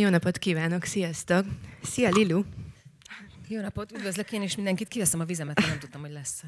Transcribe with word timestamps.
Jó 0.00 0.08
napot 0.08 0.38
kívánok, 0.38 0.84
sziasztok! 0.84 1.44
Szia, 1.82 2.08
Lilu! 2.08 2.42
Jó 3.48 3.60
napot, 3.60 3.92
üdvözlök 3.92 4.32
én 4.32 4.42
is 4.42 4.56
mindenkit. 4.56 4.88
Kiveszem 4.88 5.20
a 5.20 5.24
vizemet, 5.24 5.56
mert 5.56 5.68
nem 5.68 5.78
tudtam, 5.78 6.00
hogy 6.00 6.12
lesz. 6.12 6.42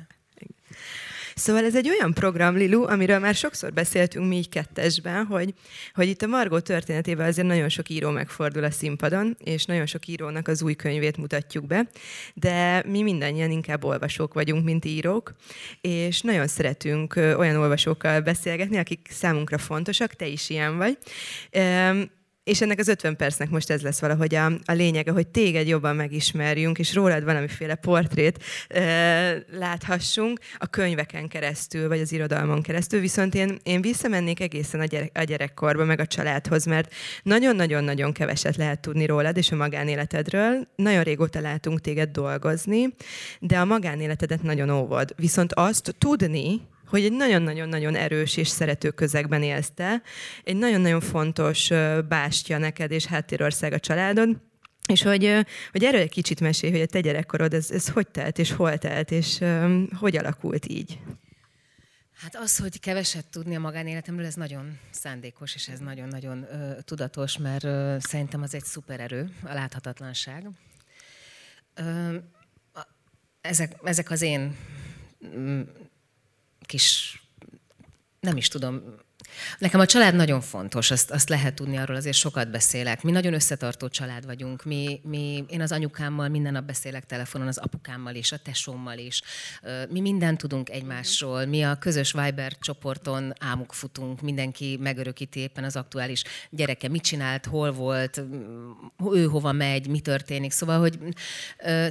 Szóval 1.34 1.64
ez 1.64 1.76
egy 1.76 1.88
olyan 1.88 2.14
program, 2.14 2.56
Lilu, 2.56 2.82
amiről 2.86 3.18
már 3.18 3.34
sokszor 3.34 3.72
beszéltünk 3.72 4.28
mi 4.28 4.36
így 4.36 4.48
kettesben, 4.48 5.24
hogy, 5.24 5.54
hogy 5.94 6.08
itt 6.08 6.22
a 6.22 6.26
Margó 6.26 6.58
történetében 6.58 7.26
azért 7.26 7.46
nagyon 7.46 7.68
sok 7.68 7.88
író 7.88 8.10
megfordul 8.10 8.64
a 8.64 8.70
színpadon, 8.70 9.36
és 9.44 9.64
nagyon 9.64 9.86
sok 9.86 10.06
írónak 10.06 10.48
az 10.48 10.62
új 10.62 10.74
könyvét 10.74 11.16
mutatjuk 11.16 11.66
be, 11.66 11.88
de 12.34 12.82
mi 12.86 13.02
mindannyian 13.02 13.50
inkább 13.50 13.84
olvasók 13.84 14.34
vagyunk, 14.34 14.64
mint 14.64 14.84
írók, 14.84 15.32
és 15.80 16.20
nagyon 16.20 16.46
szeretünk 16.46 17.16
olyan 17.16 17.56
olvasókkal 17.56 18.20
beszélgetni, 18.20 18.78
akik 18.78 19.08
számunkra 19.10 19.58
fontosak, 19.58 20.14
te 20.14 20.26
is 20.26 20.50
ilyen 20.50 20.76
vagy. 20.76 20.98
És 22.44 22.60
ennek 22.60 22.78
az 22.78 22.88
50 22.88 23.16
percnek 23.16 23.50
most 23.50 23.70
ez 23.70 23.82
lesz 23.82 24.00
valahogy 24.00 24.34
a, 24.34 24.44
a 24.64 24.72
lényege, 24.72 25.10
hogy 25.10 25.28
téged 25.28 25.68
jobban 25.68 25.96
megismerjünk, 25.96 26.78
és 26.78 26.94
rólad 26.94 27.24
valamiféle 27.24 27.74
portrét 27.74 28.44
e, 28.68 29.44
láthassunk 29.58 30.40
a 30.58 30.66
könyveken 30.66 31.28
keresztül, 31.28 31.88
vagy 31.88 32.00
az 32.00 32.12
irodalmon 32.12 32.62
keresztül. 32.62 33.00
Viszont 33.00 33.34
én, 33.34 33.58
én 33.62 33.80
visszamennék 33.80 34.40
egészen 34.40 34.80
a, 34.80 34.84
gyerek, 34.84 35.10
a 35.18 35.22
gyerekkorba, 35.22 35.84
meg 35.84 36.00
a 36.00 36.06
családhoz, 36.06 36.64
mert 36.64 36.94
nagyon-nagyon-nagyon 37.22 38.12
keveset 38.12 38.56
lehet 38.56 38.80
tudni 38.80 39.06
rólad 39.06 39.36
és 39.36 39.52
a 39.52 39.56
magánéletedről. 39.56 40.68
Nagyon 40.76 41.02
régóta 41.02 41.40
látunk 41.40 41.80
téged 41.80 42.10
dolgozni, 42.10 42.94
de 43.40 43.58
a 43.58 43.64
magánéletedet 43.64 44.42
nagyon 44.42 44.70
óvod. 44.70 45.14
Viszont 45.16 45.52
azt 45.52 45.94
tudni, 45.98 46.60
hogy 46.92 47.04
egy 47.04 47.12
nagyon-nagyon-nagyon 47.12 47.94
erős 47.94 48.36
és 48.36 48.48
szerető 48.48 48.90
közegben 48.90 49.42
élsz 49.42 49.70
te. 49.74 50.02
Egy 50.44 50.56
nagyon-nagyon 50.56 51.00
fontos 51.00 51.70
bástya 52.08 52.58
neked 52.58 52.90
és 52.90 53.06
háttérország 53.06 53.72
a 53.72 53.78
családod. 53.78 54.36
És 54.88 55.02
hogy, 55.02 55.46
hogy 55.70 55.84
erről 55.84 56.00
egy 56.00 56.10
kicsit 56.10 56.40
mesélj, 56.40 56.72
hogy 56.72 56.80
a 56.80 56.86
te 56.86 57.00
gyerekkorod, 57.00 57.54
ez, 57.54 57.70
ez 57.70 57.88
hogy 57.88 58.08
telt, 58.08 58.38
és 58.38 58.52
hol 58.52 58.78
telt, 58.78 59.10
és 59.10 59.38
um, 59.40 59.88
hogy 59.98 60.16
alakult 60.16 60.66
így? 60.68 60.98
Hát 62.14 62.36
az, 62.36 62.58
hogy 62.58 62.80
keveset 62.80 63.26
tudni 63.26 63.56
a 63.56 63.60
magánéletemről, 63.60 64.26
ez 64.26 64.34
nagyon 64.34 64.78
szándékos, 64.90 65.54
és 65.54 65.68
ez 65.68 65.78
nagyon-nagyon 65.78 66.38
uh, 66.38 66.78
tudatos, 66.84 67.38
mert 67.38 67.64
uh, 67.64 67.98
szerintem 67.98 68.42
az 68.42 68.54
egy 68.54 68.64
szupererő, 68.64 69.30
a 69.44 69.52
láthatatlanság. 69.52 70.46
Uh, 71.80 72.14
ezek, 73.40 73.76
ezek 73.82 74.10
az 74.10 74.22
én 74.22 74.56
mm, 75.36 75.60
kis, 76.66 77.16
nem 78.20 78.36
is 78.36 78.48
tudom, 78.48 78.82
Nekem 79.58 79.80
a 79.80 79.86
család 79.86 80.14
nagyon 80.14 80.40
fontos, 80.40 80.90
azt, 80.90 81.10
azt 81.10 81.28
lehet 81.28 81.54
tudni, 81.54 81.76
arról 81.76 81.96
azért 81.96 82.16
sokat 82.16 82.50
beszélek. 82.50 83.02
Mi 83.02 83.10
nagyon 83.10 83.34
összetartó 83.34 83.88
család 83.88 84.26
vagyunk. 84.26 84.64
Mi, 84.64 85.00
mi, 85.04 85.44
én 85.48 85.60
az 85.60 85.72
anyukámmal 85.72 86.28
minden 86.28 86.52
nap 86.52 86.64
beszélek 86.64 87.06
telefonon, 87.06 87.46
az 87.46 87.58
apukámmal 87.58 88.14
is, 88.14 88.32
a 88.32 88.38
tesómmal 88.38 88.98
is. 88.98 89.22
Mi 89.88 90.00
mindent 90.00 90.38
tudunk 90.38 90.70
egymásról. 90.70 91.44
Mi 91.44 91.62
a 91.62 91.74
közös 91.74 92.12
Viber 92.12 92.58
csoporton 92.58 93.32
ámuk 93.40 93.72
futunk, 93.72 94.20
mindenki 94.20 94.78
megörökíti 94.80 95.40
éppen 95.40 95.64
az 95.64 95.76
aktuális 95.76 96.22
gyereke, 96.50 96.88
mit 96.88 97.02
csinált, 97.02 97.46
hol 97.46 97.72
volt, 97.72 98.22
ő 99.12 99.24
hova 99.24 99.52
megy, 99.52 99.88
mi 99.88 100.00
történik. 100.00 100.50
Szóval, 100.52 100.78
hogy 100.78 100.98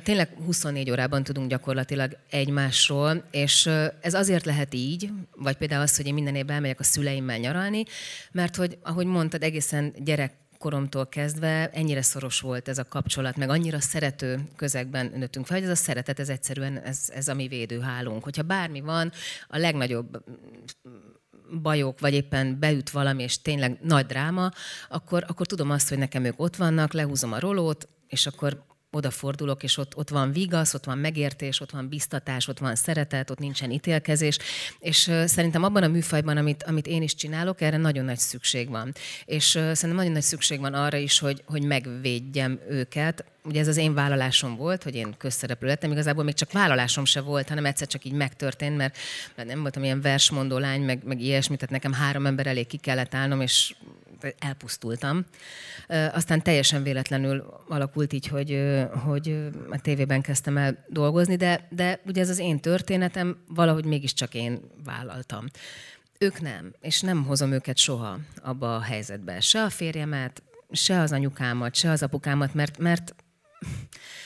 tényleg 0.04 0.30
24 0.46 0.92
órában 0.92 1.24
tudunk 1.24 1.50
gyakorlatilag 1.50 2.18
egymásról, 2.30 3.24
és 3.32 3.70
ez 4.02 4.14
azért 4.14 4.46
lehet 4.46 4.74
így, 4.74 5.10
vagy 5.36 5.56
például 5.56 5.82
az, 5.82 5.96
hogy 5.96 6.08
én 6.08 6.14
minden 6.14 6.36
évben 6.36 6.56
elmegyek 6.56 6.80
a 6.80 6.84
szüleim 6.84 7.24
szüleimmel 7.32 7.38
nyaralni, 7.38 7.84
mert 8.32 8.56
hogy, 8.56 8.78
ahogy 8.84 9.06
mondtad, 9.06 9.44
egészen 9.44 9.94
gyerek 9.98 10.40
koromtól 10.58 11.08
kezdve 11.08 11.70
ennyire 11.70 12.02
szoros 12.02 12.40
volt 12.40 12.68
ez 12.68 12.78
a 12.78 12.88
kapcsolat, 12.88 13.38
meg 13.38 13.50
annyira 13.50 13.80
szerető 13.80 14.40
közegben 14.56 15.12
nőttünk 15.16 15.46
fel, 15.46 15.58
hogy 15.58 15.66
ez 15.66 15.72
a 15.72 15.84
szeretet, 15.84 16.20
ez 16.20 16.30
egyszerűen 16.30 16.78
ez, 16.78 17.10
ez 17.14 17.28
a 17.28 17.34
mi 17.34 17.48
védőhálónk. 17.48 18.24
Hogyha 18.24 18.44
bármi 18.44 18.82
van, 18.82 19.12
a 19.48 19.58
legnagyobb 19.58 20.24
bajok, 21.62 22.00
vagy 22.00 22.14
éppen 22.14 22.60
beüt 22.60 22.90
valami, 22.90 23.24
és 23.24 23.42
tényleg 23.42 23.78
nagy 23.82 24.06
dráma, 24.06 24.52
akkor, 24.90 25.24
akkor 25.28 25.48
tudom 25.48 25.70
azt, 25.72 25.90
hogy 25.90 25.98
nekem 25.98 26.24
ők 26.24 26.40
ott 26.40 26.56
vannak, 26.56 26.94
lehúzom 26.94 27.34
a 27.34 27.40
rolót, 27.40 27.88
és 28.08 28.26
akkor 28.26 28.64
odafordulok, 28.92 29.64
és 29.64 29.78
ott, 29.78 29.98
ott 29.98 30.10
van 30.10 30.32
vigasz, 30.32 30.74
ott 30.74 30.86
van 30.86 30.98
megértés, 30.98 31.60
ott 31.60 31.72
van 31.72 31.90
biztatás, 31.90 32.48
ott 32.48 32.60
van 32.60 32.76
szeretet, 32.76 33.30
ott 33.30 33.40
nincsen 33.40 33.72
ítélkezés, 33.72 34.38
és 34.80 35.12
szerintem 35.26 35.64
abban 35.64 35.84
a 35.84 35.88
műfajban, 35.88 36.38
amit, 36.38 36.64
amit 36.64 36.88
én 36.88 37.02
is 37.02 37.16
csinálok, 37.16 37.62
erre 37.62 37.78
nagyon 37.78 38.06
nagy 38.06 38.18
szükség 38.18 38.70
van. 38.70 38.94
És 39.26 39.46
szerintem 39.46 39.96
nagyon 39.96 40.12
nagy 40.12 40.22
szükség 40.22 40.60
van 40.60 40.74
arra 40.74 40.98
is, 40.98 41.20
hogy, 41.20 41.44
hogy 41.46 41.64
megvédjem 41.64 42.60
őket. 42.70 43.26
Ugye 43.44 43.60
ez 43.60 43.68
az 43.68 43.78
én 43.78 43.94
vállalásom 43.94 44.56
volt, 44.56 44.84
hogy 44.84 44.96
én 44.96 45.16
közszereplő 45.18 45.68
lettem, 45.68 45.92
igazából 45.92 46.24
még 46.24 46.34
csak 46.34 46.52
vállalásom 46.52 47.06
se 47.06 47.22
volt, 47.22 47.50
hanem 47.50 47.66
egyszer 47.66 47.88
csak 47.88 48.06
így 48.06 48.12
megtörtént, 48.12 48.78
mert, 48.78 48.98
nem 49.36 49.62
voltam 49.62 49.84
ilyen 49.84 50.02
versmondó 50.02 50.58
lány, 50.58 50.82
meg, 50.82 51.04
meg 51.04 51.22
ilyesmi, 51.22 51.56
tehát 51.56 51.70
nekem 51.72 51.94
három 51.94 52.26
ember 52.26 52.48
elég 52.48 52.68
ki 52.68 52.78
kellett 52.78 53.14
állnom, 53.14 53.42
és 53.42 53.76
elpusztultam. 54.40 55.26
Aztán 55.88 56.42
teljesen 56.42 56.84
véletlenül 56.84 57.64
alakult 57.68 58.14
így, 58.14 58.28
hogy, 58.28 58.78
hogy 59.04 59.50
a 59.70 59.82
tévében 59.82 60.22
kezdtem 60.22 60.58
el 60.58 60.86
dolgozni, 60.90 61.36
de, 61.36 61.68
de 61.70 62.00
ugye 62.06 62.22
ez 62.22 62.30
az 62.30 62.40
én 62.40 62.60
történetem, 62.60 63.38
valahogy 63.48 63.86
mégiscsak 63.86 64.34
én 64.34 64.60
vállaltam. 64.84 65.46
Ők 66.18 66.42
nem, 66.42 66.74
és 66.82 67.02
nem 67.02 67.24
hozom 67.24 67.52
őket 67.52 67.78
soha 67.78 68.20
abba 68.42 68.76
a 68.76 68.82
helyzetbe. 68.82 69.40
Se 69.40 69.64
a 69.64 69.70
férjemet, 69.70 70.44
se 70.72 71.00
az 71.00 71.12
anyukámat, 71.12 71.76
se 71.76 71.90
az 71.90 72.04
apukámat, 72.04 72.54
mert, 72.54 72.78
mert 72.78 73.16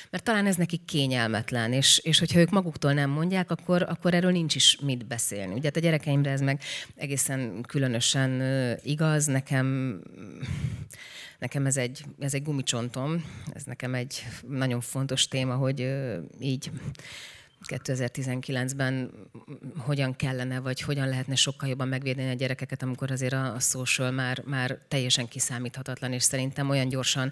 mert 0.09 0.23
talán 0.23 0.45
ez 0.45 0.55
nekik 0.55 0.85
kényelmetlen, 0.85 1.73
és, 1.73 1.97
és 1.97 2.19
hogyha 2.19 2.39
ők 2.39 2.49
maguktól 2.49 2.93
nem 2.93 3.09
mondják, 3.09 3.51
akkor, 3.51 3.81
akkor 3.81 4.13
erről 4.13 4.31
nincs 4.31 4.55
is 4.55 4.77
mit 4.81 5.05
beszélni. 5.05 5.53
Ugye 5.53 5.63
hát 5.63 5.77
a 5.77 5.79
gyerekeimre 5.79 6.31
ez 6.31 6.41
meg 6.41 6.61
egészen 6.95 7.61
különösen 7.67 8.41
igaz, 8.83 9.25
nekem 9.25 9.99
nekem 11.39 11.65
ez 11.65 11.77
egy, 11.77 12.05
ez 12.19 12.33
egy 12.33 12.43
gumicsontom, 12.43 13.25
ez 13.53 13.63
nekem 13.63 13.93
egy 13.93 14.25
nagyon 14.47 14.81
fontos 14.81 15.27
téma, 15.27 15.55
hogy 15.55 15.95
így 16.39 16.71
2019-ben 17.67 19.11
hogyan 19.77 20.15
kellene, 20.15 20.59
vagy 20.59 20.81
hogyan 20.81 21.07
lehetne 21.09 21.35
sokkal 21.35 21.69
jobban 21.69 21.87
megvédeni 21.87 22.29
a 22.29 22.33
gyerekeket, 22.33 22.81
amikor 22.81 23.11
azért 23.11 23.33
a, 23.33 23.53
a 23.53 23.59
social 23.59 24.11
már, 24.11 24.41
már 24.45 24.79
teljesen 24.87 25.27
kiszámíthatatlan, 25.27 26.13
és 26.13 26.23
szerintem 26.23 26.69
olyan 26.69 26.89
gyorsan 26.89 27.31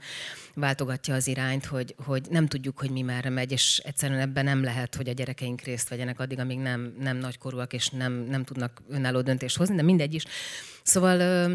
váltogatja 0.55 1.13
az 1.15 1.27
irányt, 1.27 1.65
hogy, 1.65 1.95
hogy 2.05 2.27
nem 2.29 2.47
tudjuk, 2.47 2.79
hogy 2.79 2.89
mi 2.89 3.01
merre 3.01 3.29
megy, 3.29 3.51
és 3.51 3.81
egyszerűen 3.85 4.19
ebben 4.19 4.43
nem 4.43 4.63
lehet, 4.63 4.95
hogy 4.95 5.09
a 5.09 5.13
gyerekeink 5.13 5.61
részt 5.61 5.89
vegyenek 5.89 6.19
addig, 6.19 6.39
amíg 6.39 6.57
nem, 6.57 6.95
nem 6.99 7.17
nagykorúak, 7.17 7.73
és 7.73 7.89
nem, 7.89 8.13
nem 8.13 8.43
tudnak 8.43 8.81
önálló 8.89 9.21
döntést 9.21 9.57
hozni, 9.57 9.75
de 9.75 9.81
mindegy 9.81 10.13
is. 10.13 10.23
Szóval... 10.83 11.51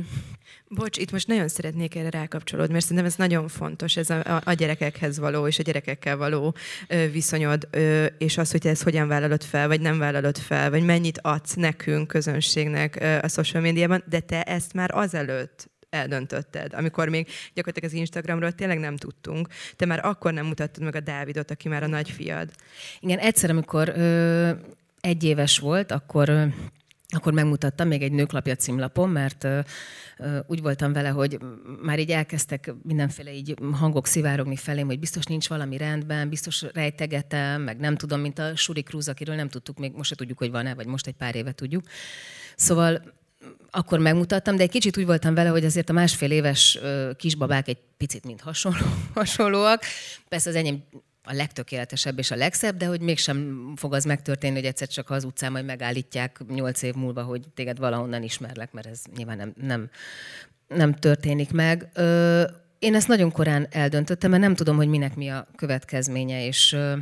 Bocs, 0.70 0.98
itt 0.98 1.10
most 1.12 1.26
nagyon 1.26 1.48
szeretnék 1.48 1.94
erre 1.94 2.10
rákapcsolódni, 2.10 2.72
mert 2.72 2.84
szerintem 2.84 3.06
ez 3.06 3.16
nagyon 3.16 3.48
fontos, 3.48 3.96
ez 3.96 4.10
a, 4.10 4.40
a 4.44 4.52
gyerekekhez 4.52 5.18
való 5.18 5.46
és 5.46 5.58
a 5.58 5.62
gyerekekkel 5.62 6.16
való 6.16 6.54
ö, 6.88 7.10
viszonyod, 7.10 7.68
ö, 7.70 8.06
és 8.18 8.38
az, 8.38 8.50
hogy 8.50 8.60
te 8.60 8.68
ezt 8.68 8.82
hogyan 8.82 9.08
vállalod 9.08 9.42
fel, 9.42 9.66
vagy 9.66 9.80
nem 9.80 9.98
vállalod 9.98 10.38
fel, 10.38 10.70
vagy 10.70 10.82
mennyit 10.82 11.18
adsz 11.22 11.54
nekünk, 11.54 12.08
közönségnek 12.08 12.98
ö, 13.00 13.18
a 13.22 13.28
social 13.28 13.62
médiában, 13.62 14.04
de 14.08 14.20
te 14.20 14.42
ezt 14.42 14.72
már 14.72 14.90
azelőtt 14.94 15.70
eldöntötted, 15.90 16.74
amikor 16.74 17.08
még 17.08 17.28
gyakorlatilag 17.54 17.92
az 17.92 17.98
Instagramról 17.98 18.52
tényleg 18.52 18.78
nem 18.78 18.96
tudtunk. 18.96 19.48
Te 19.76 19.86
már 19.86 20.04
akkor 20.04 20.32
nem 20.32 20.46
mutattad 20.46 20.82
meg 20.82 20.94
a 20.94 21.00
Dávidot, 21.00 21.50
aki 21.50 21.68
már 21.68 21.82
a 21.82 21.86
nagyfiad. 21.86 22.50
Igen, 23.00 23.18
egyszer, 23.18 23.50
amikor 23.50 23.88
ö, 23.88 24.50
egy 25.00 25.24
éves 25.24 25.58
volt, 25.58 25.92
akkor 25.92 26.28
ö, 26.28 26.44
akkor 27.10 27.32
megmutattam 27.32 27.88
még 27.88 28.02
egy 28.02 28.12
nőklapja 28.12 28.54
címlapon, 28.54 29.10
mert 29.10 29.44
uh, 29.44 29.64
úgy 30.46 30.62
voltam 30.62 30.92
vele, 30.92 31.08
hogy 31.08 31.38
már 31.82 31.98
így 31.98 32.10
elkezdtek 32.10 32.72
mindenféle 32.82 33.32
így 33.32 33.54
hangok 33.72 34.06
szivárogni 34.06 34.56
felém, 34.56 34.86
hogy 34.86 34.98
biztos 34.98 35.24
nincs 35.24 35.48
valami 35.48 35.76
rendben, 35.76 36.28
biztos 36.28 36.64
rejtegetem, 36.72 37.62
meg 37.62 37.78
nem 37.78 37.96
tudom, 37.96 38.20
mint 38.20 38.38
a 38.38 38.56
Suri 38.56 38.82
Cruz, 38.82 39.08
akiről 39.08 39.34
nem 39.34 39.48
tudtuk, 39.48 39.78
még 39.78 39.92
most 39.92 40.08
se 40.08 40.14
tudjuk, 40.14 40.38
hogy 40.38 40.50
van-e, 40.50 40.74
vagy 40.74 40.86
most 40.86 41.06
egy 41.06 41.14
pár 41.14 41.34
éve 41.34 41.52
tudjuk. 41.52 41.84
Szóval 42.56 43.02
akkor 43.70 43.98
megmutattam, 43.98 44.56
de 44.56 44.62
egy 44.62 44.70
kicsit 44.70 44.96
úgy 44.96 45.06
voltam 45.06 45.34
vele, 45.34 45.48
hogy 45.48 45.64
azért 45.64 45.90
a 45.90 45.92
másfél 45.92 46.30
éves 46.30 46.78
kisbabák 47.16 47.68
egy 47.68 47.78
picit 47.96 48.24
mind 48.24 48.40
hasonló, 48.40 48.86
hasonlóak. 49.14 49.82
Persze 50.28 50.48
az 50.48 50.56
enyém 50.56 50.84
a 51.22 51.32
legtökéletesebb 51.32 52.18
és 52.18 52.30
a 52.30 52.36
legszebb, 52.36 52.76
de 52.76 52.86
hogy 52.86 53.00
mégsem 53.00 53.72
fog 53.76 53.94
az 53.94 54.04
megtörténni, 54.04 54.56
hogy 54.56 54.66
egyszer 54.66 54.88
csak 54.88 55.10
az 55.10 55.24
utcán 55.24 55.52
majd 55.52 55.64
megállítják 55.64 56.40
nyolc 56.48 56.82
év 56.82 56.94
múlva, 56.94 57.22
hogy 57.22 57.42
téged 57.54 57.78
valahonnan 57.78 58.22
ismerlek, 58.22 58.72
mert 58.72 58.86
ez 58.86 59.00
nyilván 59.16 59.36
nem, 59.36 59.52
nem, 59.60 59.90
nem 60.68 60.94
történik 60.94 61.52
meg. 61.52 61.88
Én 62.78 62.94
ezt 62.94 63.08
nagyon 63.08 63.32
korán 63.32 63.66
eldöntöttem, 63.70 64.30
mert 64.30 64.42
nem 64.42 64.54
tudom, 64.54 64.76
hogy 64.76 64.88
minek 64.88 65.16
mi 65.16 65.28
a 65.28 65.48
következménye, 65.56 66.46
és 66.46 66.72
ö, 66.72 66.96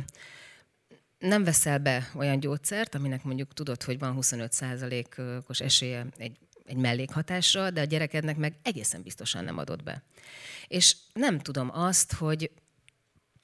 nem 1.19 1.43
veszel 1.43 1.79
be 1.79 2.11
olyan 2.15 2.39
gyógyszert, 2.39 2.95
aminek 2.95 3.23
mondjuk 3.23 3.53
tudod, 3.53 3.83
hogy 3.83 3.99
van 3.99 4.17
25%-os 4.19 5.59
esélye 5.59 6.05
egy 6.17 6.37
egy 6.67 6.77
mellékhatásra, 6.77 7.69
de 7.71 7.81
a 7.81 7.83
gyerekednek 7.83 8.37
meg 8.37 8.53
egészen 8.61 9.01
biztosan 9.01 9.43
nem 9.43 9.57
adott 9.57 9.83
be. 9.83 10.03
És 10.67 10.95
nem 11.13 11.39
tudom 11.39 11.69
azt, 11.73 12.13
hogy 12.13 12.51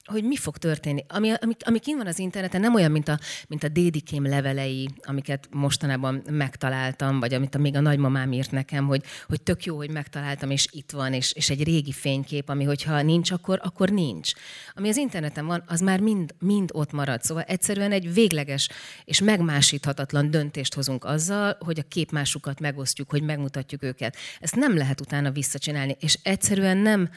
hogy 0.04 0.24
mi 0.24 0.36
fog 0.36 0.56
történni. 0.56 1.04
Ami, 1.08 1.32
ami, 1.40 1.52
ami 1.64 1.78
kint 1.78 1.98
van 1.98 2.06
az 2.06 2.18
interneten, 2.18 2.60
nem 2.60 2.74
olyan, 2.74 2.90
mint 2.90 3.08
a, 3.08 3.18
mint 3.48 3.64
a 3.64 3.68
dédikém 3.68 4.26
levelei, 4.26 4.88
amiket 5.02 5.48
mostanában 5.50 6.22
megtaláltam, 6.30 7.20
vagy 7.20 7.34
amit 7.34 7.54
a, 7.54 7.58
még 7.58 7.76
a 7.76 7.80
nagymamám 7.80 8.32
írt 8.32 8.50
nekem, 8.50 8.86
hogy, 8.86 9.02
hogy 9.26 9.42
tök 9.42 9.64
jó, 9.64 9.76
hogy 9.76 9.90
megtaláltam, 9.90 10.50
és 10.50 10.66
itt 10.70 10.90
van, 10.90 11.12
és, 11.12 11.32
és 11.32 11.50
egy 11.50 11.64
régi 11.64 11.92
fénykép, 11.92 12.48
ami 12.48 12.64
hogyha 12.64 13.02
nincs, 13.02 13.30
akkor, 13.30 13.60
akkor 13.62 13.88
nincs. 13.88 14.32
Ami 14.74 14.88
az 14.88 14.96
interneten 14.96 15.46
van, 15.46 15.62
az 15.66 15.80
már 15.80 16.00
mind, 16.00 16.34
mind 16.38 16.70
ott 16.72 16.92
marad. 16.92 17.22
Szóval 17.22 17.42
egyszerűen 17.42 17.92
egy 17.92 18.14
végleges 18.14 18.68
és 19.04 19.20
megmásíthatatlan 19.20 20.30
döntést 20.30 20.74
hozunk 20.74 21.04
azzal, 21.04 21.56
hogy 21.60 21.78
a 21.78 21.88
képmásukat 21.88 22.60
megosztjuk, 22.60 23.10
hogy 23.10 23.22
megmutatjuk 23.22 23.82
őket. 23.82 24.16
Ezt 24.40 24.56
nem 24.56 24.76
lehet 24.76 25.00
utána 25.00 25.30
visszacsinálni, 25.30 25.96
és 26.00 26.18
egyszerűen 26.22 26.76
nem, 26.76 27.10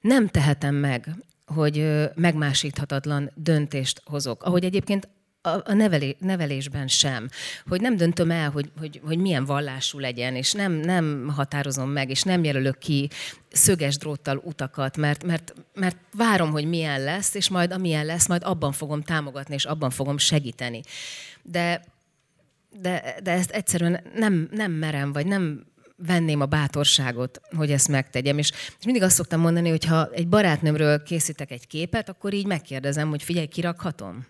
nem 0.00 0.28
tehetem 0.28 0.74
meg 0.74 1.08
hogy 1.46 2.08
megmásíthatatlan 2.14 3.30
döntést 3.34 4.02
hozok. 4.04 4.42
Ahogy 4.42 4.64
egyébként 4.64 5.08
a 5.64 5.72
nevelé, 5.72 6.16
nevelésben 6.18 6.88
sem. 6.88 7.28
Hogy 7.66 7.80
nem 7.80 7.96
döntöm 7.96 8.30
el, 8.30 8.50
hogy, 8.50 8.70
hogy, 8.78 9.00
hogy 9.04 9.18
milyen 9.18 9.44
vallású 9.44 9.98
legyen, 9.98 10.34
és 10.34 10.52
nem, 10.52 10.72
nem 10.72 11.32
határozom 11.36 11.90
meg, 11.90 12.10
és 12.10 12.22
nem 12.22 12.44
jelölök 12.44 12.78
ki 12.78 13.10
szöges 13.50 13.96
dróttal 13.96 14.40
utakat, 14.44 14.96
mert, 14.96 15.24
mert, 15.24 15.54
mert 15.74 15.96
várom, 16.12 16.50
hogy 16.50 16.64
milyen 16.64 17.02
lesz, 17.02 17.34
és 17.34 17.48
majd 17.48 17.72
amilyen 17.72 18.06
lesz, 18.06 18.28
majd 18.28 18.42
abban 18.44 18.72
fogom 18.72 19.02
támogatni, 19.02 19.54
és 19.54 19.64
abban 19.64 19.90
fogom 19.90 20.18
segíteni. 20.18 20.80
De, 21.42 21.84
de, 22.80 23.16
de 23.22 23.30
ezt 23.30 23.50
egyszerűen 23.50 24.00
nem, 24.14 24.48
nem 24.52 24.72
merem, 24.72 25.12
vagy 25.12 25.26
nem 25.26 25.66
venném 25.96 26.40
a 26.40 26.46
bátorságot, 26.46 27.40
hogy 27.56 27.70
ezt 27.70 27.88
megtegyem. 27.88 28.38
És, 28.38 28.50
és 28.78 28.84
mindig 28.84 29.02
azt 29.02 29.14
szoktam 29.14 29.40
mondani, 29.40 29.68
hogy 29.68 29.84
ha 29.84 30.10
egy 30.12 30.28
barátnőmről 30.28 31.02
készítek 31.02 31.50
egy 31.50 31.66
képet, 31.66 32.08
akkor 32.08 32.32
így 32.32 32.46
megkérdezem, 32.46 33.08
hogy 33.08 33.22
figyelj, 33.22 33.46
kirakhatom? 33.46 34.26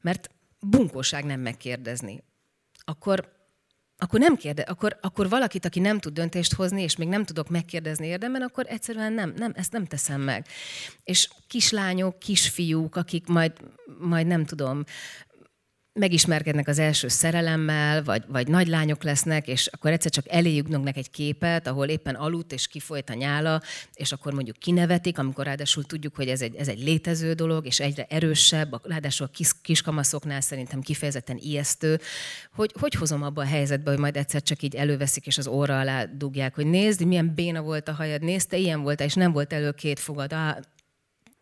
Mert 0.00 0.30
bunkóság 0.60 1.24
nem 1.24 1.40
megkérdezni. 1.40 2.22
Akkor, 2.84 3.32
akkor 3.96 4.20
nem 4.20 4.36
kérde, 4.36 4.62
akkor, 4.62 4.98
akkor 5.00 5.28
valakit, 5.28 5.64
aki 5.64 5.80
nem 5.80 5.98
tud 5.98 6.12
döntést 6.12 6.52
hozni, 6.52 6.82
és 6.82 6.96
még 6.96 7.08
nem 7.08 7.24
tudok 7.24 7.48
megkérdezni 7.48 8.06
érdemben, 8.06 8.42
akkor 8.42 8.64
egyszerűen 8.68 9.12
nem, 9.12 9.32
nem, 9.36 9.52
ezt 9.54 9.72
nem 9.72 9.84
teszem 9.86 10.20
meg. 10.20 10.46
És 11.04 11.30
kislányok, 11.46 12.18
kisfiúk, 12.18 12.96
akik 12.96 13.26
majd, 13.26 13.52
majd 13.98 14.26
nem 14.26 14.44
tudom, 14.44 14.84
megismerkednek 15.94 16.68
az 16.68 16.78
első 16.78 17.08
szerelemmel, 17.08 18.02
vagy, 18.02 18.22
vagy 18.28 18.48
nagylányok 18.48 19.02
lesznek, 19.02 19.48
és 19.48 19.66
akkor 19.66 19.90
egyszer 19.90 20.10
csak 20.10 20.24
eléjüknek 20.28 20.96
egy 20.96 21.10
képet, 21.10 21.66
ahol 21.66 21.86
éppen 21.86 22.14
aludt 22.14 22.52
és 22.52 22.66
kifolyt 22.66 23.10
a 23.10 23.14
nyála, 23.14 23.60
és 23.94 24.12
akkor 24.12 24.32
mondjuk 24.32 24.56
kinevetik, 24.56 25.18
amikor 25.18 25.44
ráadásul 25.44 25.84
tudjuk, 25.84 26.16
hogy 26.16 26.28
ez 26.28 26.40
egy, 26.40 26.54
ez 26.54 26.68
egy 26.68 26.82
létező 26.82 27.32
dolog, 27.32 27.66
és 27.66 27.80
egyre 27.80 28.06
erősebb, 28.08 28.86
ráadásul 28.86 29.26
a 29.26 29.30
kis, 29.30 29.50
kiskamaszoknál 29.62 30.40
szerintem 30.40 30.80
kifejezetten 30.80 31.38
ijesztő, 31.40 32.00
hogy 32.54 32.74
hogy 32.80 32.94
hozom 32.94 33.22
abba 33.22 33.42
a 33.42 33.46
helyzetbe, 33.46 33.90
hogy 33.90 34.00
majd 34.00 34.16
egyszer 34.16 34.42
csak 34.42 34.62
így 34.62 34.74
előveszik, 34.74 35.26
és 35.26 35.38
az 35.38 35.46
óra 35.46 35.80
alá 35.80 36.04
dugják, 36.04 36.54
hogy 36.54 36.66
nézd, 36.66 37.04
milyen 37.04 37.34
béna 37.34 37.62
volt 37.62 37.88
a 37.88 37.92
hajad, 37.92 38.22
nézd, 38.22 38.52
ilyen 38.52 38.82
volt, 38.82 39.00
és 39.00 39.14
nem 39.14 39.32
volt 39.32 39.52
elő 39.52 39.70
két 39.70 39.98
fogad, 39.98 40.32
ah, 40.32 40.56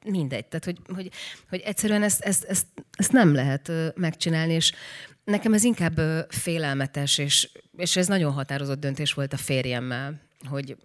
mindegy. 0.05 0.47
Tehát, 0.47 0.65
hogy, 0.65 0.79
hogy, 0.95 1.11
hogy 1.49 1.61
egyszerűen 1.61 2.03
ezt, 2.03 2.21
ezt, 2.21 2.45
ezt, 2.45 2.67
ezt 2.93 3.13
nem 3.13 3.35
lehet 3.35 3.73
megcsinálni, 3.95 4.53
és 4.53 4.73
nekem 5.25 5.55
ez 5.55 5.65
inkább 5.65 6.27
félelmetes, 6.29 7.19
és, 7.19 7.51
és 7.77 7.97
ez 7.97 8.07
nagyon 8.07 8.33
határozott 8.33 8.81
döntés 8.81 9.13
volt 9.13 9.33
a 9.33 9.37
férjemmel, 9.37 10.21
hogy 10.49 10.77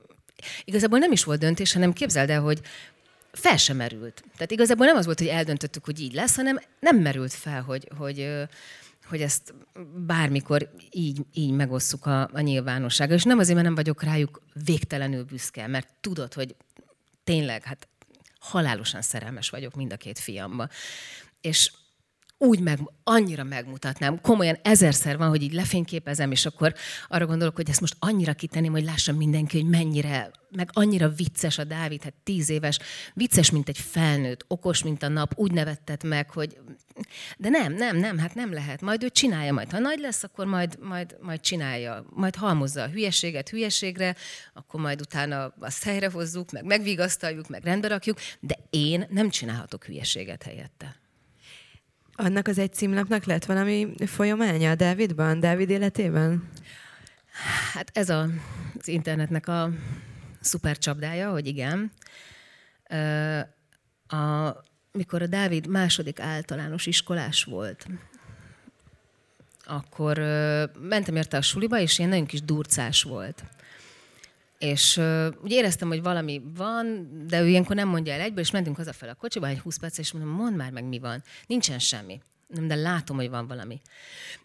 igazából 0.65 0.99
nem 0.99 1.11
is 1.11 1.23
volt 1.23 1.39
döntés, 1.39 1.73
hanem 1.73 1.93
képzeld 1.93 2.29
el, 2.29 2.41
hogy 2.41 2.61
fel 3.31 3.57
sem 3.57 3.75
merült. 3.75 4.23
Tehát 4.33 4.51
igazából 4.51 4.85
nem 4.85 4.95
az 4.95 5.05
volt, 5.05 5.19
hogy 5.19 5.27
eldöntöttük, 5.27 5.85
hogy 5.85 5.99
így 5.99 6.13
lesz, 6.13 6.35
hanem 6.35 6.59
nem 6.79 6.97
merült 6.97 7.33
fel, 7.33 7.61
hogy, 7.61 7.87
hogy, 7.97 8.29
hogy 9.05 9.21
ezt 9.21 9.53
bármikor 10.05 10.69
így, 10.91 11.21
így 11.33 11.51
megosszuk 11.51 12.05
a, 12.05 12.29
a 12.33 12.39
nyilvánossága. 12.39 13.13
És 13.13 13.23
nem 13.23 13.39
azért, 13.39 13.53
mert 13.53 13.65
nem 13.65 13.75
vagyok 13.75 14.03
rájuk 14.03 14.41
végtelenül 14.65 15.23
büszke, 15.23 15.67
mert 15.67 15.87
tudod, 16.01 16.33
hogy 16.33 16.55
tényleg, 17.23 17.63
hát 17.63 17.87
halálosan 18.45 19.01
szerelmes 19.01 19.49
vagyok 19.49 19.75
mind 19.75 19.93
a 19.93 19.97
két 19.97 20.19
fiamba. 20.19 20.69
És 21.41 21.71
úgy 22.37 22.59
meg, 22.59 22.79
annyira 23.03 23.43
megmutatnám, 23.43 24.21
komolyan 24.21 24.57
ezerszer 24.61 25.17
van, 25.17 25.29
hogy 25.29 25.41
így 25.41 25.53
lefényképezem, 25.53 26.31
és 26.31 26.45
akkor 26.45 26.73
arra 27.07 27.25
gondolok, 27.25 27.55
hogy 27.55 27.69
ezt 27.69 27.81
most 27.81 27.95
annyira 27.99 28.33
kitenném, 28.33 28.71
hogy 28.71 28.83
lássam 28.83 29.15
mindenki, 29.15 29.59
hogy 29.61 29.69
mennyire, 29.69 30.31
meg 30.49 30.69
annyira 30.73 31.09
vicces 31.09 31.57
a 31.57 31.63
Dávid, 31.63 32.03
hát 32.03 32.13
tíz 32.23 32.49
éves, 32.49 32.79
vicces, 33.13 33.51
mint 33.51 33.69
egy 33.69 33.77
felnőtt, 33.77 34.45
okos, 34.47 34.83
mint 34.83 35.03
a 35.03 35.07
nap, 35.07 35.33
úgy 35.35 35.51
nevettet 35.51 36.03
meg, 36.03 36.29
hogy 36.29 36.57
de 37.37 37.49
nem, 37.49 37.73
nem, 37.73 37.97
nem, 37.97 38.17
hát 38.17 38.35
nem 38.35 38.53
lehet. 38.53 38.81
Majd 38.81 39.03
ő 39.03 39.09
csinálja, 39.09 39.53
majd 39.53 39.71
ha 39.71 39.79
nagy 39.79 39.99
lesz, 39.99 40.23
akkor 40.23 40.45
majd, 40.45 40.77
majd, 40.81 41.17
majd 41.21 41.39
csinálja, 41.39 42.05
majd 42.09 42.35
halmozza 42.35 42.81
a 42.81 42.87
hülyeséget 42.87 43.49
hülyeségre, 43.49 44.15
akkor 44.53 44.81
majd 44.81 45.01
utána 45.01 45.53
azt 45.59 45.83
helyre 45.83 46.09
hozzuk, 46.09 46.51
meg 46.51 46.65
megvigasztaljuk, 46.65 47.47
meg 47.49 47.63
rendbe 47.63 47.87
rakjuk, 47.87 48.17
de 48.39 48.55
én 48.69 49.05
nem 49.09 49.29
csinálhatok 49.29 49.83
hülyeséget 49.83 50.43
helyette. 50.43 51.04
Annak 52.15 52.47
az 52.47 52.57
egy 52.57 52.73
címlapnak 52.73 53.23
lett 53.23 53.45
valami 53.45 53.93
folyamánya 54.05 54.69
a 54.71 54.75
Dávidban, 54.75 55.39
Dávid 55.39 55.69
életében? 55.69 56.49
Hát 57.73 57.91
ez 57.93 58.09
a, 58.09 58.27
az 58.79 58.87
internetnek 58.87 59.47
a 59.47 59.69
szuper 60.41 60.77
csapdája, 60.77 61.31
hogy 61.31 61.47
igen. 61.47 61.91
A, 64.07 64.51
mikor 64.91 65.21
a 65.21 65.27
Dávid 65.27 65.67
második 65.67 66.19
általános 66.19 66.85
iskolás 66.85 67.43
volt, 67.43 67.85
akkor 69.65 70.17
mentem 70.79 71.15
érte 71.15 71.37
a 71.37 71.41
suliba, 71.41 71.79
és 71.79 71.97
ilyen 71.97 72.09
nagyon 72.09 72.25
kis 72.25 72.41
durcás 72.41 73.03
volt. 73.03 73.43
És 74.57 74.97
uh, 74.97 75.27
úgy 75.43 75.51
éreztem, 75.51 75.87
hogy 75.87 76.01
valami 76.01 76.41
van, 76.55 77.07
de 77.27 77.41
ő 77.41 77.47
ilyenkor 77.47 77.75
nem 77.75 77.87
mondja 77.87 78.13
el 78.13 78.21
egyből, 78.21 78.43
és 78.43 78.51
mentünk 78.51 78.75
hazafel 78.75 79.09
a 79.09 79.13
kocsiba, 79.13 79.47
egy 79.47 79.59
20 79.59 79.77
perc, 79.77 79.97
és 79.97 80.11
mondom, 80.11 80.31
mondd 80.31 80.55
már 80.55 80.71
meg, 80.71 80.83
mi 80.83 80.99
van. 80.99 81.23
Nincsen 81.47 81.79
semmi. 81.79 82.19
Nem, 82.47 82.67
de 82.67 82.75
látom, 82.75 83.17
hogy 83.17 83.29
van 83.29 83.47
valami. 83.47 83.81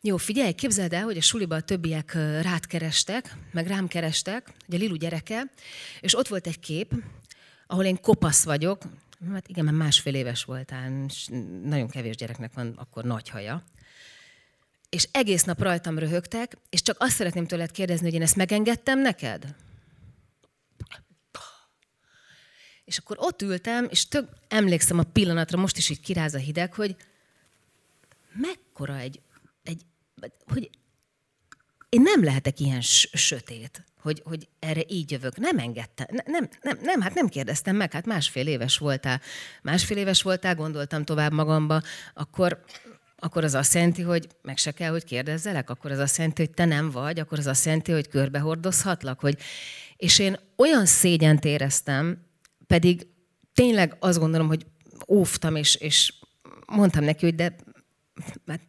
Jó, 0.00 0.17
figyelj, 0.17 0.52
képzeld 0.52 0.93
el, 0.93 1.02
hogy 1.02 1.17
a 1.17 1.21
suliba 1.21 1.55
a 1.55 1.61
többiek 1.61 2.14
rád 2.43 2.67
kerestek, 2.67 3.37
meg 3.52 3.67
rám 3.67 3.87
kerestek, 3.87 4.52
ugye 4.69 4.79
Lilu 4.79 4.95
gyereke, 4.95 5.52
és 6.00 6.19
ott 6.19 6.29
volt 6.29 6.47
egy 6.47 6.61
kép, 6.61 6.95
ahol 7.67 7.85
én 7.85 8.00
kopasz 8.00 8.45
vagyok, 8.45 8.83
hát 9.33 9.49
igen, 9.49 9.64
mert 9.64 9.76
másfél 9.76 10.14
éves 10.14 10.45
voltál, 10.45 11.05
és 11.09 11.29
nagyon 11.64 11.88
kevés 11.88 12.17
gyereknek 12.17 12.52
van 12.55 12.75
akkor 12.76 13.05
nagy 13.05 13.29
haja. 13.29 13.64
És 14.88 15.09
egész 15.12 15.45
nap 15.45 15.62
rajtam 15.62 15.99
röhögtek, 15.99 16.57
és 16.71 16.83
csak 16.83 16.97
azt 16.99 17.14
szeretném 17.14 17.47
tőled 17.47 17.71
kérdezni, 17.71 18.05
hogy 18.05 18.14
én 18.14 18.23
ezt 18.23 18.37
megengedtem 18.37 19.00
neked? 19.00 19.55
És 22.91 22.99
akkor 22.99 23.17
ott 23.21 23.43
ültem, 23.43 23.87
és 23.91 24.09
tök 24.09 24.29
emlékszem 24.49 24.99
a 24.99 25.03
pillanatra, 25.03 25.59
most 25.59 25.77
is 25.77 25.89
így 25.89 26.01
kiráz 26.01 26.35
a 26.35 26.39
hideg, 26.39 26.75
hogy 26.75 26.97
mekkora 28.33 28.97
egy, 28.97 29.21
egy 29.63 29.83
hogy 30.47 30.71
én 31.89 32.03
nem 32.03 32.25
lehetek 32.25 32.61
ilyen 32.61 32.81
sötét, 32.81 33.85
hogy, 34.01 34.23
hogy 34.25 34.49
erre 34.59 34.81
így 34.89 35.11
jövök. 35.11 35.37
Nem 35.37 35.59
engedtem. 35.59 36.07
Ne, 36.11 36.23
nem, 36.27 36.49
nem, 36.63 36.79
nem, 36.83 37.01
hát 37.01 37.15
nem 37.15 37.29
kérdeztem 37.29 37.77
meg, 37.77 37.93
hát 37.93 38.07
másfél 38.07 38.47
éves 38.47 38.79
voltál. 38.79 39.21
Másfél 39.63 39.97
éves 39.97 40.23
voltál, 40.23 40.55
gondoltam 40.55 41.05
tovább 41.05 41.33
magamba, 41.33 41.83
akkor, 42.15 42.65
akkor 43.17 43.45
az 43.45 43.55
azt 43.55 43.75
jelenti, 43.75 44.03
hogy 44.03 44.29
meg 44.43 44.57
se 44.57 44.73
kell, 44.73 44.91
hogy 44.91 45.05
kérdezzelek, 45.05 45.71
akkor 45.71 45.91
az 45.91 45.99
azt 45.99 46.17
jelenti, 46.17 46.43
hogy 46.43 46.55
te 46.55 46.65
nem 46.65 46.91
vagy, 46.91 47.21
akkor 47.21 47.39
az 47.39 47.47
azt 47.47 47.65
jelenti, 47.65 47.93
hogy 47.93 48.09
körbehordozhatlak, 48.09 49.21
hogy... 49.21 49.39
És 49.97 50.19
én 50.19 50.39
olyan 50.57 50.87
szégyent 50.87 51.45
éreztem, 51.45 52.29
pedig 52.71 53.07
tényleg 53.55 53.97
azt 53.99 54.19
gondolom, 54.19 54.47
hogy 54.47 54.67
óvtam, 55.09 55.57
és, 55.57 55.75
és 55.75 56.15
mondtam 56.67 57.05
neki, 57.05 57.25
hogy 57.25 57.35
de 57.35 57.57
mert 58.45 58.62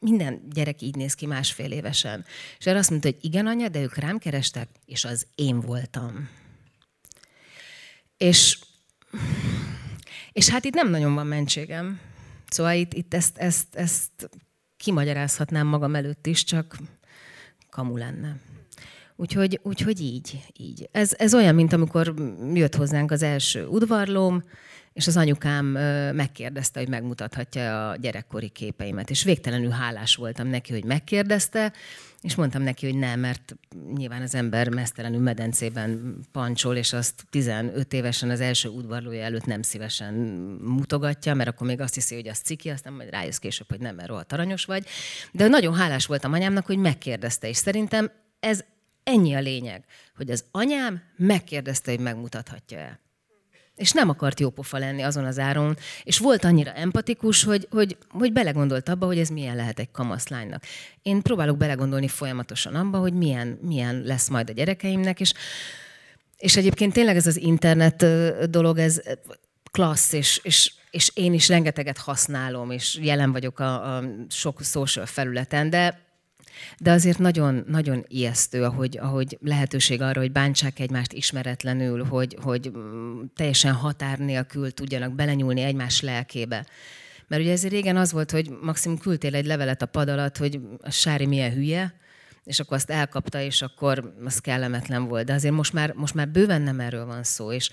minden 0.00 0.48
gyerek 0.48 0.82
így 0.82 0.96
néz 0.96 1.14
ki 1.14 1.26
másfél 1.26 1.72
évesen. 1.72 2.24
És 2.58 2.66
erre 2.66 2.78
azt 2.78 2.90
mondta, 2.90 3.08
hogy 3.08 3.18
igen, 3.24 3.46
anya, 3.46 3.68
de 3.68 3.80
ők 3.80 3.94
rám 3.94 4.18
kerestek, 4.18 4.68
és 4.84 5.04
az 5.04 5.26
én 5.34 5.60
voltam. 5.60 6.28
És, 8.16 8.58
és 10.32 10.48
hát 10.48 10.64
itt 10.64 10.74
nem 10.74 10.90
nagyon 10.90 11.14
van 11.14 11.26
mentségem. 11.26 12.00
Szóval 12.48 12.74
itt, 12.74 12.92
itt 12.92 13.14
ezt, 13.14 13.38
ezt, 13.38 13.74
ezt 13.74 14.30
kimagyarázhatnám 14.76 15.66
magam 15.66 15.94
előtt 15.94 16.26
is, 16.26 16.44
csak 16.44 16.78
kamu 17.70 17.96
lenne. 17.96 18.36
Úgyhogy, 19.16 19.60
úgyhogy 19.62 20.00
így, 20.00 20.40
így. 20.56 20.88
Ez, 20.92 21.12
ez 21.18 21.34
olyan, 21.34 21.54
mint 21.54 21.72
amikor 21.72 22.14
jött 22.54 22.74
hozzánk 22.74 23.10
az 23.10 23.22
első 23.22 23.66
udvarlóm, 23.66 24.42
és 24.92 25.06
az 25.06 25.16
anyukám 25.16 25.64
megkérdezte, 26.14 26.78
hogy 26.80 26.88
megmutathatja 26.88 27.90
a 27.90 27.96
gyerekkori 27.96 28.48
képeimet. 28.48 29.10
És 29.10 29.22
végtelenül 29.22 29.70
hálás 29.70 30.14
voltam 30.14 30.46
neki, 30.46 30.72
hogy 30.72 30.84
megkérdezte, 30.84 31.72
és 32.20 32.34
mondtam 32.34 32.62
neki, 32.62 32.86
hogy 32.86 32.98
nem, 32.98 33.20
mert 33.20 33.56
nyilván 33.94 34.22
az 34.22 34.34
ember 34.34 34.68
mesztelenül 34.68 35.20
medencében 35.20 36.18
pancsol, 36.32 36.76
és 36.76 36.92
azt 36.92 37.24
15 37.30 37.92
évesen 37.92 38.30
az 38.30 38.40
első 38.40 38.68
udvarlója 38.68 39.22
előtt 39.22 39.46
nem 39.46 39.62
szívesen 39.62 40.14
mutogatja, 40.62 41.34
mert 41.34 41.48
akkor 41.48 41.66
még 41.66 41.80
azt 41.80 41.94
hiszi, 41.94 42.14
hogy 42.14 42.28
az 42.28 42.38
ciki, 42.38 42.68
aztán 42.68 42.92
majd 42.92 43.10
rájössz 43.10 43.38
később, 43.38 43.68
hogy 43.68 43.80
nem, 43.80 43.94
mert 43.94 44.08
rohadt 44.08 44.32
aranyos 44.32 44.64
vagy. 44.64 44.86
De 45.32 45.48
nagyon 45.48 45.74
hálás 45.74 46.06
voltam 46.06 46.32
anyámnak, 46.32 46.66
hogy 46.66 46.78
megkérdezte, 46.78 47.48
és 47.48 47.56
szerintem 47.56 48.10
ez 48.40 48.64
ennyi 49.06 49.34
a 49.34 49.40
lényeg, 49.40 49.84
hogy 50.16 50.30
az 50.30 50.44
anyám 50.50 51.02
megkérdezte, 51.16 51.90
hogy 51.90 52.00
megmutathatja 52.00 52.78
el. 52.78 53.00
És 53.76 53.92
nem 53.92 54.08
akart 54.08 54.40
jópofa 54.40 54.78
lenni 54.78 55.02
azon 55.02 55.24
az 55.24 55.38
áron, 55.38 55.76
és 56.02 56.18
volt 56.18 56.44
annyira 56.44 56.72
empatikus, 56.72 57.42
hogy, 57.42 57.68
hogy, 57.70 57.96
hogy 58.08 58.32
belegondolt 58.32 58.88
abba, 58.88 59.06
hogy 59.06 59.18
ez 59.18 59.28
milyen 59.28 59.56
lehet 59.56 59.78
egy 59.78 59.90
kamaszlánynak. 59.90 60.64
Én 61.02 61.22
próbálok 61.22 61.56
belegondolni 61.56 62.08
folyamatosan 62.08 62.74
abba, 62.74 62.98
hogy 62.98 63.12
milyen, 63.12 63.58
milyen 63.62 64.02
lesz 64.02 64.28
majd 64.28 64.50
a 64.50 64.52
gyerekeimnek, 64.52 65.20
és, 65.20 65.32
és 66.36 66.56
egyébként 66.56 66.92
tényleg 66.92 67.16
ez 67.16 67.26
az 67.26 67.36
internet 67.36 68.06
dolog, 68.50 68.78
ez 68.78 69.02
klassz, 69.70 70.12
és, 70.12 70.40
és, 70.42 70.72
és 70.90 71.10
én 71.14 71.32
is 71.32 71.48
rengeteget 71.48 71.98
használom, 71.98 72.70
és 72.70 72.98
jelen 73.02 73.32
vagyok 73.32 73.58
a, 73.58 73.96
a 73.96 74.02
sok 74.28 74.62
social 74.62 75.06
felületen, 75.06 75.70
de 75.70 76.05
de 76.78 76.90
azért 76.90 77.18
nagyon, 77.18 77.64
nagyon 77.68 78.04
ijesztő, 78.08 78.64
ahogy, 78.64 78.98
ahogy 78.98 79.38
lehetőség 79.40 80.02
arra, 80.02 80.20
hogy 80.20 80.32
bántsák 80.32 80.78
egymást 80.78 81.12
ismeretlenül, 81.12 82.04
hogy, 82.04 82.36
hogy 82.42 82.70
mm, 82.76 83.20
teljesen 83.36 83.72
határ 83.72 84.18
nélkül 84.18 84.72
tudjanak 84.72 85.14
belenyúlni 85.14 85.60
egymás 85.60 86.00
lelkébe. 86.00 86.66
Mert 87.28 87.42
ugye 87.42 87.52
ezért 87.52 87.72
régen 87.72 87.96
az 87.96 88.12
volt, 88.12 88.30
hogy 88.30 88.50
maximum 88.62 88.98
küldtél 88.98 89.34
egy 89.34 89.46
levelet 89.46 89.82
a 89.82 89.86
pad 89.86 90.08
alatt, 90.08 90.36
hogy 90.36 90.60
a 90.80 90.90
Sári 90.90 91.26
milyen 91.26 91.52
hülye, 91.52 91.94
és 92.44 92.60
akkor 92.60 92.76
azt 92.76 92.90
elkapta, 92.90 93.40
és 93.40 93.62
akkor 93.62 94.14
az 94.24 94.38
kellemetlen 94.38 95.08
volt. 95.08 95.26
De 95.26 95.32
azért 95.32 95.54
most 95.54 95.72
már, 95.72 95.92
most 95.92 96.14
már 96.14 96.28
bőven 96.28 96.62
nem 96.62 96.80
erről 96.80 97.06
van 97.06 97.22
szó. 97.22 97.52
És, 97.52 97.70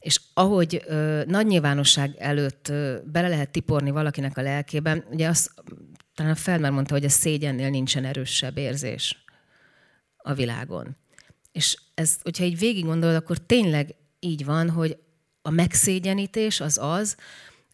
és 0.00 0.20
ahogy 0.34 0.82
ö, 0.86 1.22
nagy 1.26 1.46
nyilvánosság 1.46 2.14
előtt 2.18 2.68
ö, 2.68 2.96
bele 3.12 3.28
lehet 3.28 3.50
tiporni 3.50 3.90
valakinek 3.90 4.36
a 4.36 4.42
lelkében, 4.42 5.04
ugye 5.10 5.28
azt 5.28 5.50
talán 6.14 6.32
a 6.32 6.36
Feldmár 6.36 6.70
mondta, 6.70 6.94
hogy 6.94 7.04
a 7.04 7.08
szégyennél 7.08 7.70
nincsen 7.70 8.04
erősebb 8.04 8.56
érzés 8.56 9.24
a 10.16 10.34
világon. 10.34 10.96
És 11.52 11.78
ez, 11.94 12.16
hogyha 12.22 12.44
így 12.44 12.58
végig 12.58 12.84
gondolod, 12.84 13.14
akkor 13.14 13.38
tényleg 13.38 13.94
így 14.20 14.44
van, 14.44 14.70
hogy 14.70 14.98
a 15.42 15.50
megszégyenítés 15.50 16.60
az 16.60 16.78
az, 16.78 17.16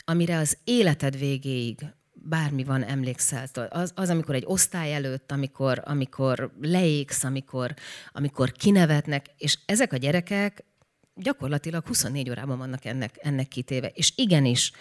amire 0.04 0.38
az 0.38 0.58
életed 0.64 1.18
végéig 1.18 1.86
bármi 2.12 2.64
van, 2.64 2.82
emlékszel. 2.82 3.46
Az, 3.68 3.92
az, 3.94 4.08
amikor 4.08 4.34
egy 4.34 4.44
osztály 4.46 4.94
előtt, 4.94 5.32
amikor, 5.32 5.82
amikor 5.84 6.52
leégsz, 6.60 7.24
amikor, 7.24 7.74
amikor 8.12 8.52
kinevetnek, 8.52 9.26
és 9.36 9.58
ezek 9.66 9.92
a 9.92 9.96
gyerekek 9.96 10.64
gyakorlatilag 11.14 11.86
24 11.86 12.30
órában 12.30 12.58
vannak 12.58 12.84
ennek, 12.84 13.14
ennek 13.18 13.48
kitéve. 13.48 13.88
És 13.94 14.12
igenis, 14.16 14.72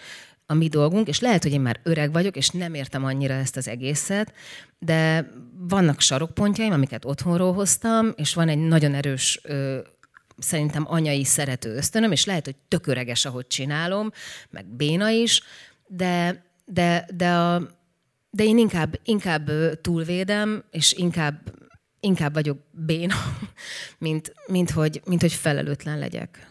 a 0.50 0.54
mi 0.54 0.68
dolgunk, 0.68 1.08
és 1.08 1.20
lehet, 1.20 1.42
hogy 1.42 1.52
én 1.52 1.60
már 1.60 1.80
öreg 1.82 2.12
vagyok, 2.12 2.36
és 2.36 2.48
nem 2.48 2.74
értem 2.74 3.04
annyira 3.04 3.34
ezt 3.34 3.56
az 3.56 3.68
egészet, 3.68 4.32
de 4.78 5.30
vannak 5.58 6.00
sarokpontjaim, 6.00 6.72
amiket 6.72 7.04
otthonról 7.04 7.52
hoztam, 7.52 8.12
és 8.16 8.34
van 8.34 8.48
egy 8.48 8.58
nagyon 8.58 8.94
erős 8.94 9.40
ö, 9.42 9.78
szerintem 10.38 10.84
anyai 10.86 11.24
szerető 11.24 11.74
ösztönöm, 11.76 12.12
és 12.12 12.24
lehet, 12.24 12.44
hogy 12.44 12.56
tök 12.68 12.86
öreges, 12.86 13.24
ahogy 13.24 13.46
csinálom, 13.46 14.10
meg 14.50 14.66
béna 14.66 15.08
is, 15.08 15.42
de, 15.86 16.44
de, 16.64 17.06
de, 17.14 17.32
a, 17.32 17.62
de 18.30 18.44
én 18.44 18.58
inkább, 18.58 19.00
inkább 19.04 19.50
túlvédem, 19.80 20.64
és 20.70 20.92
inkább, 20.92 21.54
inkább 22.00 22.34
vagyok 22.34 22.58
béna, 22.70 23.14
mint, 23.98 24.34
mint, 24.46 24.70
hogy, 24.70 25.00
mint 25.04 25.20
hogy 25.20 25.32
felelőtlen 25.32 25.98
legyek. 25.98 26.48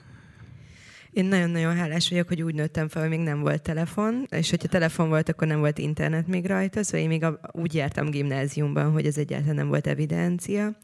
Én 1.20 1.26
nagyon-nagyon 1.26 1.76
hálás 1.76 2.10
vagyok, 2.10 2.28
hogy 2.28 2.42
úgy 2.42 2.54
nőttem 2.54 2.88
fel, 2.88 3.02
hogy 3.02 3.12
még 3.12 3.20
nem 3.20 3.40
volt 3.40 3.62
telefon, 3.62 4.26
és 4.30 4.50
hogyha 4.50 4.68
telefon 4.68 5.10
volt, 5.10 5.30
akkor 5.30 5.48
nem 5.48 5.60
volt 5.60 5.78
internet 5.78 6.28
még 6.28 6.46
rajta, 6.46 6.84
szóval 6.84 7.00
én 7.00 7.08
még 7.08 7.24
a, 7.24 7.40
úgy 7.52 7.74
jártam 7.74 8.10
gimnáziumban, 8.10 8.92
hogy 8.92 9.06
ez 9.06 9.18
egyáltalán 9.18 9.56
nem 9.56 9.68
volt 9.68 9.88
evidencia. 9.88 10.78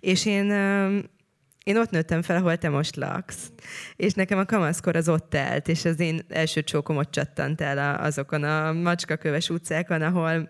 És 0.00 0.26
én 0.26 0.50
én 1.64 1.76
ott 1.76 1.90
nőttem 1.90 2.22
fel, 2.22 2.36
ahol 2.36 2.56
te 2.56 2.68
most 2.68 2.96
laksz. 2.96 3.50
És 3.96 4.12
nekem 4.12 4.38
a 4.38 4.44
kamaszkor 4.44 4.96
az 4.96 5.08
ott 5.08 5.30
telt, 5.30 5.68
és 5.68 5.84
az 5.84 6.00
én 6.00 6.20
első 6.28 6.62
csókom 6.62 6.96
ott 6.96 7.10
csattant 7.10 7.60
el 7.60 7.94
azokon 7.94 8.42
a 8.42 8.72
macskaköves 8.72 9.50
utcákon, 9.50 10.02
ahol, 10.02 10.48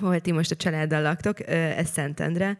ahol 0.00 0.20
ti 0.20 0.32
most 0.32 0.50
a 0.50 0.56
családdal 0.56 1.02
laktok, 1.02 1.48
ez 1.48 1.90
Szentendre 1.90 2.58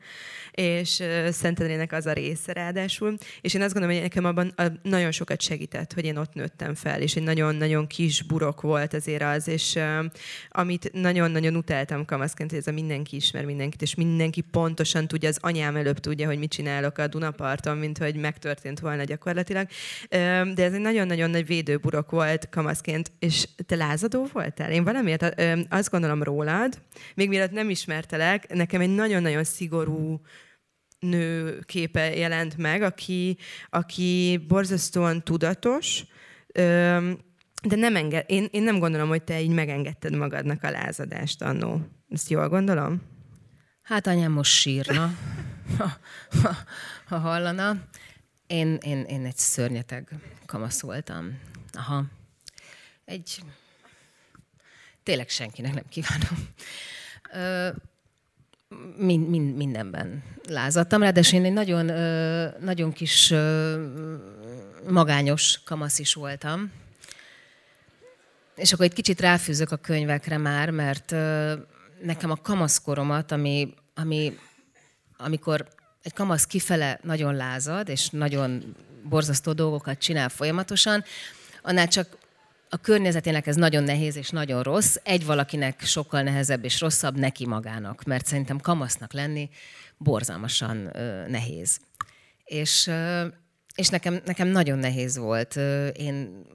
és 0.50 1.02
Szentendrének 1.30 1.92
az 1.92 2.06
a 2.06 2.12
része 2.12 2.52
ráadásul. 2.52 3.16
És 3.40 3.54
én 3.54 3.62
azt 3.62 3.72
gondolom, 3.72 3.96
hogy 3.96 4.04
nekem 4.04 4.24
abban 4.24 4.54
nagyon 4.82 5.10
sokat 5.10 5.40
segített, 5.40 5.92
hogy 5.92 6.04
én 6.04 6.16
ott 6.16 6.34
nőttem 6.34 6.74
fel, 6.74 7.00
és 7.00 7.16
egy 7.16 7.22
nagyon-nagyon 7.22 7.86
kis 7.86 8.22
burok 8.22 8.60
volt 8.60 8.94
azért 8.94 9.22
az, 9.22 9.48
és 9.48 9.78
amit 10.48 10.90
nagyon-nagyon 10.92 11.56
utáltam 11.56 12.04
kamaszként, 12.04 12.50
hogy 12.50 12.58
ez 12.58 12.66
a 12.66 12.72
mindenki 12.72 13.16
ismer 13.16 13.44
mindenkit, 13.44 13.82
és 13.82 13.94
mindenki 13.94 14.40
pontosan 14.40 15.06
tudja, 15.06 15.28
az 15.28 15.38
anyám 15.40 15.76
előbb 15.76 15.98
tudja, 15.98 16.26
hogy 16.26 16.38
mit 16.38 16.50
csinálok 16.50 16.98
a 16.98 17.06
Dunaparton, 17.06 17.76
mint 17.76 17.98
hogy 17.98 18.16
megtörtént 18.16 18.80
volna 18.80 19.04
gyakorlatilag. 19.04 19.66
De 20.54 20.64
ez 20.64 20.72
egy 20.72 20.80
nagyon-nagyon 20.80 21.30
nagy 21.30 21.46
védőburok 21.46 22.10
volt 22.10 22.48
kamaszként, 22.48 23.12
és 23.18 23.48
te 23.66 23.76
lázadó 23.76 24.28
voltál? 24.32 24.70
Én 24.70 24.84
valamiért 24.84 25.40
azt 25.68 25.90
gondolom 25.90 26.22
rólad, 26.22 26.78
még 27.14 27.23
mielőtt 27.28 27.50
nem 27.50 27.70
ismertelek, 27.70 28.54
nekem 28.54 28.80
egy 28.80 28.94
nagyon-nagyon 28.94 29.44
szigorú, 29.44 30.20
nő 30.98 31.58
képe 31.66 32.16
jelent 32.16 32.56
meg, 32.56 32.82
aki, 32.82 33.38
aki 33.70 34.44
borzasztóan 34.48 35.24
tudatos, 35.24 36.04
de 37.62 37.76
nem 37.76 37.96
enged, 37.96 38.24
én, 38.28 38.48
én 38.50 38.62
nem 38.62 38.78
gondolom, 38.78 39.08
hogy 39.08 39.22
te 39.22 39.40
így 39.40 39.50
megengedted 39.50 40.16
magadnak 40.16 40.62
a 40.62 40.70
lázadást 40.70 41.42
annó. 41.42 41.88
Ezt 42.08 42.30
jól 42.30 42.48
gondolom? 42.48 43.02
Hát 43.82 44.06
anyám 44.06 44.32
most 44.32 44.52
sírna, 44.52 45.14
ha, 45.78 45.92
ha, 46.42 46.56
ha 47.06 47.18
hallana. 47.18 47.76
Én, 48.46 48.74
én, 48.74 49.02
én 49.02 49.24
egy 49.24 49.36
szörnyeteg 49.36 50.08
kamasz 50.46 50.80
voltam. 50.80 51.38
Aha. 51.72 52.04
Egy... 53.04 53.42
Tényleg 55.02 55.28
senkinek 55.28 55.74
nem 55.74 55.84
kívánom 55.88 56.48
mind, 58.96 59.28
mind, 59.28 59.56
mindenben 59.56 60.22
lázadtam. 60.48 61.02
Ráadásul 61.02 61.38
én 61.38 61.44
egy 61.44 61.52
nagyon, 61.52 61.84
nagyon 62.60 62.92
kis 62.92 63.34
magányos 64.88 65.60
kamasz 65.64 65.98
is 65.98 66.14
voltam. 66.14 66.72
És 68.56 68.72
akkor 68.72 68.84
egy 68.84 68.92
kicsit 68.92 69.20
ráfűzök 69.20 69.70
a 69.70 69.76
könyvekre 69.76 70.38
már, 70.38 70.70
mert 70.70 71.10
nekem 72.02 72.30
a 72.30 72.36
kamaszkoromat, 72.42 73.32
ami, 73.32 73.74
ami, 73.94 74.38
amikor 75.16 75.68
egy 76.02 76.12
kamasz 76.12 76.46
kifele 76.46 76.98
nagyon 77.02 77.34
lázad, 77.34 77.88
és 77.88 78.08
nagyon 78.08 78.76
borzasztó 79.02 79.52
dolgokat 79.52 79.98
csinál 79.98 80.28
folyamatosan, 80.28 81.04
annál 81.62 81.88
csak 81.88 82.16
a 82.74 82.76
környezetének 82.76 83.46
ez 83.46 83.56
nagyon 83.56 83.82
nehéz 83.82 84.16
és 84.16 84.30
nagyon 84.30 84.62
rossz, 84.62 84.96
egy 85.02 85.24
valakinek 85.24 85.80
sokkal 85.82 86.22
nehezebb 86.22 86.64
és 86.64 86.80
rosszabb 86.80 87.18
neki 87.18 87.46
magának, 87.46 88.04
mert 88.04 88.26
szerintem 88.26 88.58
kamasznak 88.60 89.12
lenni 89.12 89.50
borzalmasan 89.96 90.76
nehéz. 91.28 91.78
És, 92.44 92.90
és 93.74 93.88
nekem, 93.88 94.20
nekem 94.24 94.48
nagyon 94.48 94.78
nehéz 94.78 95.16
volt. 95.16 95.56
Én 95.96 96.46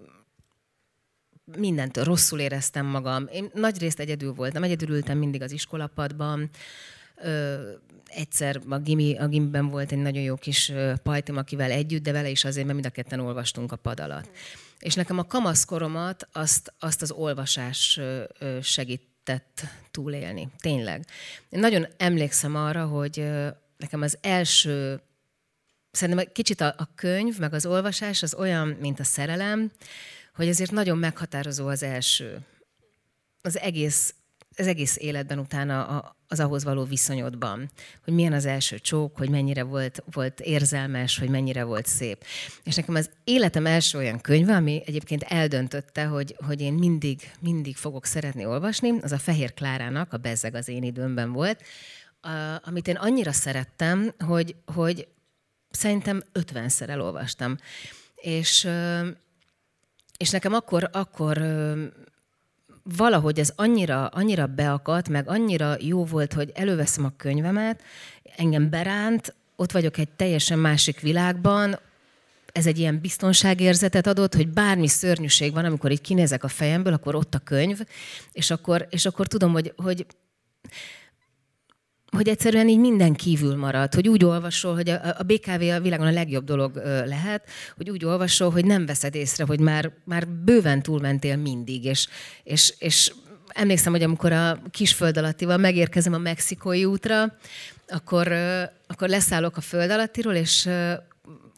mindentől 1.57 2.03
rosszul 2.03 2.39
éreztem 2.39 2.85
magam. 2.85 3.27
Én 3.31 3.49
nagy 3.53 3.79
részt 3.79 3.99
egyedül 3.99 4.33
voltam, 4.33 4.63
egyedül 4.63 4.89
ültem 4.89 5.17
mindig 5.17 5.41
az 5.41 5.51
iskolapadban. 5.51 6.49
Ö, 7.15 7.71
egyszer 8.05 8.61
a, 8.69 8.77
gimi, 8.77 9.17
a 9.17 9.27
gimiben 9.27 9.69
volt 9.69 9.91
egy 9.91 9.97
nagyon 9.97 10.23
jó 10.23 10.35
kis 10.35 10.71
pajtim, 11.03 11.37
akivel 11.37 11.71
együtt, 11.71 12.03
de 12.03 12.11
vele 12.11 12.29
is 12.29 12.45
azért, 12.45 12.65
mert 12.65 12.79
mind 12.79 12.89
a 12.89 12.95
ketten 12.95 13.19
olvastunk 13.19 13.71
a 13.71 13.75
pad 13.75 13.99
alatt. 13.99 14.29
És 14.79 14.93
nekem 14.93 15.17
a 15.17 15.23
kamaszkoromat 15.23 16.27
azt, 16.31 16.73
azt 16.79 17.01
az 17.01 17.11
olvasás 17.11 17.99
segített 18.61 19.63
túlélni. 19.91 20.49
Tényleg. 20.57 21.05
Én 21.49 21.59
nagyon 21.59 21.87
emlékszem 21.97 22.55
arra, 22.55 22.85
hogy 22.85 23.29
nekem 23.77 24.01
az 24.01 24.17
első, 24.21 25.01
szerintem 25.91 26.25
kicsit 26.33 26.61
a, 26.61 26.73
a 26.77 26.89
könyv, 26.95 27.39
meg 27.39 27.53
az 27.53 27.65
olvasás 27.65 28.23
az 28.23 28.33
olyan, 28.33 28.67
mint 28.67 28.99
a 28.99 29.03
szerelem, 29.03 29.71
hogy 30.35 30.47
ezért 30.47 30.71
nagyon 30.71 30.97
meghatározó 30.97 31.67
az 31.67 31.83
első. 31.83 32.39
Az 33.41 33.57
egész 33.57 34.13
az 34.59 34.67
egész 34.67 34.97
életben 34.97 35.39
utána 35.39 35.85
a, 35.85 36.15
az 36.27 36.39
ahhoz 36.39 36.63
való 36.63 36.83
viszonyodban, 36.83 37.69
hogy 38.03 38.13
milyen 38.13 38.33
az 38.33 38.45
első 38.45 38.79
csók, 38.79 39.17
hogy 39.17 39.29
mennyire 39.29 39.63
volt, 39.63 40.03
volt 40.11 40.39
érzelmes, 40.39 41.17
hogy 41.17 41.29
mennyire 41.29 41.63
volt 41.63 41.85
szép. 41.85 42.23
És 42.63 42.75
nekem 42.75 42.95
az 42.95 43.09
életem 43.23 43.65
első 43.65 43.97
olyan 43.97 44.21
könyve, 44.21 44.55
ami 44.55 44.83
egyébként 44.85 45.23
eldöntötte, 45.23 46.05
hogy, 46.05 46.35
hogy 46.45 46.61
én 46.61 46.73
mindig, 46.73 47.31
mindig 47.39 47.75
fogok 47.75 48.05
szeretni 48.05 48.45
olvasni, 48.45 48.99
az 49.01 49.11
a 49.11 49.17
Fehér 49.17 49.53
Klárának, 49.53 50.13
a 50.13 50.17
Bezzeg 50.17 50.55
az 50.55 50.67
én 50.67 50.83
időmben 50.83 51.31
volt, 51.31 51.63
a, 52.21 52.29
amit 52.63 52.87
én 52.87 52.95
annyira 52.95 53.31
szerettem, 53.31 54.13
hogy, 54.17 54.55
hogy 54.65 55.07
szerintem 55.69 56.23
50-szer 56.33 56.89
elolvastam. 56.89 57.57
És, 58.15 58.69
és 60.17 60.29
nekem 60.29 60.53
akkor, 60.53 60.89
akkor 60.91 61.37
valahogy 62.95 63.39
ez 63.39 63.53
annyira, 63.55 64.07
annyira 64.07 64.47
beakadt, 64.47 65.09
meg 65.09 65.29
annyira 65.29 65.75
jó 65.79 66.05
volt, 66.05 66.33
hogy 66.33 66.51
előveszem 66.53 67.05
a 67.05 67.13
könyvemet, 67.17 67.83
engem 68.35 68.69
beránt, 68.69 69.35
ott 69.55 69.71
vagyok 69.71 69.97
egy 69.97 70.09
teljesen 70.09 70.59
másik 70.59 70.99
világban, 70.99 71.79
ez 72.51 72.65
egy 72.65 72.79
ilyen 72.79 72.99
biztonságérzetet 73.01 74.07
adott, 74.07 74.35
hogy 74.35 74.47
bármi 74.47 74.87
szörnyűség 74.87 75.53
van, 75.53 75.65
amikor 75.65 75.91
így 75.91 76.01
kinézek 76.01 76.43
a 76.43 76.47
fejemből, 76.47 76.93
akkor 76.93 77.15
ott 77.15 77.35
a 77.35 77.39
könyv, 77.39 77.79
és 78.31 78.51
akkor, 78.51 78.87
és 78.89 79.05
akkor 79.05 79.27
tudom, 79.27 79.51
hogy, 79.51 79.73
hogy 79.75 80.05
hogy 82.11 82.27
egyszerűen 82.27 82.67
így 82.67 82.79
minden 82.79 83.13
kívül 83.13 83.55
marad, 83.55 83.93
hogy 83.93 84.07
úgy 84.07 84.25
olvasol, 84.25 84.75
hogy 84.75 84.89
a, 84.89 85.15
a 85.17 85.23
BKV 85.23 85.61
a 85.61 85.79
világon 85.79 86.07
a 86.07 86.11
legjobb 86.11 86.43
dolog 86.43 86.81
lehet, 87.05 87.49
hogy 87.75 87.89
úgy 87.89 88.05
olvasol, 88.05 88.49
hogy 88.49 88.65
nem 88.65 88.85
veszed 88.85 89.15
észre, 89.15 89.43
hogy 89.43 89.59
már, 89.59 89.91
már 90.05 90.27
bőven 90.27 90.81
túlmentél 90.81 91.37
mindig, 91.37 91.85
és, 91.85 92.07
és, 92.43 92.73
és 92.79 93.13
emlékszem, 93.47 93.91
hogy 93.91 94.03
amikor 94.03 94.31
a 94.31 94.61
kisföld 94.71 95.17
alattival 95.17 95.57
megérkezem 95.57 96.13
a 96.13 96.17
mexikói 96.17 96.85
útra, 96.85 97.37
akkor, 97.87 98.31
akkor 98.87 99.09
leszállok 99.09 99.57
a 99.57 99.61
föld 99.61 99.91
alattiról, 99.91 100.33
és 100.33 100.69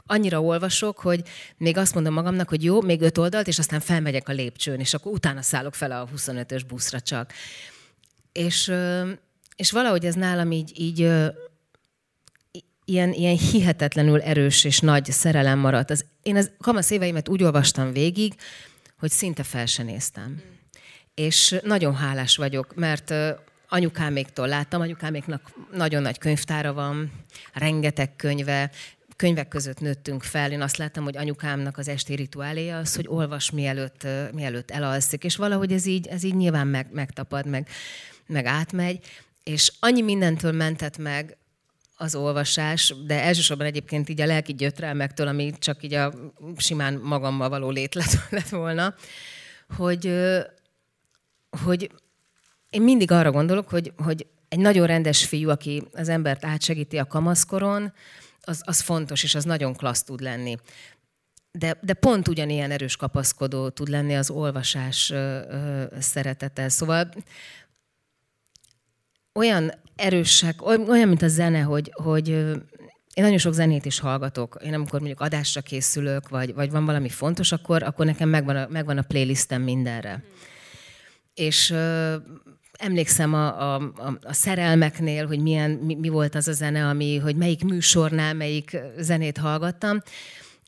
annyira 0.05 0.41
olvasok, 0.41 0.99
hogy 0.99 1.21
még 1.57 1.77
azt 1.77 1.93
mondom 1.93 2.13
magamnak, 2.13 2.49
hogy 2.49 2.63
jó, 2.63 2.81
még 2.81 3.01
öt 3.01 3.17
oldalt, 3.17 3.47
és 3.47 3.59
aztán 3.59 3.79
felmegyek 3.79 4.29
a 4.29 4.33
lépcsőn, 4.33 4.79
és 4.79 4.93
akkor 4.93 5.11
utána 5.11 5.41
szállok 5.41 5.75
fel 5.75 5.91
a 5.91 6.07
25-ös 6.15 6.61
buszra 6.67 6.99
csak. 6.99 7.33
És 8.31 8.73
és 9.55 9.71
valahogy 9.71 10.05
ez 10.05 10.15
nálam 10.15 10.51
így, 10.51 10.79
így 10.79 10.99
ilyen, 12.85 13.13
ilyen 13.13 13.37
hihetetlenül 13.37 14.21
erős 14.21 14.63
és 14.63 14.79
nagy 14.79 15.05
szerelem 15.05 15.59
maradt. 15.59 15.89
Az, 15.89 16.05
én 16.21 16.35
az 16.35 16.51
kamasz 16.59 16.89
éveimet 16.89 17.29
úgy 17.29 17.43
olvastam 17.43 17.91
végig, 17.91 18.33
hogy 18.99 19.11
szinte 19.11 19.43
fel 19.43 19.65
se 19.65 19.83
néztem. 19.83 20.29
Mm. 20.29 20.59
És 21.15 21.59
nagyon 21.63 21.95
hálás 21.95 22.37
vagyok, 22.37 22.75
mert 22.75 23.13
anyukáméktól 23.67 24.47
láttam, 24.47 24.81
anyukáméknak 24.81 25.51
nagyon 25.71 26.01
nagy 26.01 26.17
könyvtára 26.17 26.73
van, 26.73 27.11
rengeteg 27.53 28.15
könyve, 28.15 28.71
könyvek 29.15 29.47
között 29.47 29.79
nőttünk 29.79 30.23
fel. 30.23 30.51
Én 30.51 30.61
azt 30.61 30.77
láttam, 30.77 31.03
hogy 31.03 31.17
anyukámnak 31.17 31.77
az 31.77 31.87
esti 31.87 32.15
rituáléja 32.15 32.77
az, 32.77 32.95
hogy 32.95 33.07
olvas 33.07 33.51
mielőtt, 33.51 34.07
mielőtt 34.33 34.71
elalszik, 34.71 35.23
és 35.23 35.35
valahogy 35.35 35.71
ez 35.71 35.85
így, 35.85 36.07
ez 36.07 36.23
így 36.23 36.35
nyilván 36.35 36.67
meg, 36.67 36.87
megtapad, 36.91 37.45
meg, 37.45 37.69
meg 38.27 38.45
átmegy 38.45 38.99
és 39.43 39.71
annyi 39.79 40.01
mindentől 40.01 40.51
mentett 40.51 40.97
meg 40.97 41.37
az 41.95 42.15
olvasás, 42.15 42.93
de 43.05 43.21
elsősorban 43.21 43.65
egyébként 43.65 44.09
így 44.09 44.21
a 44.21 44.25
lelki 44.25 44.53
gyötrelmektől, 44.53 45.27
ami 45.27 45.53
csak 45.59 45.83
így 45.83 45.93
a 45.93 46.13
simán 46.57 46.93
magammal 46.93 47.49
való 47.49 47.69
lét 47.69 47.95
lett, 47.95 48.49
volna, 48.49 48.95
hogy, 49.75 50.13
hogy 51.63 51.91
én 52.69 52.81
mindig 52.81 53.11
arra 53.11 53.31
gondolok, 53.31 53.69
hogy, 53.69 53.93
hogy 53.97 54.27
egy 54.49 54.59
nagyon 54.59 54.87
rendes 54.87 55.25
fiú, 55.25 55.49
aki 55.49 55.83
az 55.91 56.09
embert 56.09 56.45
átsegíti 56.45 56.97
a 56.97 57.05
kamaszkoron, 57.05 57.93
az, 58.41 58.61
az 58.65 58.79
fontos, 58.79 59.23
és 59.23 59.35
az 59.35 59.43
nagyon 59.43 59.75
klassz 59.75 60.03
tud 60.03 60.21
lenni. 60.21 60.57
De, 61.51 61.77
de 61.81 61.93
pont 61.93 62.27
ugyanilyen 62.27 62.71
erős 62.71 62.95
kapaszkodó 62.95 63.69
tud 63.69 63.87
lenni 63.87 64.15
az 64.15 64.29
olvasás 64.29 65.09
ö, 65.09 65.15
ö, 65.15 65.83
szeretete. 65.99 66.69
Szóval 66.69 67.09
olyan 69.33 69.71
erősek, 69.95 70.65
olyan, 70.65 71.07
mint 71.07 71.21
a 71.21 71.27
zene, 71.27 71.61
hogy, 71.61 71.91
hogy 71.93 72.27
én 73.13 73.23
nagyon 73.23 73.37
sok 73.37 73.53
zenét 73.53 73.85
is 73.85 73.99
hallgatok. 73.99 74.57
Én 74.63 74.73
amikor 74.73 74.99
mondjuk 74.99 75.21
adásra 75.21 75.61
készülök, 75.61 76.29
vagy, 76.29 76.53
vagy 76.53 76.71
van 76.71 76.85
valami 76.85 77.09
fontos, 77.09 77.51
akkor, 77.51 77.83
akkor 77.83 78.05
nekem 78.05 78.29
megvan 78.29 78.55
a, 78.55 78.67
megvan 78.69 78.97
a 78.97 79.01
playlistem 79.01 79.61
mindenre. 79.61 80.15
Mm. 80.15 80.31
És 81.33 81.73
emlékszem 82.71 83.33
a, 83.33 83.61
a, 83.61 83.75
a, 83.75 84.17
a 84.21 84.33
szerelmeknél, 84.33 85.27
hogy 85.27 85.39
milyen, 85.39 85.71
mi, 85.71 85.95
mi 85.95 86.09
volt 86.09 86.35
az 86.35 86.47
a 86.47 86.51
zene, 86.51 86.87
ami, 86.87 87.17
hogy 87.17 87.35
melyik 87.35 87.63
műsornál 87.63 88.33
melyik 88.33 88.77
zenét 88.97 89.37
hallgattam. 89.37 90.01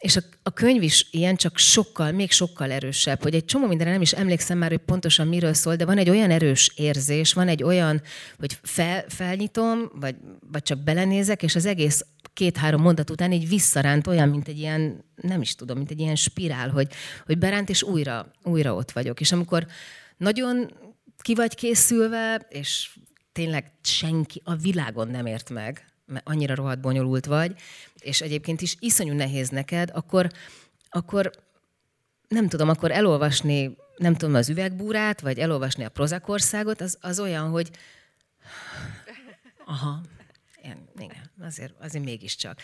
És 0.04 0.16
a, 0.16 0.22
a 0.44 0.54
könyv 0.54 0.82
is 0.82 1.08
ilyen, 1.12 1.36
csak 1.36 1.58
sokkal, 1.58 2.12
még 2.12 2.32
sokkal 2.32 2.72
erősebb, 2.72 3.22
hogy 3.22 3.36
egy 3.36 3.46
csomó 3.46 3.68
mindenre 3.68 3.92
nem 3.92 4.02
is 4.02 4.12
emlékszem 4.12 4.58
már, 4.58 4.70
hogy 4.70 4.80
pontosan 4.80 5.28
miről 5.28 5.54
szól, 5.54 5.76
de 5.76 5.86
van 5.86 5.98
egy 5.98 6.10
olyan 6.10 6.32
erős 6.32 6.72
érzés, 6.76 7.34
van 7.34 7.48
egy 7.48 7.64
olyan, 7.64 8.02
hogy 8.38 8.58
fel, 8.62 9.06
felnyitom, 9.08 9.92
vagy, 9.94 10.16
vagy 10.52 10.64
csak 10.64 10.80
belenézek, 10.80 11.44
és 11.44 11.56
az 11.56 11.66
egész 11.66 12.06
két-három 12.34 12.82
mondat 12.82 13.10
után 13.10 13.32
így 13.32 13.48
visszaránt 13.48 14.08
olyan, 14.08 14.30
mint 14.30 14.48
egy 14.48 14.60
ilyen, 14.60 15.06
nem 15.16 15.42
is 15.42 15.56
tudom, 15.56 15.78
mint 15.78 15.92
egy 15.92 16.00
ilyen 16.00 16.16
spirál, 16.16 16.70
hogy, 16.70 16.88
hogy 17.26 17.38
beránt, 17.38 17.70
és 17.70 17.84
újra, 17.84 18.32
újra 18.44 18.76
ott 18.76 18.92
vagyok. 18.92 19.20
És 19.20 19.32
amikor 19.32 19.68
nagyon 20.18 20.72
ki 21.22 21.36
vagy 21.36 21.56
készülve, 21.56 22.48
és 22.50 22.98
tényleg 23.32 23.72
senki 23.82 24.42
a 24.44 24.56
világon 24.56 25.08
nem 25.08 25.26
ért 25.26 25.50
meg, 25.50 25.93
mert 26.06 26.28
annyira 26.28 26.56
rohadt 26.56 26.82
bonyolult 26.82 27.26
vagy, 27.26 27.56
és 28.00 28.22
egyébként 28.22 28.62
is 28.62 28.76
iszonyú 28.80 29.14
nehéz 29.14 29.50
neked, 29.50 29.90
akkor, 29.94 30.30
akkor 30.90 31.32
nem 32.28 32.48
tudom, 32.48 32.70
akkor 32.70 32.92
elolvasni, 32.92 33.78
nem 33.98 34.16
tudom, 34.16 34.36
az 34.36 34.50
üvegbúrát, 34.50 35.22
vagy 35.22 35.40
elolvasni 35.40 35.84
a 35.84 35.90
prozakországot, 35.90 36.82
az, 36.82 36.98
az 37.02 37.20
olyan, 37.20 37.50
hogy 37.50 37.72
aha, 39.66 40.02
igen, 40.64 40.78
igen 40.98 41.32
azért, 41.42 41.74
azért 41.80 42.04
mégiscsak. 42.04 42.60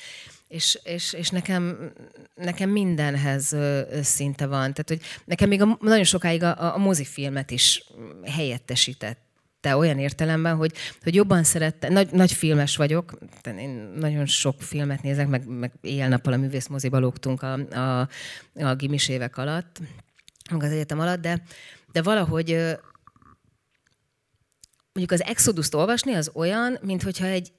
És, 0.47 0.79
és, 0.83 1.13
és 1.13 1.29
nekem, 1.29 1.93
nekem 2.35 2.69
mindenhez 2.69 3.55
szinte 4.01 4.45
van. 4.45 4.73
Tehát, 4.73 4.87
hogy 4.87 5.01
nekem 5.25 5.49
még 5.49 5.61
a, 5.61 5.77
nagyon 5.81 6.03
sokáig 6.03 6.43
a, 6.43 6.73
a 6.73 6.77
mozifilmet 6.77 7.51
is 7.51 7.83
helyettesített 8.23 9.28
te 9.61 9.75
olyan 9.75 9.99
értelemben, 9.99 10.55
hogy, 10.55 10.73
hogy 11.03 11.15
jobban 11.15 11.43
szerette, 11.43 11.89
nagy, 11.89 12.11
nagy 12.11 12.31
filmes 12.31 12.75
vagyok, 12.75 13.17
én 13.45 13.93
nagyon 13.95 14.25
sok 14.25 14.61
filmet 14.61 15.01
nézek, 15.01 15.27
meg, 15.27 15.47
meg 15.47 15.71
éjjel-nappal 15.81 16.33
a 16.33 16.37
művészmoziba 16.37 16.99
lógtunk 16.99 17.41
a, 17.41 17.53
a, 17.53 18.07
a 18.53 18.75
gimis 18.75 19.09
évek 19.09 19.37
alatt, 19.37 19.79
meg 20.51 20.63
az 20.63 20.71
egyetem 20.71 20.99
alatt, 20.99 21.21
de, 21.21 21.43
de 21.91 22.01
valahogy 22.01 22.77
mondjuk 24.93 25.21
az 25.21 25.23
Exodus-t 25.23 25.73
olvasni 25.73 26.13
az 26.13 26.31
olyan, 26.33 26.77
mint 26.81 27.03
hogyha 27.03 27.25
egy, 27.25 27.51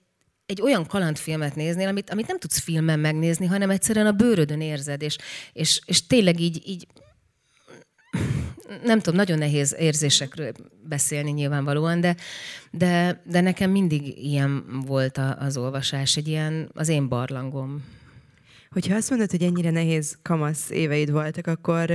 egy 0.47 0.61
olyan 0.61 0.87
kalandfilmet 0.87 1.55
néznél, 1.55 1.89
amit, 1.89 2.11
amit 2.11 2.27
nem 2.27 2.39
tudsz 2.39 2.59
filmen 2.59 2.99
megnézni, 2.99 3.47
hanem 3.47 3.71
egyszerűen 3.71 4.07
a 4.07 4.13
bőrödön 4.13 4.61
érzed, 4.61 5.03
és, 5.03 5.19
és, 5.53 5.81
és 5.85 6.07
tényleg 6.07 6.41
így, 6.41 6.63
így 6.69 6.87
nem 8.85 9.01
tudom, 9.01 9.19
nagyon 9.19 9.39
nehéz 9.39 9.77
érzésekről 9.79 10.53
beszélni 10.89 11.31
nyilvánvalóan, 11.31 12.01
de, 12.01 12.17
de, 12.71 13.23
de 13.25 13.41
nekem 13.41 13.71
mindig 13.71 14.25
ilyen 14.25 14.65
volt 14.87 15.21
az 15.39 15.57
olvasás, 15.57 16.17
egy 16.17 16.29
ilyen 16.29 16.71
az 16.75 16.89
én 16.89 17.09
barlangom. 17.09 17.85
Hogyha 18.71 18.95
azt 18.95 19.11
mondod, 19.11 19.31
hogy 19.31 19.43
ennyire 19.43 19.71
nehéz 19.71 20.19
kamasz 20.23 20.71
éveid 20.71 21.11
voltak, 21.11 21.47
akkor 21.47 21.87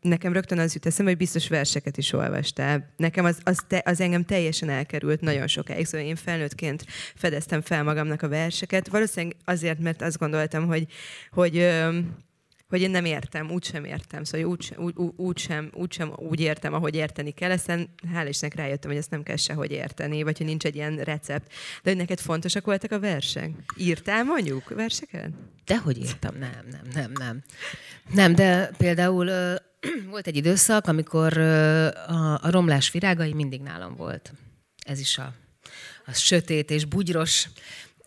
nekem 0.00 0.32
rögtön 0.32 0.58
az 0.58 0.74
jut 0.74 0.86
eszembe, 0.86 1.10
hogy 1.10 1.20
biztos 1.20 1.48
verseket 1.48 1.96
is 1.96 2.12
olvastál. 2.12 2.92
Nekem 2.96 3.24
az, 3.24 3.38
az, 3.42 3.58
te, 3.68 3.82
az 3.84 4.00
engem 4.00 4.24
teljesen 4.24 4.68
elkerült 4.68 5.20
nagyon 5.20 5.46
sokáig, 5.46 5.86
szóval 5.86 6.06
én 6.06 6.16
felnőttként 6.16 6.84
fedeztem 7.14 7.60
fel 7.60 7.82
magamnak 7.82 8.22
a 8.22 8.28
verseket. 8.28 8.88
Valószínűleg 8.88 9.36
azért, 9.44 9.78
mert 9.78 10.02
azt 10.02 10.18
gondoltam, 10.18 10.66
hogy, 10.66 10.86
hogy 11.30 11.56
uh, 11.56 11.94
hogy 12.70 12.80
én 12.80 12.90
nem 12.90 13.04
értem, 13.04 13.50
úgy 13.50 13.64
sem 13.64 13.84
értem, 13.84 14.24
szóval 14.24 14.46
úgy, 14.46 14.74
úgy, 14.76 14.94
úgy, 15.16 15.38
sem, 15.38 15.70
úgy 15.74 15.92
sem 15.92 16.12
úgy 16.16 16.40
értem, 16.40 16.74
ahogy 16.74 16.94
érteni 16.94 17.30
kell, 17.30 17.50
aztán 17.50 17.88
hál' 18.14 18.26
Istennek 18.28 18.56
rájöttem, 18.56 18.90
hogy 18.90 18.98
ezt 18.98 19.10
nem 19.10 19.22
kell 19.22 19.36
sehogy 19.36 19.70
érteni, 19.70 20.22
vagy 20.22 20.36
hogy 20.36 20.46
nincs 20.46 20.64
egy 20.64 20.74
ilyen 20.74 20.96
recept. 20.96 21.52
De 21.82 21.90
hogy 21.90 21.96
neked 21.96 22.18
fontosak 22.18 22.64
voltak 22.64 22.92
a 22.92 23.00
versek? 23.00 23.50
Írtál 23.76 24.24
mondjuk 24.24 24.68
verseket? 24.68 25.30
Dehogy 25.64 25.98
írtam, 25.98 26.34
nem, 26.38 26.66
nem, 26.70 26.82
nem, 26.94 27.12
nem. 27.14 27.42
Nem, 28.14 28.34
de 28.34 28.70
például 28.76 29.26
ö, 29.26 29.54
volt 30.10 30.26
egy 30.26 30.36
időszak, 30.36 30.86
amikor 30.86 31.36
ö, 31.36 31.86
a, 31.86 32.38
a 32.42 32.50
romlás 32.50 32.90
virágai 32.90 33.32
mindig 33.32 33.60
nálam 33.60 33.96
volt. 33.96 34.32
Ez 34.86 35.00
is 35.00 35.18
a, 35.18 35.32
a 36.06 36.12
sötét 36.12 36.70
és 36.70 36.84
bugyros 36.84 37.48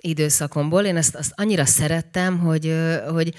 időszakomból. 0.01 0.85
Én 0.85 0.97
ezt 0.97 1.15
azt 1.15 1.33
annyira 1.35 1.65
szerettem, 1.65 2.39
hogy, 2.39 2.75
hogy 3.07 3.33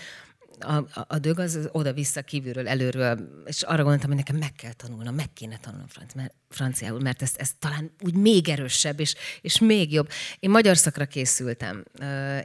a, 0.60 1.04
a, 1.06 1.18
dög 1.18 1.38
az 1.38 1.68
oda-vissza 1.72 2.22
kívülről, 2.22 2.68
előről, 2.68 3.42
és 3.44 3.62
arra 3.62 3.82
gondoltam, 3.82 4.08
hogy 4.08 4.18
nekem 4.18 4.36
meg 4.36 4.52
kell 4.52 4.72
tanulnom, 4.72 5.14
meg 5.14 5.32
kéne 5.32 5.56
tanulnom 5.56 5.88
franc, 5.88 6.14
mert, 6.14 6.34
franciául, 6.48 7.00
mert 7.00 7.22
ez, 7.22 7.32
ez 7.36 7.50
talán 7.58 7.90
úgy 8.00 8.14
még 8.14 8.48
erősebb, 8.48 9.00
és, 9.00 9.14
és 9.40 9.58
még 9.58 9.92
jobb. 9.92 10.08
Én 10.38 10.50
magyar 10.50 10.76
szakra 10.76 11.04
készültem. 11.04 11.84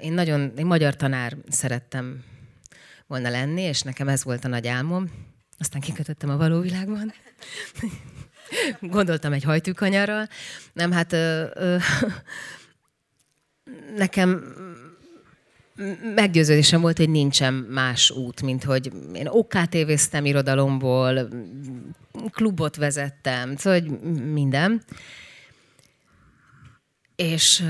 Én 0.01 0.13
nagyon, 0.13 0.53
én 0.57 0.65
magyar 0.65 0.95
tanár 0.95 1.37
szerettem 1.47 2.23
volna 3.07 3.29
lenni, 3.29 3.61
és 3.61 3.81
nekem 3.81 4.07
ez 4.07 4.23
volt 4.23 4.45
a 4.45 4.47
nagy 4.47 4.67
álmom. 4.67 5.11
Aztán 5.57 5.81
kikötöttem 5.81 6.29
a 6.29 6.37
való 6.37 6.59
világban. 6.59 7.13
Gondoltam 8.79 9.33
egy 9.33 9.43
hajtűkanyarral. 9.43 10.27
Nem, 10.73 10.91
hát 10.91 11.13
ö, 11.13 11.45
ö, 11.53 11.77
nekem 13.95 14.53
meggyőződésem 16.15 16.81
volt, 16.81 16.97
hogy 16.97 17.09
nincsen 17.09 17.53
más 17.53 18.09
út, 18.09 18.41
mint 18.41 18.63
hogy 18.63 18.91
én 19.13 19.27
OKTV-ztem 19.27 20.25
irodalomból, 20.25 21.29
klubot 22.29 22.75
vezettem, 22.75 23.55
szóval 23.55 23.79
hogy 23.79 23.99
minden. 24.31 24.83
És 27.15 27.63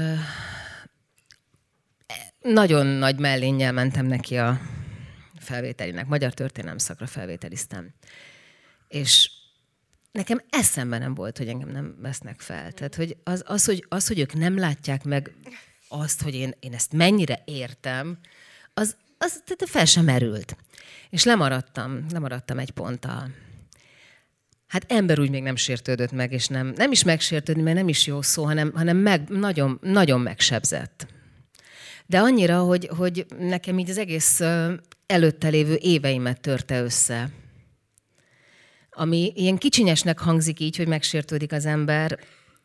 nagyon 2.41 2.85
nagy 2.85 3.19
mellénnyel 3.19 3.71
mentem 3.71 4.05
neki 4.05 4.37
a 4.37 4.59
felvételinek. 5.39 6.07
Magyar 6.07 6.33
történelem 6.33 6.77
szakra 6.77 7.07
felvételiztem. 7.07 7.93
És 8.87 9.31
nekem 10.11 10.41
eszembe 10.49 10.97
nem 10.97 11.13
volt, 11.13 11.37
hogy 11.37 11.47
engem 11.47 11.69
nem 11.69 11.95
vesznek 12.01 12.41
fel. 12.41 12.71
Tehát, 12.71 12.95
hogy 12.95 13.17
az, 13.23 13.43
az, 13.45 13.65
hogy, 13.65 13.85
az, 13.89 14.07
hogy 14.07 14.19
ők 14.19 14.33
nem 14.33 14.57
látják 14.57 15.03
meg 15.03 15.33
azt, 15.89 16.21
hogy 16.21 16.35
én, 16.35 16.53
én 16.59 16.73
ezt 16.73 16.93
mennyire 16.93 17.41
értem, 17.45 18.17
az, 18.73 18.95
az 19.17 19.41
tehát 19.45 19.63
fel 19.65 19.85
sem 19.85 20.05
merült. 20.05 20.55
És 21.09 21.23
lemaradtam, 21.23 22.05
lemaradtam 22.11 22.59
egy 22.59 22.71
ponttal. 22.71 23.31
Hát 24.67 24.91
ember 24.91 25.19
úgy 25.19 25.29
még 25.29 25.43
nem 25.43 25.55
sértődött 25.55 26.11
meg, 26.11 26.31
és 26.31 26.47
nem, 26.47 26.73
nem 26.75 26.91
is 26.91 27.03
megsértődni, 27.03 27.61
mert 27.61 27.75
nem 27.75 27.87
is 27.87 28.07
jó 28.07 28.21
szó, 28.21 28.43
hanem, 28.43 28.71
hanem 28.75 28.97
meg, 28.97 29.29
nagyon, 29.29 29.79
nagyon 29.81 30.21
megsebzett. 30.21 31.07
De 32.05 32.19
annyira, 32.19 32.59
hogy, 32.59 32.89
hogy 32.97 33.25
nekem 33.39 33.79
így 33.79 33.89
az 33.89 33.97
egész 33.97 34.39
előtte 35.05 35.47
lévő 35.47 35.77
éveimet 35.81 36.41
törte 36.41 36.81
össze. 36.81 37.29
Ami 38.89 39.31
ilyen 39.35 39.57
kicsinyesnek 39.57 40.19
hangzik 40.19 40.59
így, 40.59 40.77
hogy 40.77 40.87
megsértődik 40.87 41.51
az 41.51 41.65
ember, 41.65 42.19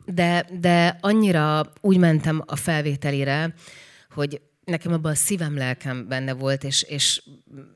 de, 0.05 0.45
de 0.59 0.97
annyira 1.01 1.71
úgy 1.81 1.97
mentem 1.97 2.43
a 2.45 2.55
felvételire, 2.55 3.53
hogy 4.09 4.41
nekem 4.63 4.93
abban 4.93 5.11
a 5.11 5.15
szívem, 5.15 5.57
lelkem 5.57 6.07
benne 6.07 6.33
volt, 6.33 6.63
és, 6.63 6.81
és, 6.81 7.23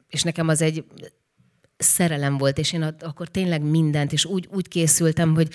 és 0.08 0.24
nekem 0.24 0.48
az 0.48 0.62
egy 0.62 0.86
szerelem 1.78 2.38
volt, 2.38 2.58
és 2.58 2.74
én 2.74 2.82
akkor 2.82 3.28
tényleg 3.28 3.62
mindent, 3.62 4.12
és 4.12 4.26
úgy, 4.26 4.48
úgy 4.52 4.68
készültem, 4.68 5.36
hogy 5.36 5.54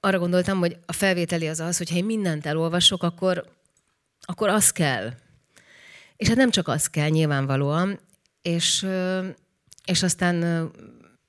arra 0.00 0.18
gondoltam, 0.18 0.58
hogy 0.58 0.76
a 0.86 0.92
felvételi 0.92 1.48
az 1.48 1.60
az, 1.60 1.76
hogy 1.76 1.90
ha 1.90 1.96
én 1.96 2.04
mindent 2.04 2.46
elolvasok, 2.46 3.02
akkor, 3.02 3.44
akkor 4.20 4.48
az 4.48 4.70
kell. 4.70 5.12
És 6.16 6.28
hát 6.28 6.36
nem 6.36 6.50
csak 6.50 6.68
az 6.68 6.86
kell, 6.86 7.08
nyilvánvalóan, 7.08 8.00
és, 8.42 8.86
és 9.84 10.02
aztán 10.02 10.70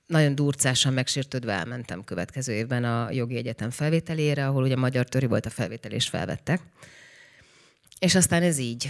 nagyon 0.07 0.35
durcásan 0.35 0.93
megsértődve 0.93 1.53
elmentem 1.53 2.03
következő 2.03 2.53
évben 2.53 2.83
a 2.83 3.11
jogi 3.11 3.35
egyetem 3.35 3.69
felvételére, 3.69 4.47
ahol 4.47 4.63
ugye 4.63 4.75
magyar 4.75 5.05
töri 5.05 5.25
volt 5.25 5.45
a 5.45 5.49
felvétel, 5.49 5.91
és 5.91 6.07
felvettek. 6.07 6.61
És 7.99 8.15
aztán 8.15 8.43
ez 8.43 8.57
így, 8.57 8.89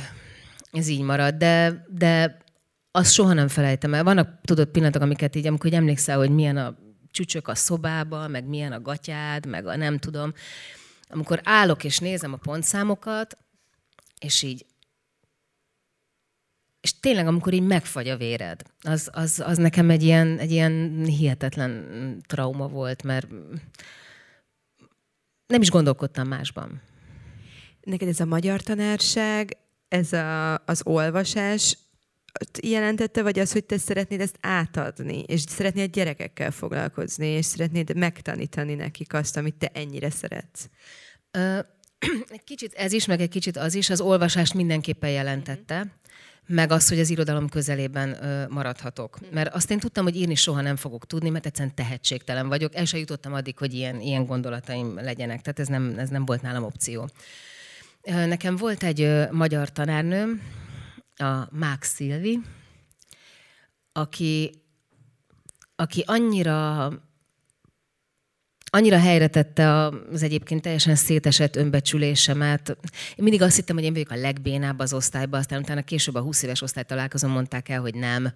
ez 0.71 0.88
így 0.88 1.01
marad, 1.01 1.36
de, 1.36 1.86
de 1.89 2.38
azt 2.91 3.13
soha 3.13 3.34
nem 3.34 3.47
felejtem 3.47 3.93
el. 3.93 4.03
Vannak, 4.03 4.41
tudod, 4.41 4.67
pillanatok, 4.67 5.01
amiket 5.01 5.36
így, 5.36 5.47
amikor 5.47 5.65
így 5.65 5.75
emlékszel, 5.75 6.17
hogy 6.17 6.30
milyen 6.30 6.58
a 6.58 6.77
csücsök 7.12 7.47
a 7.47 7.56
szobába, 7.56 8.27
meg 8.27 8.45
milyen 8.45 8.71
a 8.71 8.82
gatyád, 8.82 9.45
meg 9.45 9.67
a 9.67 9.75
nem 9.75 9.97
tudom. 9.97 10.34
Amikor 11.10 11.41
állok 11.43 11.84
és 11.84 11.97
nézem 11.97 12.34
a 12.34 12.38
pontszámokat, 12.38 13.38
és 14.19 14.41
így 14.41 14.65
és 16.88 17.00
tényleg, 17.00 17.28
amikor 17.28 17.54
így 17.54 17.67
megfagy 17.67 18.08
a 18.08 18.17
véred, 18.17 18.62
az, 18.82 19.10
az, 19.12 19.43
az 19.45 19.58
nekem 19.58 19.89
egy 19.89 20.04
ilyen, 20.04 20.38
egy 20.39 20.52
ilyen 20.52 21.06
hihetetlen 21.06 22.23
trauma 22.28 22.67
volt, 22.67 23.04
mert 23.04 23.28
nem 25.47 25.62
is 25.62 25.69
gondolkodtam 25.69 26.28
másban. 26.28 26.82
Neked 27.82 28.08
ez 28.08 28.19
a 28.19 28.26
magyar 28.26 28.62
tanárság, 28.62 29.58
ez 29.88 30.13
a, 30.13 30.54
az 30.56 30.82
olvasás 30.84 31.78
jelentette, 32.63 33.21
vagy 33.21 33.39
az, 33.39 33.52
hogy 33.52 33.63
te 33.63 33.78
szeretnéd 33.78 34.21
ezt 34.21 34.38
átadni, 34.41 35.19
és 35.19 35.41
szeretnéd 35.41 35.88
a 35.88 35.91
gyerekekkel 35.93 36.52
foglalkozni, 36.52 37.28
és 37.28 37.45
szeretnéd 37.45 37.95
megtanítani 37.95 38.73
nekik 38.73 39.13
azt, 39.13 39.38
amit 39.38 39.56
te 39.56 39.71
ennyire 39.73 40.10
szeretsz? 40.10 40.69
Ö, 41.32 41.60
egy 42.36 42.43
kicsit 42.43 42.73
ez 42.73 42.91
is, 42.91 43.06
meg 43.06 43.21
egy 43.21 43.30
kicsit 43.30 43.58
az 43.58 43.73
is. 43.73 43.89
Az 43.89 44.02
olvasást 44.02 44.54
mindenképpen 44.54 45.10
jelentette. 45.10 45.78
Mm-hmm 45.78 46.06
meg 46.47 46.71
az, 46.71 46.89
hogy 46.89 46.99
az 46.99 47.10
irodalom 47.10 47.49
közelében 47.49 48.17
maradhatok. 48.49 49.19
Mert 49.31 49.53
azt 49.53 49.71
én 49.71 49.79
tudtam, 49.79 50.03
hogy 50.03 50.15
írni 50.15 50.36
soha 50.36 50.62
nem 50.62 50.75
fogok 50.75 51.05
tudni, 51.05 51.29
mert 51.29 51.45
egyszerűen 51.45 51.75
tehetségtelen 51.75 52.47
vagyok. 52.47 52.75
El 52.75 52.86
sem 52.86 52.99
jutottam 52.99 53.33
addig, 53.33 53.57
hogy 53.57 53.73
ilyen, 53.73 53.99
ilyen 53.99 54.25
gondolataim 54.25 54.95
legyenek. 54.95 55.41
Tehát 55.41 55.60
ez 55.60 55.67
nem, 55.67 55.93
ez 55.97 56.10
nem 56.10 56.25
volt 56.25 56.41
nálam 56.41 56.63
opció. 56.63 57.10
Nekem 58.01 58.55
volt 58.55 58.83
egy 58.83 59.29
magyar 59.31 59.71
tanárnőm, 59.71 60.41
a 61.17 61.47
Max 61.49 61.93
Szilvi, 61.93 62.39
aki, 63.91 64.51
aki 65.75 66.03
annyira 66.05 66.91
annyira 68.77 68.99
helyre 68.99 69.27
tette 69.27 69.85
az 70.11 70.23
egyébként 70.23 70.61
teljesen 70.61 70.95
szétesett 70.95 71.55
önbecsülésemet. 71.55 72.77
Én 72.89 73.23
mindig 73.23 73.41
azt 73.41 73.55
hittem, 73.55 73.75
hogy 73.75 73.85
én 73.85 73.93
vagyok 73.93 74.11
a 74.11 74.15
legbénább 74.15 74.79
az 74.79 74.93
osztályban, 74.93 75.39
aztán 75.39 75.59
utána 75.59 75.81
később 75.81 76.15
a 76.15 76.21
20 76.21 76.43
éves 76.43 76.61
osztály 76.61 76.83
találkozom, 76.83 77.31
mondták 77.31 77.69
el, 77.69 77.81
hogy 77.81 77.95
nem 77.95 78.33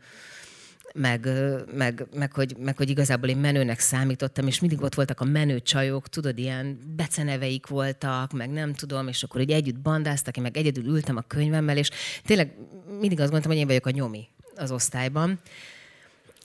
meg, 0.94 1.28
meg, 1.74 2.08
meg, 2.14 2.34
hogy, 2.34 2.56
meg 2.58 2.78
hogy 2.78 2.90
igazából 2.90 3.30
én 3.30 3.38
menőnek 3.38 3.80
számítottam, 3.80 4.48
és 4.48 4.60
mindig 4.60 4.82
ott 4.82 4.96
voltak 4.96 5.20
a 5.20 5.26
menő 5.26 5.60
csajok, 5.60 6.08
tudod, 6.10 6.38
ilyen 6.38 6.80
beceneveik 6.96 7.68
voltak, 7.68 8.32
meg 8.32 8.50
nem 8.50 8.74
tudom, 8.74 9.08
és 9.08 9.24
akkor 9.24 9.42
így 9.42 9.52
együtt 9.52 9.80
bandáztak, 9.80 10.38
én 10.38 10.44
meg 10.44 10.58
egyedül 10.58 10.86
ültem 10.86 11.18
a 11.18 11.22
könyvemmel, 11.22 11.78
és 11.78 11.90
tényleg 12.26 12.54
mindig 13.00 13.20
azt 13.20 13.32
gondoltam, 13.32 13.52
hogy 13.52 13.60
én 13.60 13.68
vagyok 13.68 13.86
a 13.86 13.90
nyomi 13.90 14.28
az 14.56 14.72
osztályban. 14.72 15.40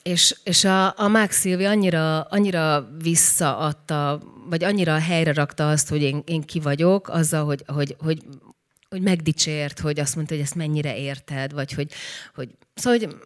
És, 0.07 0.37
és 0.45 0.65
a, 0.65 0.99
a 0.99 1.09
Max 1.09 1.39
Szilvi 1.39 1.65
annyira, 1.65 2.21
annyira 2.21 2.89
visszaadta, 2.99 4.23
vagy 4.49 4.65
annyira 4.65 4.99
helyre 4.99 5.33
rakta 5.33 5.71
azt, 5.71 5.89
hogy 5.89 6.03
én, 6.03 6.23
én 6.27 6.43
ki 6.43 6.61
vagyok, 6.61 7.09
azzal, 7.09 7.45
hogy, 7.45 7.63
hogy, 7.67 7.97
hogy, 7.99 8.23
hogy 8.89 9.01
megdicsért, 9.01 9.79
hogy 9.79 10.01
azt 10.01 10.15
mondta, 10.15 10.35
hogy 10.35 10.43
ezt 10.43 10.55
mennyire 10.55 10.97
érted, 10.97 11.53
vagy 11.53 11.73
hogy, 11.73 11.93
hogy 12.35 12.51
szóval, 12.75 12.99
hogy 12.99 13.17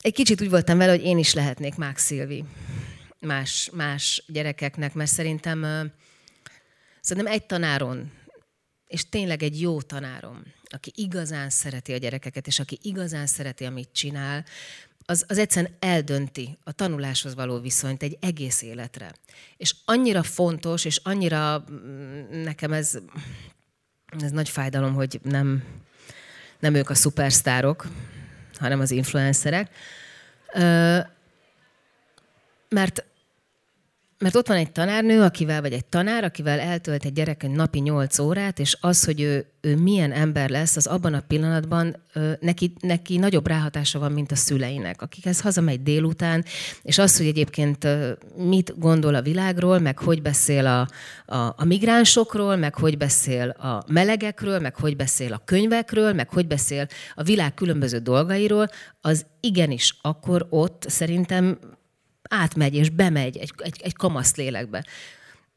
egy 0.00 0.12
kicsit 0.12 0.40
úgy 0.40 0.50
voltam 0.50 0.78
vele, 0.78 0.90
hogy 0.90 1.04
én 1.04 1.18
is 1.18 1.34
lehetnék 1.34 1.74
Max 1.74 2.04
Szilvi 2.04 2.44
más, 3.20 3.70
más 3.72 4.24
gyerekeknek, 4.26 4.94
mert 4.94 5.10
szerintem, 5.10 5.90
szerintem 7.00 7.32
egy 7.32 7.46
tanáron, 7.46 8.12
és 8.86 9.08
tényleg 9.08 9.42
egy 9.42 9.60
jó 9.60 9.80
tanárom, 9.82 10.42
aki 10.64 10.92
igazán 10.94 11.50
szereti 11.50 11.92
a 11.92 11.96
gyerekeket, 11.96 12.46
és 12.46 12.58
aki 12.58 12.78
igazán 12.82 13.26
szereti, 13.26 13.64
amit 13.64 13.88
csinál, 13.92 14.44
az, 15.06 15.24
az 15.28 15.38
egyszerűen 15.38 15.76
eldönti 15.78 16.58
a 16.64 16.72
tanuláshoz 16.72 17.34
való 17.34 17.60
viszonyt 17.60 18.02
egy 18.02 18.18
egész 18.20 18.62
életre. 18.62 19.12
És 19.56 19.74
annyira 19.84 20.22
fontos, 20.22 20.84
és 20.84 21.00
annyira 21.02 21.64
mm, 21.70 22.42
nekem 22.42 22.72
ez, 22.72 22.98
ez 24.20 24.30
nagy 24.30 24.48
fájdalom, 24.48 24.94
hogy 24.94 25.20
nem, 25.22 25.64
nem 26.58 26.74
ők 26.74 26.90
a 26.90 26.94
szupersztárok, 26.94 27.86
hanem 28.54 28.80
az 28.80 28.90
influencerek. 28.90 29.70
Mert 32.68 33.04
mert 34.18 34.34
ott 34.34 34.48
van 34.48 34.56
egy 34.56 34.72
tanárnő, 34.72 35.22
akivel, 35.22 35.60
vagy 35.60 35.72
egy 35.72 35.84
tanár, 35.84 36.24
akivel 36.24 36.60
eltölt 36.60 37.04
egy 37.04 37.12
gyerek 37.12 37.42
egy 37.42 37.50
napi 37.50 37.78
8 37.78 38.18
órát, 38.18 38.58
és 38.58 38.76
az, 38.80 39.04
hogy 39.04 39.20
ő, 39.20 39.46
ő 39.60 39.76
milyen 39.76 40.12
ember 40.12 40.50
lesz, 40.50 40.76
az 40.76 40.86
abban 40.86 41.14
a 41.14 41.20
pillanatban 41.20 41.96
neki, 42.40 42.72
neki 42.80 43.16
nagyobb 43.18 43.46
ráhatása 43.46 43.98
van, 43.98 44.12
mint 44.12 44.32
a 44.32 44.36
szüleinek, 44.36 45.02
akikhez 45.02 45.40
hazamegy 45.40 45.82
délután, 45.82 46.44
és 46.82 46.98
az, 46.98 47.16
hogy 47.16 47.26
egyébként 47.26 47.86
mit 48.36 48.78
gondol 48.78 49.14
a 49.14 49.22
világról, 49.22 49.78
meg 49.78 49.98
hogy 49.98 50.22
beszél 50.22 50.66
a, 50.66 50.88
a, 51.36 51.54
a 51.56 51.64
migránsokról, 51.64 52.56
meg 52.56 52.74
hogy 52.74 52.96
beszél 52.96 53.48
a 53.48 53.84
melegekről, 53.86 54.58
meg 54.58 54.74
hogy 54.76 54.96
beszél 54.96 55.32
a 55.32 55.42
könyvekről, 55.44 56.12
meg 56.12 56.28
hogy 56.28 56.46
beszél 56.46 56.86
a 57.14 57.22
világ 57.22 57.54
különböző 57.54 57.98
dolgairól, 57.98 58.68
az 59.00 59.26
igenis 59.40 59.98
akkor 60.02 60.46
ott 60.50 60.84
szerintem 60.88 61.58
átmegy 62.28 62.74
és 62.74 62.90
bemegy 62.90 63.36
egy, 63.36 63.52
egy, 63.56 63.80
egy 63.82 63.94
kamasz 63.94 64.36
lélekbe. 64.36 64.84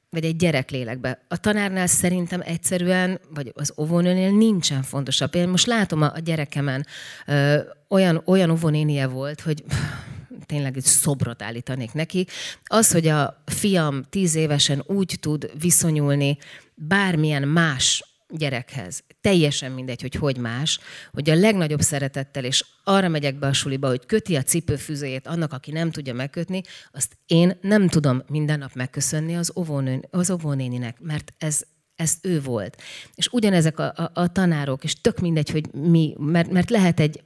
vagy 0.09 0.25
egy 0.25 0.35
gyerek 0.35 0.69
lélekbe. 0.69 1.21
A 1.27 1.37
tanárnál 1.37 1.87
szerintem 1.87 2.41
egyszerűen, 2.45 3.19
vagy 3.29 3.51
az 3.55 3.73
óvónőnél 3.77 4.31
nincsen 4.31 4.83
fontosabb. 4.83 5.35
Én 5.35 5.49
most 5.49 5.65
látom 5.65 6.01
a, 6.01 6.11
a 6.15 6.19
gyerekemen, 6.19 6.85
ö, 7.27 7.59
olyan, 7.89 8.21
olyan 8.25 8.49
óvónénie 8.49 9.07
volt, 9.07 9.41
hogy 9.41 9.63
tényleg 10.45 10.77
egy 10.77 10.83
szobrot 10.83 11.41
állítanék 11.41 11.93
neki. 11.93 12.27
Az, 12.63 12.91
hogy 12.91 13.07
a 13.07 13.43
fiam 13.45 14.03
tíz 14.09 14.35
évesen 14.35 14.83
úgy 14.85 15.17
tud 15.19 15.51
viszonyulni 15.59 16.37
bármilyen 16.75 17.47
más 17.47 18.08
gyerekhez, 18.29 19.03
teljesen 19.21 19.71
mindegy, 19.71 20.01
hogy 20.01 20.15
hogy 20.15 20.37
más, 20.37 20.79
hogy 21.11 21.29
a 21.29 21.35
legnagyobb 21.35 21.81
szeretettel, 21.81 22.43
és 22.43 22.65
arra 22.83 23.07
megyek 23.07 23.39
be 23.39 23.47
a 23.47 23.53
suliba, 23.53 23.87
hogy 23.87 24.05
köti 24.05 24.35
a 24.35 24.43
cipőfűzőjét 24.43 25.27
annak, 25.27 25.53
aki 25.53 25.71
nem 25.71 25.91
tudja 25.91 26.13
megkötni, 26.13 26.61
azt 26.91 27.17
én 27.25 27.57
nem 27.61 27.87
tudom 27.87 28.23
minden 28.27 28.59
nap 28.59 28.73
megköszönni 28.73 29.35
az, 29.35 29.53
óvónő, 29.55 30.07
az 30.11 30.31
óvónéninek, 30.31 30.99
mert 30.99 31.33
ez, 31.37 31.61
ez 31.95 32.17
ő 32.21 32.41
volt. 32.41 32.81
És 33.15 33.27
ugyanezek 33.27 33.79
a, 33.79 33.93
a, 33.95 34.11
a 34.13 34.31
tanárok, 34.31 34.83
és 34.83 35.01
tök 35.01 35.19
mindegy, 35.19 35.49
hogy 35.49 35.73
mi, 35.73 36.15
mert, 36.17 36.51
mert 36.51 36.69
lehet 36.69 36.99
egy 36.99 37.23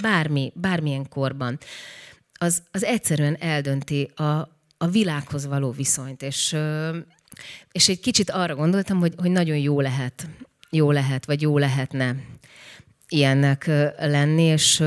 bármi, 0.00 0.52
bármilyen 0.54 1.08
korban, 1.08 1.58
az, 2.38 2.62
az 2.70 2.84
egyszerűen 2.84 3.36
eldönti 3.40 4.10
a, 4.14 4.24
a 4.78 4.86
világhoz 4.90 5.46
való 5.46 5.70
viszonyt, 5.70 6.22
és, 6.22 6.56
és 7.72 7.88
egy 7.88 8.00
kicsit 8.00 8.30
arra 8.30 8.54
gondoltam, 8.54 8.98
hogy, 8.98 9.14
hogy 9.16 9.30
nagyon 9.30 9.56
jó 9.56 9.80
lehet 9.80 10.28
jó 10.70 10.90
lehet, 10.90 11.26
vagy 11.26 11.42
jó 11.42 11.58
lehetne 11.58 12.16
ilyennek 13.08 13.66
lenni, 13.98 14.42
és 14.42 14.84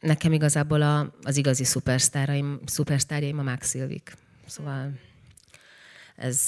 nekem 0.00 0.32
igazából 0.32 0.82
a, 0.82 1.14
az 1.22 1.36
igazi 1.36 1.64
szupersztáraim, 1.64 2.60
szupersztárjaim 2.64 3.38
a 3.38 3.42
Max 3.42 3.68
Szilvik. 3.68 4.16
Szóval 4.46 4.92
ez 6.16 6.40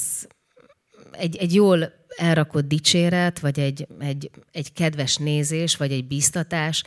egy, 1.11 1.35
egy 1.35 1.53
jól 1.53 1.93
elrakott 2.15 2.67
dicséret, 2.67 3.39
vagy 3.39 3.59
egy, 3.59 3.87
egy, 3.99 4.31
egy 4.51 4.73
kedves 4.73 5.15
nézés, 5.15 5.77
vagy 5.77 5.91
egy 5.91 6.07
bíztatás, 6.07 6.83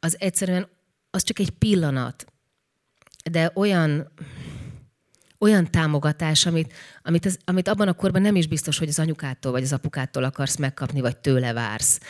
az 0.00 0.16
egyszerűen 0.20 0.68
az 1.10 1.22
csak 1.22 1.38
egy 1.38 1.50
pillanat, 1.50 2.26
de 3.30 3.50
olyan 3.54 4.12
olyan 5.38 5.70
támogatás, 5.70 6.46
amit, 6.46 6.72
amit, 7.02 7.26
az, 7.26 7.38
amit 7.44 7.68
abban 7.68 7.88
a 7.88 7.92
korban 7.92 8.22
nem 8.22 8.36
is 8.36 8.46
biztos, 8.46 8.78
hogy 8.78 8.88
az 8.88 8.98
anyukától 8.98 9.52
vagy 9.52 9.62
az 9.62 9.72
apukától 9.72 10.24
akarsz 10.24 10.56
megkapni, 10.56 11.00
vagy 11.00 11.16
tőle 11.16 11.52
vársz. 11.52 12.00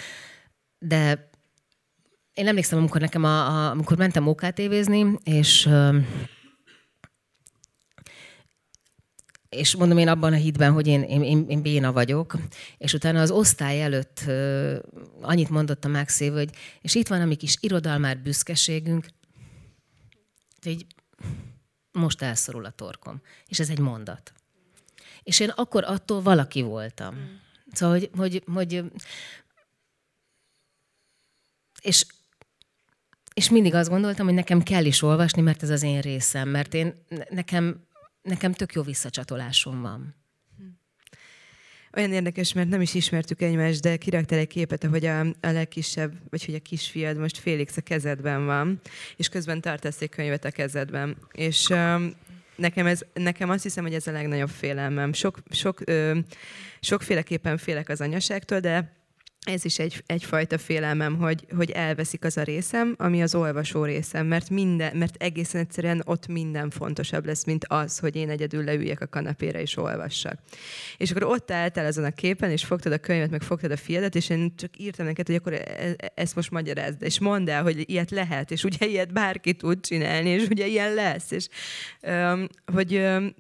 De 0.79 1.31
én 2.33 2.47
emlékszem, 2.47 2.79
amikor 2.79 3.01
nekem, 3.01 3.25
a, 3.25 3.47
a, 3.47 3.71
amikor 3.71 3.97
mentem 3.97 4.27
ókátévézni, 4.27 5.19
és 5.25 5.69
és 9.49 9.77
mondom 9.77 9.99
én 9.99 10.09
abban 10.09 10.33
a 10.33 10.37
hitben, 10.37 10.73
hogy 10.73 10.87
én, 10.87 11.03
én, 11.03 11.23
én, 11.23 11.45
én 11.49 11.63
béna 11.63 11.93
vagyok, 11.93 12.37
és 12.79 12.93
utána 12.93 13.21
az 13.21 13.31
osztály 13.31 13.83
előtt 13.83 14.25
annyit 15.21 15.49
mondott 15.49 15.85
a 15.85 15.89
Max 15.89 16.19
hogy 16.19 16.51
és 16.81 16.95
itt 16.95 17.09
van 17.09 17.21
a 17.21 17.25
mi 17.25 17.35
kis 17.35 17.57
irodalmár 17.61 18.19
büszkeségünk, 18.19 19.07
hogy 20.63 20.87
most 21.97 22.23
elszorul 22.23 22.65
a 22.65 22.71
torkom. 22.71 23.21
És 23.47 23.59
ez 23.59 23.71
egy 23.71 23.79
mondat. 23.79 24.33
És 25.23 25.41
én 25.41 25.49
akkor 25.49 25.85
attól 25.85 26.23
valaki 26.23 26.63
voltam. 26.63 27.15
Mm. 27.15 27.35
Szóval, 27.73 27.99
hogy, 27.99 28.11
hogy, 28.17 28.43
hogy 28.53 28.85
és, 31.81 32.07
és 33.35 33.51
mindig 33.51 33.75
azt 33.75 33.89
gondoltam, 33.89 34.27
hogy 34.27 34.35
nekem 34.35 34.63
kell 34.63 34.85
is 34.85 35.03
olvasni, 35.03 35.43
mert 35.43 35.63
ez 35.63 35.71
az 35.71 35.83
én 35.83 36.01
részem, 36.01 36.49
mert 36.49 36.75
én, 36.75 37.05
nekem, 37.31 37.87
nekem 38.23 38.53
tök 38.53 38.73
jó 38.73 38.83
visszacsatolásom 38.83 39.81
van. 39.81 40.15
Olyan 41.97 42.13
érdekes, 42.13 42.53
mert 42.53 42.69
nem 42.69 42.81
is 42.81 42.95
ismertük 42.95 43.43
egymást, 43.43 43.81
de 43.81 43.97
kiraktál 43.97 44.39
egy 44.39 44.47
képet, 44.47 44.85
ahogy 44.85 45.07
a, 45.07 45.21
a 45.21 45.51
legkisebb, 45.51 46.13
vagy 46.31 46.45
hogy 46.45 46.55
a 46.55 46.59
kisfiad 46.59 47.17
most 47.17 47.39
Félix 47.39 47.77
a 47.77 47.81
kezedben 47.81 48.47
van, 48.47 48.81
és 49.17 49.29
közben 49.29 49.61
tartasz 49.61 50.01
egy 50.01 50.09
könyvet 50.09 50.45
a 50.45 50.51
kezedben. 50.51 51.17
És 51.33 51.69
um, 51.69 52.13
nekem, 52.57 52.87
ez, 52.87 53.01
nekem 53.15 53.51
azt 53.51 53.63
hiszem, 53.63 53.85
hogy 53.85 53.95
ez 53.95 54.07
a 54.07 54.13
legnagyobb 54.13 54.49
félelmem. 54.49 55.13
Sok, 55.13 55.39
sok, 55.51 55.81
ö, 55.85 56.19
sokféleképpen 56.81 57.57
félek 57.57 57.89
az 57.89 58.01
anyaságtól, 58.01 58.61
de 58.61 58.93
ez 59.47 59.65
is 59.65 59.79
egy, 59.79 60.03
egyfajta 60.07 60.59
félelmem, 60.59 61.17
hogy, 61.17 61.47
hogy 61.57 61.71
elveszik 61.71 62.25
az 62.25 62.37
a 62.37 62.43
részem, 62.43 62.95
ami 62.99 63.23
az 63.23 63.35
olvasó 63.35 63.85
részem, 63.85 64.27
mert, 64.27 64.51
minden, 64.51 64.97
mert 64.97 65.23
egészen 65.23 65.61
egyszerűen 65.61 66.03
ott 66.05 66.27
minden 66.27 66.71
fontosabb 66.71 67.27
lesz, 67.27 67.45
mint 67.45 67.65
az, 67.69 67.99
hogy 67.99 68.17
én 68.17 68.31
egyedül 68.31 68.65
leüljek 68.65 69.01
a 69.01 69.07
kanapére 69.07 69.61
és 69.61 69.77
olvassak. 69.77 70.39
És 70.97 71.11
akkor 71.11 71.23
ott 71.23 71.51
álltál 71.51 71.87
azon 71.87 72.05
a 72.05 72.11
képen, 72.11 72.51
és 72.51 72.65
fogtad 72.65 72.93
a 72.93 72.99
könyvet, 72.99 73.31
meg 73.31 73.43
fogtad 73.43 73.71
a 73.71 73.77
fiadat, 73.77 74.15
és 74.15 74.29
én 74.29 74.53
csak 74.57 74.79
írtam 74.79 75.07
neked, 75.07 75.27
hogy 75.27 75.35
akkor 75.35 75.53
e, 75.53 75.95
e, 75.99 76.13
ezt 76.15 76.35
most 76.35 76.51
magyarázd, 76.51 77.03
és 77.03 77.19
mondd 77.19 77.51
el, 77.51 77.63
hogy 77.63 77.91
ilyet 77.91 78.11
lehet, 78.11 78.51
és 78.51 78.65
ugye 78.65 78.87
ilyet 78.87 79.13
bárki 79.13 79.55
tud 79.55 79.81
csinálni, 79.81 80.29
és 80.29 80.47
ugye 80.49 80.67
ilyen 80.67 80.95
lesz, 80.95 81.31
és 81.31 81.49
um, 82.03 82.47
hogy 82.73 82.95
um, 82.95 83.35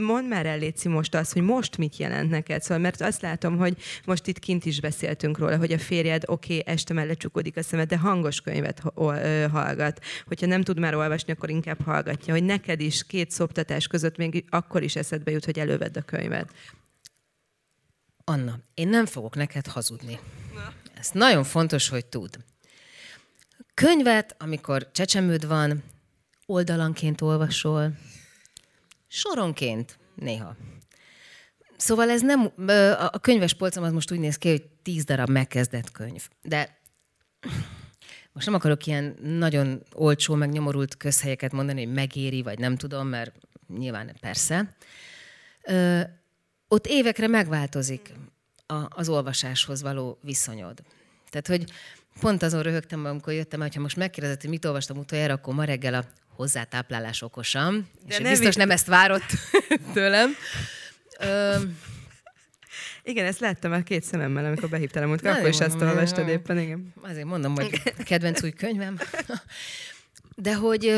mondd 0.00 0.24
már 0.24 0.46
el, 0.46 0.58
Léci, 0.58 0.88
most 0.88 1.14
azt, 1.14 1.32
hogy 1.32 1.42
most 1.42 1.76
mit 1.76 1.96
jelent 1.96 2.30
neked. 2.30 2.62
Szóval, 2.62 2.78
mert 2.78 3.00
azt 3.00 3.22
látom, 3.22 3.56
hogy 3.56 3.76
most 4.04 4.26
itt 4.26 4.38
kint 4.38 4.64
is 4.64 4.80
beszéltünk 4.80 5.38
róla, 5.38 5.56
hogy 5.56 5.72
a 5.72 5.78
férjed 5.78 6.22
oké, 6.26 6.58
okay, 6.58 6.72
este 6.74 6.94
mellett 6.94 7.18
csukodik 7.18 7.56
a 7.56 7.62
szemed, 7.62 7.88
de 7.88 7.98
hangos 7.98 8.40
könyvet 8.40 8.82
hallgat. 9.50 10.04
Hogyha 10.26 10.46
nem 10.46 10.62
tud 10.62 10.78
már 10.78 10.94
olvasni, 10.94 11.32
akkor 11.32 11.50
inkább 11.50 11.82
hallgatja. 11.84 12.32
Hogy 12.32 12.44
neked 12.44 12.80
is 12.80 13.06
két 13.06 13.30
szoptatás 13.30 13.86
között 13.86 14.16
még 14.16 14.44
akkor 14.48 14.82
is 14.82 14.96
eszedbe 14.96 15.30
jut, 15.30 15.44
hogy 15.44 15.58
elővedd 15.58 15.98
a 15.98 16.02
könyvet. 16.02 16.52
Anna, 18.24 18.58
én 18.74 18.88
nem 18.88 19.06
fogok 19.06 19.34
neked 19.34 19.66
hazudni. 19.66 20.18
Ez 20.98 21.10
nagyon 21.12 21.44
fontos, 21.44 21.88
hogy 21.88 22.06
tud. 22.06 22.36
Könyvet, 23.74 24.36
amikor 24.38 24.90
csecsemőd 24.92 25.46
van, 25.46 25.82
oldalanként 26.46 27.20
olvasol, 27.20 27.92
Soronként, 29.16 29.98
néha. 30.14 30.56
Szóval 31.76 32.10
ez 32.10 32.22
nem, 32.22 32.52
a 32.98 33.18
könyves 33.18 33.54
polcom 33.54 33.84
az 33.84 33.92
most 33.92 34.12
úgy 34.12 34.18
néz 34.18 34.36
ki, 34.36 34.48
hogy 34.48 34.64
tíz 34.82 35.04
darab 35.04 35.28
megkezdett 35.28 35.90
könyv. 35.90 36.28
De 36.42 36.78
most 38.32 38.46
nem 38.46 38.54
akarok 38.54 38.86
ilyen 38.86 39.16
nagyon 39.22 39.82
olcsó, 39.92 40.34
meg 40.34 40.50
nyomorult 40.50 40.96
közhelyeket 40.96 41.52
mondani, 41.52 41.84
hogy 41.84 41.94
megéri, 41.94 42.42
vagy 42.42 42.58
nem 42.58 42.76
tudom, 42.76 43.08
mert 43.08 43.32
nyilván 43.76 44.16
persze. 44.20 44.76
Ö, 45.62 46.00
ott 46.68 46.86
évekre 46.86 47.26
megváltozik 47.26 48.12
a, 48.66 48.86
az 48.88 49.08
olvasáshoz 49.08 49.82
való 49.82 50.18
viszonyod. 50.22 50.82
Tehát, 51.30 51.46
hogy 51.46 51.72
pont 52.20 52.42
azon 52.42 52.62
röhögtem, 52.62 53.04
amikor 53.04 53.32
jöttem, 53.32 53.60
hogyha 53.60 53.80
most 53.80 53.96
megkérdezett, 53.96 54.40
hogy 54.40 54.50
mit 54.50 54.64
olvastam 54.64 54.98
utoljára, 54.98 55.34
akkor 55.34 55.54
ma 55.54 55.64
reggel 55.64 55.94
a 55.94 56.04
hozzátáplálás 56.36 57.22
okosan, 57.22 57.88
De 58.06 58.14
és 58.14 58.20
nem 58.20 58.30
biztos 58.30 58.54
nem 58.54 58.70
ezt 58.70 58.86
várott 58.86 59.32
tőlem. 59.94 60.30
Ö, 61.20 61.56
igen, 63.02 63.26
ezt 63.26 63.40
láttam 63.40 63.70
már 63.70 63.82
két 63.82 64.02
szememmel, 64.02 64.44
amikor 64.44 64.68
behívtál 64.68 65.02
a 65.02 65.06
múltkor, 65.06 65.30
akkor 65.30 65.48
is 65.48 65.58
ezt 65.58 65.80
olvastad 65.80 66.28
éppen, 66.28 66.58
igen. 66.58 66.92
Azért 67.02 67.26
mondom, 67.26 67.54
hogy 67.54 67.82
kedvenc 68.04 68.42
új 68.42 68.52
könyvem. 68.52 68.98
De 70.36 70.54
hogy, 70.54 70.94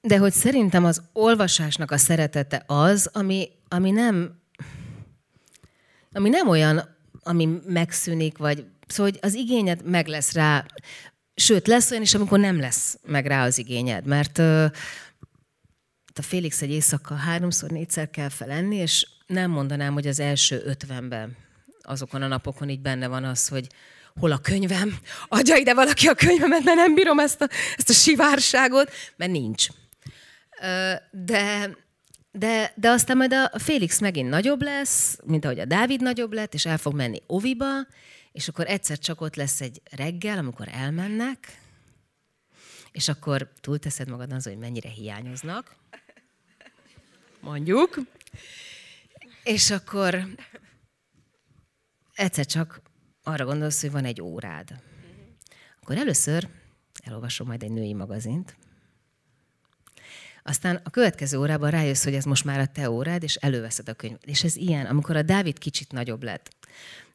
de 0.00 0.18
hogy 0.18 0.32
szerintem 0.32 0.84
az 0.84 1.02
olvasásnak 1.12 1.90
a 1.90 1.96
szeretete 1.96 2.62
az, 2.66 3.10
ami, 3.12 3.48
ami 3.68 3.90
nem 3.90 4.40
ami 6.12 6.28
nem 6.28 6.48
olyan, 6.48 6.96
ami 7.22 7.48
megszűnik, 7.66 8.38
vagy 8.38 8.64
szóval 8.86 9.12
hogy 9.12 9.20
az 9.22 9.34
igényed 9.34 9.84
meg 9.84 10.06
lesz 10.06 10.32
rá. 10.32 10.64
Sőt, 11.34 11.66
lesz 11.66 11.90
olyan 11.90 12.02
is, 12.02 12.14
amikor 12.14 12.38
nem 12.38 12.60
lesz 12.60 12.98
meg 13.06 13.26
rá 13.26 13.44
az 13.44 13.58
igényed, 13.58 14.06
mert 14.06 14.38
uh, 14.38 14.64
a 16.14 16.22
Félix 16.22 16.62
egy 16.62 16.70
éjszaka 16.70 17.14
háromszor, 17.14 17.70
négyszer 17.70 18.10
kell 18.10 18.28
felenni, 18.28 18.76
és 18.76 19.06
nem 19.26 19.50
mondanám, 19.50 19.92
hogy 19.92 20.06
az 20.06 20.20
első 20.20 20.62
ötvenben 20.64 21.36
azokon 21.82 22.22
a 22.22 22.26
napokon 22.26 22.68
így 22.68 22.80
benne 22.80 23.06
van 23.06 23.24
az, 23.24 23.48
hogy 23.48 23.66
hol 24.20 24.32
a 24.32 24.38
könyvem, 24.38 24.98
adja 25.28 25.56
ide 25.56 25.74
valaki 25.74 26.06
a 26.06 26.14
könyvemet, 26.14 26.64
mert 26.64 26.76
nem 26.76 26.94
bírom 26.94 27.18
ezt 27.18 27.40
a, 27.40 27.48
ezt 27.76 27.90
a 27.90 27.92
sivárságot, 27.92 28.92
mert 29.16 29.30
nincs. 29.30 29.66
De, 31.10 31.76
de, 32.32 32.72
de 32.74 32.90
aztán 32.90 33.16
majd 33.16 33.32
a 33.32 33.58
Félix 33.58 34.00
megint 34.00 34.28
nagyobb 34.28 34.62
lesz, 34.62 35.18
mint 35.24 35.44
ahogy 35.44 35.58
a 35.58 35.64
Dávid 35.64 36.00
nagyobb 36.00 36.32
lett, 36.32 36.54
és 36.54 36.66
el 36.66 36.78
fog 36.78 36.94
menni 36.94 37.22
oviba, 37.26 37.86
és 38.32 38.48
akkor 38.48 38.66
egyszer 38.66 38.98
csak 38.98 39.20
ott 39.20 39.34
lesz 39.34 39.60
egy 39.60 39.82
reggel, 39.90 40.38
amikor 40.38 40.68
elmennek, 40.70 41.60
és 42.92 43.08
akkor 43.08 43.52
túlteszed 43.60 44.08
magad 44.08 44.32
az, 44.32 44.44
hogy 44.44 44.58
mennyire 44.58 44.88
hiányoznak, 44.88 45.76
mondjuk, 47.40 47.98
és 49.44 49.70
akkor 49.70 50.26
egyszer 52.14 52.46
csak 52.46 52.82
arra 53.22 53.44
gondolsz, 53.44 53.80
hogy 53.80 53.90
van 53.90 54.04
egy 54.04 54.20
órád. 54.20 54.82
Akkor 55.80 55.96
először 55.96 56.48
elolvasom 57.04 57.46
majd 57.46 57.62
egy 57.62 57.70
női 57.70 57.94
magazint, 57.94 58.56
Aztán 60.44 60.80
a 60.84 60.90
következő 60.90 61.38
órában 61.38 61.70
rájössz, 61.70 62.04
hogy 62.04 62.14
ez 62.14 62.24
most 62.24 62.44
már 62.44 62.60
a 62.60 62.66
te 62.66 62.90
órád, 62.90 63.22
és 63.22 63.34
előveszed 63.34 63.88
a 63.88 63.94
könyvet. 63.94 64.24
És 64.24 64.44
ez 64.44 64.56
ilyen, 64.56 64.86
amikor 64.86 65.16
a 65.16 65.22
Dávid 65.22 65.58
kicsit 65.58 65.92
nagyobb 65.92 66.22
lett. 66.22 66.50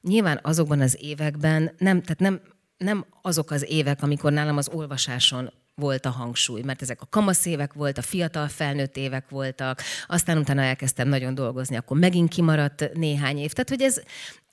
Nyilván 0.08 0.40
azokban 0.42 0.82
az 0.82 0.98
években 1.00 1.72
nem, 1.78 2.02
tehát 2.02 2.20
nem, 2.20 2.42
nem 2.78 3.06
azok 3.22 3.52
az 3.52 3.66
évek, 3.70 4.04
amikor 4.04 4.32
nálam 4.32 4.58
az 4.58 4.70
olvasáson 4.70 5.52
volt 5.76 6.06
a 6.06 6.10
hangsúly, 6.10 6.62
mert 6.62 6.82
ezek 6.82 7.02
a 7.02 7.08
kamasz 7.10 7.46
évek 7.46 7.74
volt, 7.74 7.98
a 7.98 8.02
fiatal 8.02 8.48
felnőtt 8.48 8.98
évek 8.98 9.30
voltak, 9.30 9.82
aztán 10.08 10.38
utána 10.38 10.62
elkezdtem 10.62 11.08
nagyon 11.08 11.36
dolgozni, 11.36 11.76
akkor 11.76 11.98
megint 11.98 12.30
kimaradt 12.30 12.94
néhány 12.94 13.38
év. 13.38 13.52
Tehát, 13.52 13.70
hogy 13.70 13.82
ez, 13.82 14.02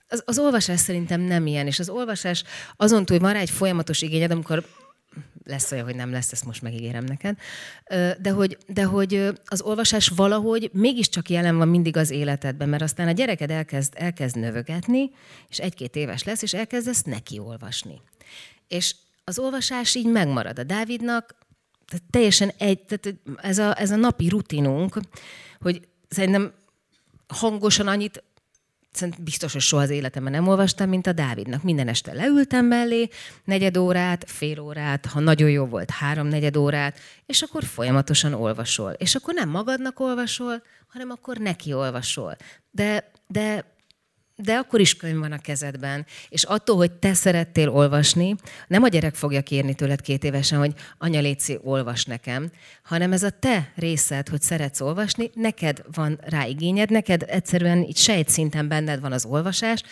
az, 0.08 0.22
az 0.26 0.38
olvasás 0.38 0.80
szerintem 0.80 1.20
nem 1.20 1.46
ilyen, 1.46 1.66
és 1.66 1.78
az 1.78 1.88
olvasás 1.88 2.44
azon 2.76 3.04
túl, 3.04 3.16
hogy 3.16 3.26
van 3.26 3.34
rá 3.34 3.40
egy 3.40 3.50
folyamatos 3.50 4.02
igényed, 4.02 4.30
amikor 4.30 4.64
lesz 5.44 5.72
olyan, 5.72 5.84
hogy 5.84 5.94
nem 5.94 6.10
lesz, 6.10 6.32
ezt 6.32 6.44
most 6.44 6.62
megígérem 6.62 7.04
neked, 7.04 7.36
de 8.20 8.30
hogy, 8.30 8.58
de 8.66 8.84
hogy 8.84 9.30
az 9.44 9.60
olvasás 9.60 10.08
valahogy 10.08 10.70
mégiscsak 10.72 11.30
jelen 11.30 11.56
van 11.56 11.68
mindig 11.68 11.96
az 11.96 12.10
életedben, 12.10 12.68
mert 12.68 12.82
aztán 12.82 13.08
a 13.08 13.12
gyereked 13.12 13.50
elkezd, 13.50 13.92
elkezd 13.96 14.36
növögetni, 14.36 15.10
és 15.48 15.58
egy-két 15.58 15.96
éves 15.96 16.24
lesz, 16.24 16.42
és 16.42 16.54
elkezdesz 16.54 17.02
neki 17.02 17.38
olvasni. 17.38 18.00
És 18.68 18.94
az 19.24 19.38
olvasás 19.38 19.94
így 19.94 20.06
megmarad. 20.06 20.58
A 20.58 20.64
Dávidnak 20.64 21.36
tehát 21.86 22.04
teljesen 22.10 22.52
egy, 22.58 22.84
tehát 22.84 23.18
ez 23.36 23.58
a, 23.58 23.80
ez 23.80 23.90
a 23.90 23.96
napi 23.96 24.28
rutinunk, 24.28 24.98
hogy 25.60 25.88
szerintem 26.08 26.52
hangosan 27.26 27.86
annyit 27.86 28.22
Szerintem 28.94 29.24
biztos, 29.24 29.52
hogy 29.52 29.60
soha 29.60 29.82
az 29.82 29.90
életemben 29.90 30.32
nem 30.32 30.48
olvastam, 30.48 30.88
mint 30.88 31.06
a 31.06 31.12
Dávidnak. 31.12 31.62
Minden 31.62 31.88
este 31.88 32.12
leültem 32.12 32.66
mellé, 32.66 33.08
negyed 33.44 33.76
órát, 33.76 34.24
fél 34.30 34.60
órát, 34.60 35.06
ha 35.06 35.20
nagyon 35.20 35.50
jó 35.50 35.66
volt, 35.66 35.90
három 35.90 36.26
negyed 36.26 36.56
órát, 36.56 36.98
és 37.26 37.42
akkor 37.42 37.64
folyamatosan 37.64 38.32
olvasol. 38.34 38.92
És 38.92 39.14
akkor 39.14 39.34
nem 39.34 39.48
magadnak 39.48 40.00
olvasol, 40.00 40.62
hanem 40.88 41.10
akkor 41.10 41.36
neki 41.36 41.72
olvasol. 41.72 42.36
De, 42.70 43.10
de 43.26 43.73
de 44.36 44.54
akkor 44.54 44.80
is 44.80 44.96
könyv 44.96 45.18
van 45.18 45.32
a 45.32 45.38
kezedben. 45.38 46.06
És 46.28 46.42
attól, 46.42 46.76
hogy 46.76 46.92
te 46.92 47.14
szerettél 47.14 47.68
olvasni, 47.68 48.34
nem 48.66 48.82
a 48.82 48.88
gyerek 48.88 49.14
fogja 49.14 49.42
kérni 49.42 49.74
tőled 49.74 50.00
két 50.00 50.24
évesen, 50.24 50.58
hogy 50.58 50.74
anya 50.98 51.20
léci, 51.20 51.58
olvas 51.62 52.04
nekem, 52.04 52.50
hanem 52.82 53.12
ez 53.12 53.22
a 53.22 53.30
te 53.30 53.72
részed, 53.76 54.28
hogy 54.28 54.42
szeretsz 54.42 54.80
olvasni, 54.80 55.30
neked 55.34 55.82
van 55.92 56.20
rá 56.22 56.46
igényed, 56.46 56.90
neked 56.90 57.24
egyszerűen 57.26 57.82
így 57.82 57.96
sejtszinten 57.96 58.68
benned 58.68 59.00
van 59.00 59.12
az 59.12 59.24
olvasás, 59.24 59.82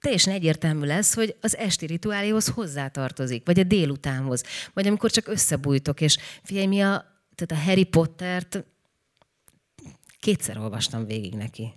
teljesen 0.00 0.32
egyértelmű 0.32 0.86
lesz, 0.86 1.14
hogy 1.14 1.36
az 1.40 1.56
esti 1.56 1.86
rituáléhoz 1.86 2.46
hozzátartozik, 2.46 3.46
vagy 3.46 3.58
a 3.58 3.64
délutánhoz, 3.64 4.42
vagy 4.72 4.86
amikor 4.86 5.10
csak 5.10 5.28
összebújtok, 5.28 6.00
és 6.00 6.18
figyelj, 6.42 6.66
mi 6.66 6.80
a, 6.80 7.04
tehát 7.34 7.64
a 7.64 7.68
Harry 7.68 7.84
Pottert 7.84 8.64
kétszer 10.20 10.58
olvastam 10.58 11.06
végig 11.06 11.34
neki. 11.34 11.72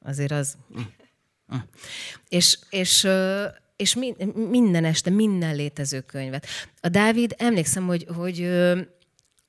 Azért 0.00 0.30
az... 0.30 0.56
Hm. 1.48 1.56
És, 2.28 2.58
és, 2.70 3.08
és 3.76 3.94
minden 4.34 4.84
este, 4.84 5.10
minden 5.10 5.56
létező 5.56 6.00
könyvet. 6.00 6.46
A 6.80 6.88
Dávid, 6.88 7.34
emlékszem, 7.38 7.86
hogy, 7.86 8.06
hogy 8.14 8.50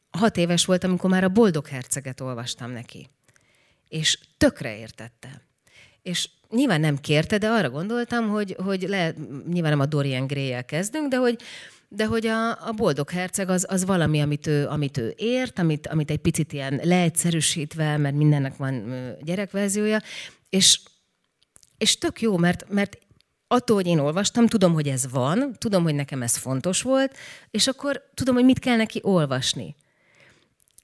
hat 0.09 0.38
éves 0.38 0.65
volt, 0.65 0.83
amikor 0.83 1.09
már 1.09 1.23
a 1.23 1.29
Boldog 1.29 1.67
Herceget 1.67 2.21
olvastam 2.21 2.71
neki. 2.71 3.09
És 3.88 4.19
tökre 4.38 4.77
értette. 4.77 5.41
És 6.01 6.29
nyilván 6.49 6.79
nem 6.79 6.97
kérte, 6.97 7.38
de 7.38 7.49
arra 7.49 7.69
gondoltam, 7.69 8.29
hogy, 8.29 8.55
hogy 8.63 8.81
le, 8.81 9.13
nyilván 9.51 9.71
nem 9.71 9.79
a 9.79 9.85
Dorian 9.85 10.27
gray 10.27 10.65
kezdünk, 10.65 11.07
de 11.07 11.17
hogy, 11.17 11.38
de 11.88 12.05
hogy 12.05 12.27
a, 12.27 12.67
a 12.67 12.71
boldog 12.75 13.09
herceg 13.09 13.49
az, 13.49 13.65
az 13.69 13.85
valami, 13.85 14.21
amit 14.21 14.47
ő, 14.47 14.67
amit 14.67 14.97
ő 14.97 15.13
ért, 15.17 15.59
amit, 15.59 15.88
amit 15.88 16.12
egy 16.12 16.17
picit 16.17 16.53
ilyen 16.53 16.79
leegyszerűsítve, 16.83 17.97
mert 17.97 18.15
mindennek 18.15 18.57
van 18.57 18.93
gyerekverziója, 19.21 20.01
és 20.49 20.79
és 21.79 21.97
tök 21.97 22.21
jó, 22.21 22.37
mert, 22.37 22.69
mert 22.69 22.97
attól, 23.47 23.75
hogy 23.75 23.87
én 23.87 23.99
olvastam, 23.99 24.47
tudom, 24.47 24.73
hogy 24.73 24.87
ez 24.87 25.11
van, 25.11 25.55
tudom, 25.57 25.83
hogy 25.83 25.95
nekem 25.95 26.21
ez 26.21 26.35
fontos 26.35 26.81
volt, 26.81 27.17
és 27.51 27.67
akkor 27.67 28.03
tudom, 28.13 28.35
hogy 28.35 28.43
mit 28.43 28.59
kell 28.59 28.75
neki 28.75 28.99
olvasni. 29.03 29.75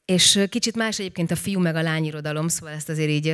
És 0.06 0.46
kicsit 0.50 0.76
más 0.76 1.00
egyébként 1.00 1.32
a 1.32 1.36
fiú 1.36 1.60
meg 1.60 1.76
a 1.76 1.82
lány 1.82 2.06
irodalom, 2.06 2.48
szóval 2.48 2.74
ezt 2.74 2.90
azért 2.90 3.10
így 3.10 3.28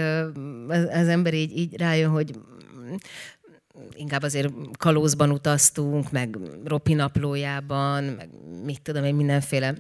az 0.89 1.08
ember 1.08 1.34
így, 1.34 1.58
így 1.58 1.78
rájön, 1.78 2.10
hogy 2.10 2.32
inkább 3.93 4.24
azért 4.24 4.54
kalózban 4.78 5.32
utaztunk, 5.32 6.12
meg 6.12 6.38
Ropi 6.63 6.93
naplójában, 6.93 8.04
meg 8.04 8.30
mit 8.63 8.82
tudom 8.82 9.04
én, 9.04 9.15
mindenféle 9.15 9.76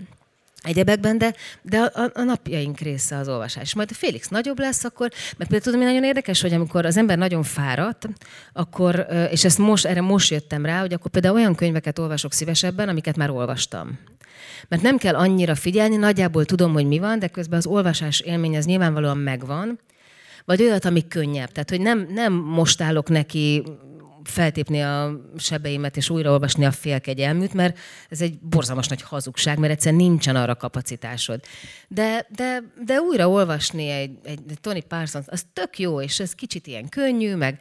egyebekben, 0.61 1.17
de, 1.17 1.33
de 1.61 1.79
a, 1.79 2.11
a 2.13 2.21
napjaink 2.21 2.79
része 2.79 3.17
az 3.17 3.27
olvasás. 3.27 3.75
Majd 3.75 3.89
a 3.91 3.95
Félix 3.95 4.27
nagyobb 4.27 4.59
lesz, 4.59 4.83
akkor, 4.83 5.09
meg 5.37 5.47
például 5.47 5.61
tudom, 5.61 5.79
mi 5.79 5.85
nagyon 5.85 6.03
érdekes, 6.03 6.41
hogy 6.41 6.53
amikor 6.53 6.85
az 6.85 6.97
ember 6.97 7.17
nagyon 7.17 7.43
fáradt, 7.43 8.09
akkor, 8.53 9.07
és 9.31 9.43
ezt 9.43 9.57
most, 9.57 9.85
erre 9.85 10.01
most 10.01 10.31
jöttem 10.31 10.65
rá, 10.65 10.79
hogy 10.79 10.93
akkor 10.93 11.11
például 11.11 11.35
olyan 11.35 11.55
könyveket 11.55 11.99
olvasok 11.99 12.33
szívesebben, 12.33 12.89
amiket 12.89 13.17
már 13.17 13.29
olvastam. 13.29 13.99
Mert 14.67 14.81
nem 14.81 14.97
kell 14.97 15.15
annyira 15.15 15.55
figyelni, 15.55 15.95
nagyjából 15.95 16.45
tudom, 16.45 16.73
hogy 16.73 16.85
mi 16.85 16.99
van, 16.99 17.19
de 17.19 17.27
közben 17.27 17.57
az 17.57 17.65
olvasás 17.65 18.19
élmény 18.19 18.57
az 18.57 18.65
nyilvánvalóan 18.65 19.17
megvan, 19.17 19.79
vagy 20.45 20.61
olyat, 20.61 20.85
ami 20.85 21.07
könnyebb. 21.07 21.51
Tehát, 21.51 21.69
hogy 21.69 21.81
nem, 21.81 22.07
nem 22.13 22.33
most 22.33 22.81
állok 22.81 23.09
neki 23.09 23.63
feltépni 24.23 24.81
a 24.81 25.21
sebeimet 25.37 25.97
és 25.97 26.09
újraolvasni 26.09 26.65
a 26.65 26.71
félkegyelműt, 26.71 27.53
mert 27.53 27.77
ez 28.09 28.21
egy 28.21 28.39
borzalmas 28.39 28.87
nagy 28.87 29.01
hazugság, 29.01 29.57
mert 29.57 29.71
egyszerűen 29.71 30.01
nincsen 30.01 30.35
arra 30.35 30.55
kapacitásod. 30.55 31.39
De, 31.87 32.27
de, 32.35 32.63
de 32.85 32.99
újraolvasni 32.99 33.89
egy, 33.89 34.17
egy, 34.23 34.39
Tony 34.61 34.87
Parsons, 34.87 35.25
az 35.27 35.45
tök 35.53 35.79
jó, 35.79 36.01
és 36.01 36.19
ez 36.19 36.35
kicsit 36.35 36.67
ilyen 36.67 36.89
könnyű, 36.89 37.35
meg 37.35 37.59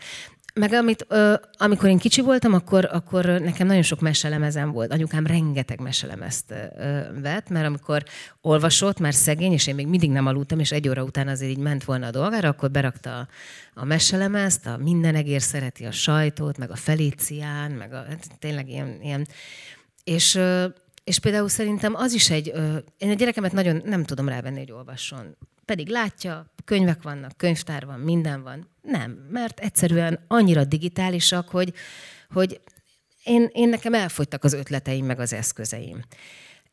meg 0.55 0.73
amit, 0.73 1.07
ö, 1.09 1.35
amikor 1.59 1.89
én 1.89 1.99
kicsi 1.99 2.21
voltam, 2.21 2.53
akkor, 2.53 2.89
akkor 2.93 3.25
nekem 3.25 3.67
nagyon 3.67 3.83
sok 3.83 4.01
meselemezem 4.01 4.73
volt. 4.73 4.93
Anyukám 4.93 5.27
rengeteg 5.27 5.81
meselemezt 5.81 6.51
ö, 6.51 7.01
vett, 7.21 7.49
mert 7.49 7.67
amikor 7.67 8.05
olvasott, 8.41 8.99
már 8.99 9.15
szegény, 9.15 9.53
és 9.53 9.67
én 9.67 9.75
még 9.75 9.87
mindig 9.87 10.11
nem 10.11 10.27
aludtam, 10.27 10.59
és 10.59 10.73
egy 10.73 10.89
óra 10.89 11.03
után 11.03 11.29
azért 11.29 11.51
így 11.51 11.59
ment 11.59 11.85
volna 11.85 12.07
a 12.07 12.11
dolgára, 12.11 12.49
akkor 12.49 12.71
berakta 12.71 13.19
a, 13.19 13.29
a 13.75 13.85
meselemezt, 13.85 14.67
a 14.67 14.77
minden 14.77 15.15
egér 15.15 15.43
szereti 15.43 15.85
a 15.85 15.93
sajtót, 15.93 16.59
meg 16.59 16.71
a 16.71 16.77
Felicián, 16.77 17.71
meg 17.71 17.93
a, 17.93 18.05
hát 18.09 18.29
tényleg 18.39 18.69
ilyen, 18.69 18.99
ilyen. 19.03 19.27
És, 20.05 20.35
ö, 20.35 20.67
és 21.05 21.19
például 21.19 21.49
szerintem 21.49 21.95
az 21.95 22.13
is 22.13 22.31
egy, 22.31 22.51
ö, 22.55 22.77
én 22.99 23.11
a 23.11 23.15
gyerekemet 23.15 23.53
nagyon 23.53 23.83
nem 23.85 24.05
tudom 24.05 24.29
rávenni, 24.29 24.59
hogy 24.59 24.73
olvasson 24.73 25.37
pedig 25.71 25.89
látja, 25.89 26.53
könyvek 26.65 27.03
vannak, 27.03 27.37
könyvtár 27.37 27.87
van, 27.87 28.01
minden 28.01 28.43
van. 28.43 28.69
Nem, 28.83 29.11
mert 29.31 29.61
egyszerűen 29.61 30.25
annyira 30.29 30.65
digitálisak, 30.65 31.49
hogy, 31.49 31.73
hogy 32.31 32.61
én, 33.25 33.49
én 33.53 33.69
nekem 33.69 33.95
elfogytak 33.95 34.45
az 34.45 34.53
ötleteim, 34.53 35.05
meg 35.05 35.21
az 35.21 35.33
eszközeim. 35.33 36.05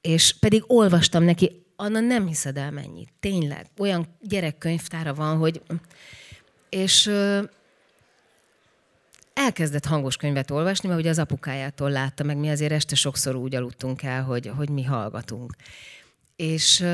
És 0.01 0.36
pedig 0.39 0.63
olvastam 0.67 1.23
neki, 1.23 1.65
Anna 1.75 1.99
nem 1.99 2.27
hiszed 2.27 2.57
el 2.57 2.71
mennyi. 2.71 3.07
Tényleg. 3.19 3.67
Olyan 3.77 4.17
gyerekkönyvtára 4.21 5.13
van, 5.13 5.38
hogy... 5.38 5.62
És 6.69 7.12
elkezdett 9.33 9.86
hangos 9.86 10.17
könyvet 10.17 10.51
olvasni, 10.51 10.88
mert 10.88 10.99
ugye 10.99 11.10
az 11.10 11.19
apukájától 11.19 11.89
látta, 11.89 12.23
meg 12.23 12.38
mi 12.38 12.49
azért 12.49 12.71
este 12.71 12.95
sokszor 12.95 13.36
úgy 13.36 13.55
aludtunk 13.55 14.03
el, 14.03 14.23
hogy, 14.23 14.51
hogy 14.55 14.69
mi 14.69 14.83
hallgatunk. 14.83 15.55
És 16.36 16.86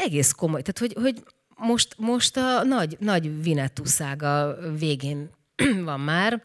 egész 0.00 0.32
komoly. 0.32 0.62
Tehát, 0.62 0.78
hogy, 0.78 1.02
hogy 1.02 1.22
most, 1.56 1.94
most 1.98 2.36
a 2.36 2.64
nagy, 2.64 2.96
nagy 3.00 3.42
vinettuszága 3.42 4.56
végén 4.78 5.30
van 5.84 6.00
már, 6.00 6.42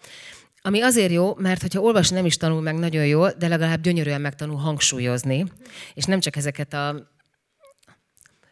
ami 0.62 0.82
azért 0.82 1.12
jó, 1.12 1.36
mert 1.36 1.62
hogyha 1.62 1.82
olvasni 1.82 2.16
nem 2.16 2.26
is 2.26 2.38
tanul 2.38 2.62
meg 2.62 2.76
nagyon 2.76 3.06
jól, 3.06 3.34
de 3.38 3.48
legalább 3.48 3.82
gyönyörűen 3.82 4.22
megtanul 4.22 4.58
hangsúlyozni, 4.58 5.46
és 5.94 6.04
nem 6.06 6.20
csak 6.20 6.36
ezeket 6.36 6.74
a 6.74 7.14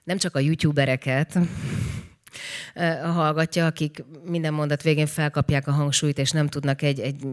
nem 0.04 0.18
csak 0.18 0.36
a 0.36 0.40
youtubereket 0.40 1.38
hallgatja, 3.16 3.66
akik 3.66 4.04
minden 4.24 4.54
mondat 4.54 4.82
végén 4.82 5.06
felkapják 5.06 5.68
a 5.68 5.72
hangsúlyt, 5.72 6.18
és 6.18 6.32
nem 6.32 6.48
tudnak 6.48 6.82
egy, 6.82 7.00
egy 7.00 7.28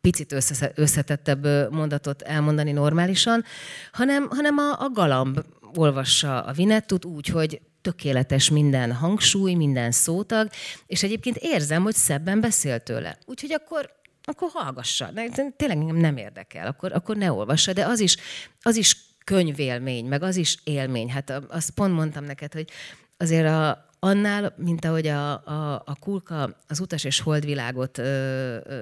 picit 0.00 0.34
összetettebb 0.74 1.72
mondatot 1.72 2.22
elmondani 2.22 2.72
normálisan, 2.72 3.44
hanem, 3.92 4.28
hanem 4.30 4.58
a, 4.58 4.80
a 4.80 4.90
galamb 4.90 5.40
olvassa 5.74 6.40
a 6.40 6.52
Vinettut 6.52 7.04
úgy, 7.04 7.26
hogy 7.26 7.60
tökéletes 7.80 8.50
minden 8.50 8.92
hangsúly, 8.92 9.54
minden 9.54 9.90
szótag, 9.90 10.48
és 10.86 11.02
egyébként 11.02 11.36
érzem, 11.36 11.82
hogy 11.82 11.94
szebben 11.94 12.40
beszél 12.40 12.80
tőle. 12.80 13.18
Úgyhogy 13.26 13.52
akkor 13.52 13.96
akkor 14.28 14.48
hallgassa. 14.52 15.10
De 15.10 15.28
tényleg 15.56 15.78
nem 15.78 16.16
érdekel, 16.16 16.66
akkor, 16.66 16.92
akkor 16.92 17.16
ne 17.16 17.32
olvassa, 17.32 17.72
de 17.72 17.84
az 17.84 18.00
is, 18.00 18.16
az 18.62 18.76
is 18.76 18.96
könyvélmény, 19.24 20.06
meg 20.06 20.22
az 20.22 20.36
is 20.36 20.56
élmény. 20.64 21.10
Hát 21.10 21.42
azt 21.48 21.70
pont 21.70 21.94
mondtam 21.94 22.24
neked, 22.24 22.52
hogy 22.52 22.70
azért 23.16 23.46
a, 23.46 23.88
annál, 23.98 24.54
mint 24.56 24.84
ahogy 24.84 25.06
a, 25.06 25.32
a, 25.32 25.82
a 25.86 25.96
kulka 26.00 26.56
az 26.66 26.80
utas 26.80 27.04
és 27.04 27.20
holdvilágot 27.20 27.98
ö, 27.98 28.04
ö, 28.64 28.80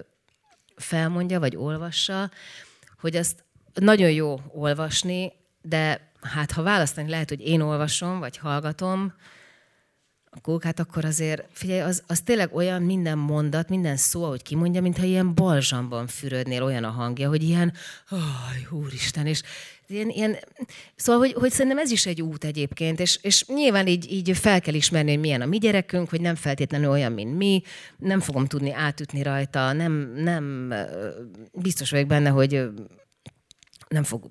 felmondja, 0.76 1.40
vagy 1.40 1.56
olvassa, 1.56 2.30
hogy 3.00 3.16
azt 3.16 3.44
nagyon 3.74 4.10
jó 4.10 4.40
olvasni, 4.52 5.32
De 5.68 6.10
hát 6.20 6.52
ha 6.52 6.62
választani 6.62 7.10
lehet, 7.10 7.28
hogy 7.28 7.40
én 7.40 7.60
olvasom, 7.60 8.18
vagy 8.18 8.36
hallgatom, 8.36 9.12
a 10.42 10.58
hát 10.60 10.80
akkor 10.80 11.04
azért, 11.04 11.44
figyelj, 11.52 11.80
az, 11.80 12.02
az 12.06 12.20
tényleg 12.20 12.54
olyan 12.54 12.82
minden 12.82 13.18
mondat, 13.18 13.68
minden 13.68 13.96
szó, 13.96 14.24
ahogy 14.24 14.42
kimondja, 14.42 14.80
mintha 14.80 15.04
ilyen 15.04 15.34
balzsamban 15.34 16.06
fürödnél 16.06 16.62
olyan 16.62 16.84
a 16.84 16.90
hangja, 16.90 17.28
hogy 17.28 17.42
ilyen, 17.42 17.72
aj, 18.08 18.66
úristen, 18.70 19.26
és 19.26 19.42
ilyen, 19.86 20.08
ilyen, 20.08 20.36
szóval, 20.96 21.20
hogy, 21.20 21.32
hogy 21.32 21.50
szerintem 21.50 21.78
ez 21.78 21.90
is 21.90 22.06
egy 22.06 22.22
út 22.22 22.44
egyébként, 22.44 23.00
és, 23.00 23.18
és 23.22 23.46
nyilván 23.46 23.86
így, 23.86 24.12
így 24.12 24.36
fel 24.36 24.60
kell 24.60 24.74
ismerni, 24.74 25.10
hogy 25.10 25.20
milyen 25.20 25.40
a 25.40 25.46
mi 25.46 25.58
gyerekünk, 25.58 26.08
hogy 26.08 26.20
nem 26.20 26.34
feltétlenül 26.34 26.90
olyan, 26.90 27.12
mint 27.12 27.36
mi, 27.36 27.62
nem 27.98 28.20
fogom 28.20 28.46
tudni 28.46 28.72
átütni 28.72 29.22
rajta, 29.22 29.72
nem, 29.72 29.92
nem 30.16 30.74
biztos 31.52 31.90
vagyok 31.90 32.06
benne, 32.06 32.28
hogy 32.28 32.68
nem 33.88 34.02
fog 34.02 34.28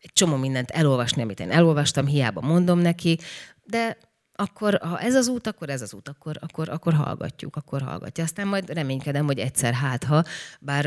egy 0.00 0.12
csomó 0.12 0.36
mindent 0.36 0.70
elolvasni, 0.70 1.22
amit 1.22 1.40
én 1.40 1.50
elolvastam, 1.50 2.06
hiába 2.06 2.40
mondom 2.40 2.78
neki, 2.78 3.18
de 3.64 3.96
akkor 4.40 4.78
ha 4.82 5.00
ez 5.00 5.14
az 5.14 5.28
út, 5.28 5.46
akkor 5.46 5.70
ez 5.70 5.82
az 5.82 5.94
út, 5.94 6.08
akkor, 6.08 6.36
akkor, 6.40 6.68
akkor 6.68 6.92
hallgatjuk, 6.92 7.56
akkor 7.56 7.82
hallgatja. 7.82 8.24
Aztán 8.24 8.46
majd 8.46 8.70
reménykedem, 8.70 9.26
hogy 9.26 9.38
egyszer 9.38 9.74
hát 9.74 10.04
ha, 10.04 10.24
bár 10.60 10.84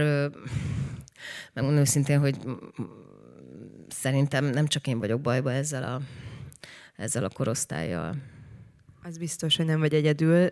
megmondom 1.54 1.82
őszintén, 1.82 2.20
hogy 2.20 2.38
szerintem 3.88 4.46
nem 4.46 4.68
csak 4.68 4.88
én 4.88 5.00
vagyok 5.00 5.22
bajba 5.22 5.52
ezzel 5.52 5.84
a, 5.84 6.02
ezzel 6.96 7.24
a 7.24 7.30
korosztályjal. 7.30 8.16
Az 9.04 9.18
biztos, 9.18 9.56
hogy 9.56 9.66
nem 9.66 9.80
vagy 9.80 9.94
egyedül. 9.94 10.50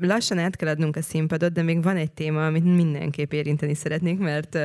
Lassan 0.00 0.38
át 0.38 0.56
kell 0.56 0.68
adnunk 0.68 0.96
a 0.96 1.02
színpadot, 1.02 1.52
de 1.52 1.62
még 1.62 1.82
van 1.82 1.96
egy 1.96 2.12
téma, 2.12 2.46
amit 2.46 2.64
mindenképp 2.64 3.32
érinteni 3.32 3.74
szeretnék, 3.74 4.18
mert, 4.18 4.58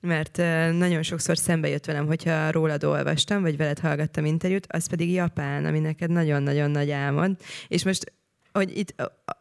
mert 0.00 0.36
nagyon 0.76 1.02
sokszor 1.02 1.38
szembe 1.38 1.68
jött 1.68 1.84
velem, 1.84 2.06
hogyha 2.06 2.50
rólad 2.50 2.84
olvastam, 2.84 3.42
vagy 3.42 3.56
veled 3.56 3.78
hallgattam 3.78 4.24
interjút, 4.24 4.66
az 4.68 4.88
pedig 4.88 5.12
Japán, 5.12 5.64
ami 5.64 5.78
neked 5.78 6.10
nagyon-nagyon 6.10 6.70
nagy 6.70 6.90
álmod. 6.90 7.36
És 7.68 7.84
most 7.84 8.12
hogy 8.52 8.76
itt 8.76 8.94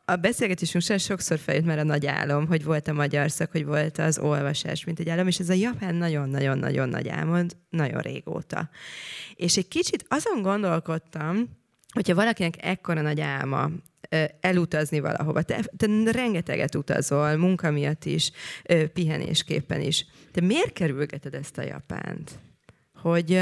a 0.05 0.15
beszélgetésünk 0.15 0.83
sem 0.83 0.97
sokszor 0.97 1.39
feljött 1.39 1.65
már 1.65 1.79
a 1.79 1.83
nagy 1.83 2.05
álom, 2.05 2.47
hogy 2.47 2.63
volt 2.63 2.88
a 2.88 2.93
magyar 2.93 3.31
szak, 3.31 3.51
hogy 3.51 3.65
volt 3.65 3.97
az 3.97 4.19
olvasás, 4.19 4.83
mint 4.83 4.99
egy 4.99 5.09
álom, 5.09 5.27
és 5.27 5.39
ez 5.39 5.49
a 5.49 5.53
japán 5.53 5.95
nagyon-nagyon-nagyon 5.95 6.89
nagy 6.89 7.07
álmod, 7.07 7.57
nagyon 7.69 8.01
régóta. 8.01 8.69
És 9.35 9.57
egy 9.57 9.67
kicsit 9.67 10.05
azon 10.07 10.41
gondolkodtam, 10.41 11.49
hogyha 11.93 12.15
valakinek 12.15 12.65
ekkora 12.65 13.01
nagy 13.01 13.21
álma 13.21 13.69
elutazni 14.39 14.99
valahova, 14.99 15.41
te, 15.41 15.63
te 15.77 16.11
rengeteget 16.11 16.75
utazol, 16.75 17.35
munka 17.35 17.71
miatt 17.71 18.05
is, 18.05 18.31
pihenésképpen 18.93 19.81
is, 19.81 20.05
te 20.31 20.41
miért 20.41 20.73
kerülgeted 20.73 21.33
ezt 21.33 21.57
a 21.57 21.61
Japánt? 21.61 22.39
Hogy, 22.93 23.41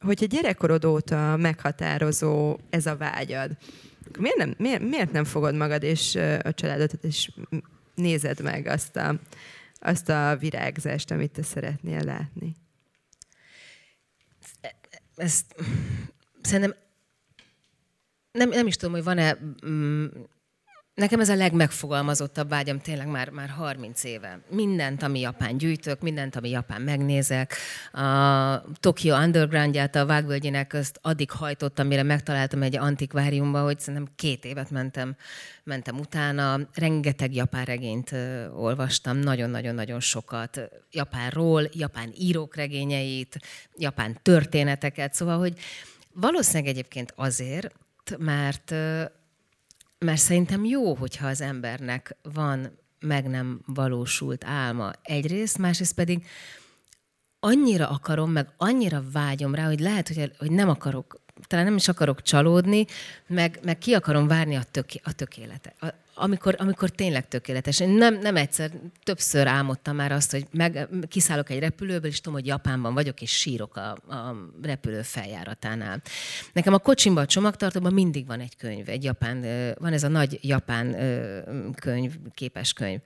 hogyha 0.00 0.26
gyerekkorod 0.26 0.84
óta 0.84 1.36
meghatározó 1.36 2.58
ez 2.70 2.86
a 2.86 2.96
vágyad, 2.96 3.50
miért 4.18 4.36
nem, 4.36 4.54
miért, 4.58 4.82
miért 4.82 5.12
nem 5.12 5.24
fogod 5.24 5.54
magad 5.54 5.82
és 5.82 6.14
a 6.42 6.54
családodat, 6.54 7.04
és 7.04 7.30
nézed 7.94 8.40
meg 8.40 8.66
azt 8.66 8.96
a, 8.96 9.14
azt 9.74 10.08
a 10.08 10.36
virágzást, 10.40 11.10
amit 11.10 11.30
te 11.30 11.42
szeretnél 11.42 12.04
látni? 12.04 12.56
Ezt 15.16 15.54
szerintem 16.42 16.74
nem, 18.36 18.48
nem 18.48 18.66
is 18.66 18.76
tudom, 18.76 18.94
hogy 18.94 19.04
van-e... 19.04 19.38
Mm, 19.66 20.06
nekem 20.96 21.20
ez 21.20 21.28
a 21.28 21.34
legmegfogalmazottabb 21.34 22.48
vágyam 22.48 22.80
tényleg 22.80 23.06
már, 23.06 23.30
már 23.30 23.48
30 23.48 24.04
éve. 24.04 24.40
Mindent, 24.50 25.02
ami 25.02 25.20
japán 25.20 25.56
gyűjtök, 25.56 26.00
mindent, 26.00 26.36
ami 26.36 26.48
japán 26.48 26.82
megnézek. 26.82 27.54
A 27.92 28.62
Tokyo 28.80 29.16
Undergroundját 29.16 29.94
a 29.94 30.06
Vágvölgyének 30.06 30.72
azt 30.72 30.98
addig 31.02 31.30
hajtottam, 31.30 31.86
mire 31.86 32.02
megtaláltam 32.02 32.62
egy 32.62 32.76
antikváriumban, 32.76 33.62
hogy 33.62 33.80
szerintem 33.80 34.12
két 34.16 34.44
évet 34.44 34.70
mentem, 34.70 35.16
mentem 35.64 35.98
utána. 35.98 36.58
Rengeteg 36.74 37.34
japán 37.34 37.64
regényt 37.64 38.14
olvastam, 38.54 39.16
nagyon-nagyon-nagyon 39.16 40.00
sokat. 40.00 40.60
Japánról, 40.90 41.68
japán 41.72 42.12
írók 42.18 42.56
regényeit, 42.56 43.38
japán 43.76 44.18
történeteket. 44.22 45.14
Szóval, 45.14 45.38
hogy 45.38 45.58
valószínűleg 46.12 46.68
egyébként 46.68 47.12
azért, 47.16 47.74
mert, 48.18 48.70
mert 49.98 50.20
szerintem 50.20 50.64
jó, 50.64 50.94
hogyha 50.94 51.26
az 51.26 51.40
embernek 51.40 52.16
van 52.22 52.78
meg 53.00 53.28
nem 53.28 53.60
valósult 53.66 54.44
álma 54.44 54.92
egyrészt, 55.02 55.58
másrészt 55.58 55.94
pedig 55.94 56.26
annyira 57.40 57.88
akarom, 57.88 58.30
meg 58.30 58.48
annyira 58.56 59.02
vágyom 59.12 59.54
rá, 59.54 59.66
hogy 59.66 59.80
lehet, 59.80 60.08
hogy, 60.08 60.32
hogy 60.38 60.50
nem 60.50 60.68
akarok, 60.68 61.20
talán 61.46 61.64
nem 61.64 61.76
is 61.76 61.88
akarok 61.88 62.22
csalódni, 62.22 62.86
meg, 63.26 63.58
meg 63.62 63.78
ki 63.78 63.94
akarom 63.94 64.26
várni 64.26 64.56
a, 64.56 64.62
tök, 64.70 64.86
a 65.02 65.12
tökéletet, 65.12 65.94
amikor, 66.18 66.54
amikor 66.58 66.90
tényleg 66.90 67.28
tökéletes. 67.28 67.80
Én 67.80 67.88
nem, 67.88 68.18
nem 68.18 68.36
egyszer, 68.36 68.70
többször 69.02 69.46
álmodtam 69.46 69.96
már 69.96 70.12
azt, 70.12 70.30
hogy 70.30 70.46
meg, 70.50 70.88
kiszállok 71.08 71.50
egy 71.50 71.58
repülőből, 71.58 72.10
és 72.10 72.20
tudom, 72.20 72.38
hogy 72.38 72.46
Japánban 72.46 72.94
vagyok, 72.94 73.22
és 73.22 73.30
sírok 73.30 73.76
a, 73.76 73.90
a 73.90 74.50
repülő 74.62 75.02
feljáratánál. 75.02 76.02
Nekem 76.52 76.74
a 76.74 76.78
kocsimban, 76.78 77.22
a 77.22 77.26
csomagtartóban 77.26 77.92
mindig 77.92 78.26
van 78.26 78.40
egy 78.40 78.56
könyv, 78.56 78.88
egy 78.88 79.04
japán, 79.04 79.40
van 79.78 79.92
ez 79.92 80.02
a 80.02 80.08
nagy 80.08 80.38
japán 80.42 80.96
könyv, 81.74 82.16
képes 82.34 82.72
könyv. 82.72 83.00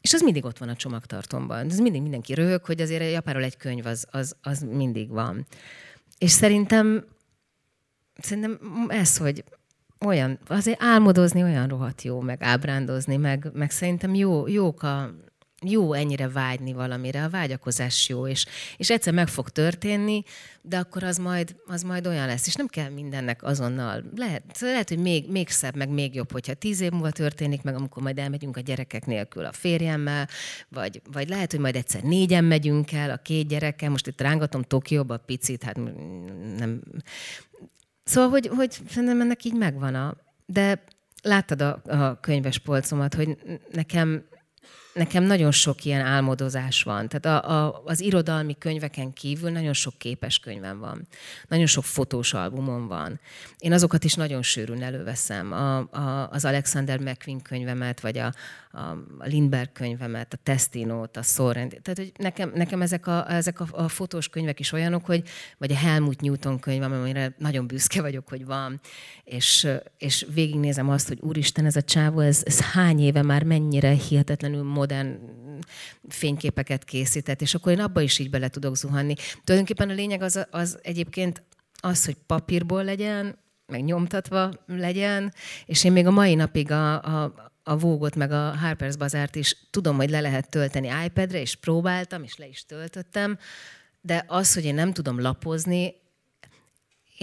És 0.00 0.12
az 0.12 0.22
mindig 0.22 0.44
ott 0.44 0.58
van 0.58 0.68
a 0.68 0.76
csomagtartomban. 0.76 1.70
Ez 1.70 1.78
mindig 1.78 2.02
mindenki 2.02 2.34
röhög, 2.34 2.64
hogy 2.64 2.80
azért 2.80 3.10
Japánról 3.10 3.44
egy 3.44 3.56
könyv 3.56 3.86
az, 3.86 4.06
az, 4.10 4.36
az 4.42 4.60
mindig 4.70 5.08
van. 5.08 5.46
És 6.18 6.30
szerintem, 6.30 7.04
szerintem 8.18 8.60
ez, 8.88 9.16
hogy 9.16 9.44
olyan, 10.04 10.38
azért 10.46 10.82
álmodozni 10.82 11.42
olyan 11.42 11.68
rohadt 11.68 12.02
jó, 12.02 12.20
meg 12.20 12.42
ábrándozni, 12.42 13.16
meg, 13.16 13.50
meg 13.52 13.70
szerintem 13.70 14.14
jó, 14.14 14.48
jók 14.48 14.82
a, 14.82 15.14
jó 15.64 15.92
ennyire 15.92 16.28
vágyni 16.28 16.72
valamire, 16.72 17.24
a 17.24 17.28
vágyakozás 17.28 18.08
jó, 18.08 18.26
és, 18.26 18.46
és 18.76 18.90
egyszer 18.90 19.12
meg 19.12 19.28
fog 19.28 19.48
történni, 19.48 20.22
de 20.62 20.78
akkor 20.78 21.02
az 21.02 21.16
majd, 21.18 21.56
az 21.66 21.82
majd 21.82 22.06
olyan 22.06 22.26
lesz, 22.26 22.46
és 22.46 22.54
nem 22.54 22.66
kell 22.66 22.88
mindennek 22.88 23.42
azonnal. 23.42 24.04
Lehet, 24.16 24.42
lehet 24.60 24.88
hogy 24.88 24.98
még, 24.98 25.30
még 25.30 25.48
szebb, 25.48 25.76
meg 25.76 25.88
még 25.88 26.14
jobb, 26.14 26.32
hogyha 26.32 26.54
tíz 26.54 26.80
év 26.80 26.90
múlva 26.90 27.10
történik, 27.10 27.62
meg 27.62 27.74
amikor 27.74 28.02
majd 28.02 28.18
elmegyünk 28.18 28.56
a 28.56 28.60
gyerekek 28.60 29.06
nélkül 29.06 29.44
a 29.44 29.52
férjemmel, 29.52 30.28
vagy, 30.68 31.02
vagy 31.12 31.28
lehet, 31.28 31.50
hogy 31.50 31.60
majd 31.60 31.76
egyszer 31.76 32.02
négyen 32.02 32.44
megyünk 32.44 32.92
el 32.92 33.10
a 33.10 33.16
két 33.16 33.48
gyerekkel, 33.48 33.90
most 33.90 34.06
itt 34.06 34.20
rángatom 34.20 34.62
Tokióba 34.62 35.16
picit, 35.16 35.62
hát 35.62 35.76
nem, 36.56 36.80
Szóval, 38.12 38.30
hogy, 38.30 38.46
hogy 38.46 38.70
szerintem 38.88 39.20
ennek 39.20 39.44
így 39.44 39.54
megvan 39.54 39.94
a... 39.94 40.16
De 40.46 40.84
láttad 41.22 41.60
a, 41.60 41.82
a 41.84 42.20
könyves 42.20 42.58
polcomat, 42.58 43.14
hogy 43.14 43.36
nekem 43.70 44.24
nekem 44.92 45.22
nagyon 45.24 45.50
sok 45.50 45.84
ilyen 45.84 46.00
álmodozás 46.00 46.82
van. 46.82 47.08
Tehát 47.08 47.42
a, 47.44 47.50
a, 47.50 47.82
az 47.84 48.00
irodalmi 48.00 48.56
könyveken 48.58 49.12
kívül 49.12 49.50
nagyon 49.50 49.72
sok 49.72 49.98
képes 49.98 50.38
könyvem 50.38 50.78
van. 50.78 51.06
Nagyon 51.48 51.66
sok 51.66 51.84
fotós 51.84 52.34
albumom 52.34 52.86
van. 52.86 53.20
Én 53.58 53.72
azokat 53.72 54.04
is 54.04 54.14
nagyon 54.14 54.42
sűrűn 54.42 54.82
előveszem. 54.82 55.52
A, 55.52 55.78
a, 55.78 56.28
az 56.30 56.44
Alexander 56.44 56.98
McQueen 56.98 57.42
könyvemet, 57.42 58.00
vagy 58.00 58.18
a, 58.18 58.32
a 58.72 58.96
Lindbergh 59.18 59.72
könyvemet, 59.72 60.32
a 60.32 60.38
Testinót, 60.42 61.16
a 61.16 61.22
Sorrent. 61.22 61.80
Tehát, 61.82 61.98
hogy 61.98 62.12
nekem, 62.18 62.52
nekem 62.54 62.82
ezek, 62.82 63.06
a, 63.06 63.32
ezek 63.32 63.60
a, 63.60 63.66
a 63.70 63.88
fotós 63.88 64.28
könyvek 64.28 64.60
is 64.60 64.72
olyanok, 64.72 65.04
hogy, 65.04 65.22
vagy 65.58 65.72
a 65.72 65.76
Helmut 65.76 66.20
Newton 66.20 66.58
könyv, 66.58 66.82
amire 66.82 67.34
nagyon 67.38 67.66
büszke 67.66 68.00
vagyok, 68.00 68.28
hogy 68.28 68.44
van, 68.44 68.80
és, 69.24 69.68
és 69.98 70.26
végignézem 70.34 70.88
azt, 70.88 71.08
hogy 71.08 71.18
úristen, 71.20 71.64
ez 71.64 71.76
a 71.76 71.82
csávó, 71.82 72.20
ez, 72.20 72.42
ez 72.44 72.60
hány 72.60 73.00
éve 73.00 73.22
már 73.22 73.42
mennyire 73.42 73.90
hihetetlenül 73.90 74.62
modern 74.82 75.18
fényképeket 76.08 76.84
készített, 76.84 77.40
és 77.40 77.54
akkor 77.54 77.72
én 77.72 77.80
abba 77.80 78.00
is 78.00 78.18
így 78.18 78.30
bele 78.30 78.48
tudok 78.48 78.76
zuhanni. 78.76 79.14
Tulajdonképpen 79.44 79.90
a 79.90 79.94
lényeg 79.94 80.22
az, 80.22 80.46
az 80.50 80.78
egyébként 80.82 81.42
az, 81.80 82.04
hogy 82.04 82.16
papírból 82.26 82.84
legyen, 82.84 83.38
meg 83.66 83.84
nyomtatva 83.84 84.52
legyen, 84.66 85.32
és 85.66 85.84
én 85.84 85.92
még 85.92 86.06
a 86.06 86.10
mai 86.10 86.34
napig 86.34 86.70
a, 86.70 87.02
a, 87.02 87.34
a 87.62 87.76
Vogue-ot, 87.76 88.16
meg 88.16 88.32
a 88.32 88.54
Harper's 88.62 88.94
Bazaar-t 88.98 89.36
is 89.36 89.56
tudom, 89.70 89.96
hogy 89.96 90.10
le 90.10 90.20
lehet 90.20 90.50
tölteni 90.50 90.90
iPad-re, 91.04 91.40
és 91.40 91.54
próbáltam, 91.54 92.22
és 92.22 92.36
le 92.36 92.46
is 92.46 92.64
töltöttem, 92.64 93.38
de 94.00 94.24
az, 94.26 94.54
hogy 94.54 94.64
én 94.64 94.74
nem 94.74 94.92
tudom 94.92 95.20
lapozni, 95.20 95.94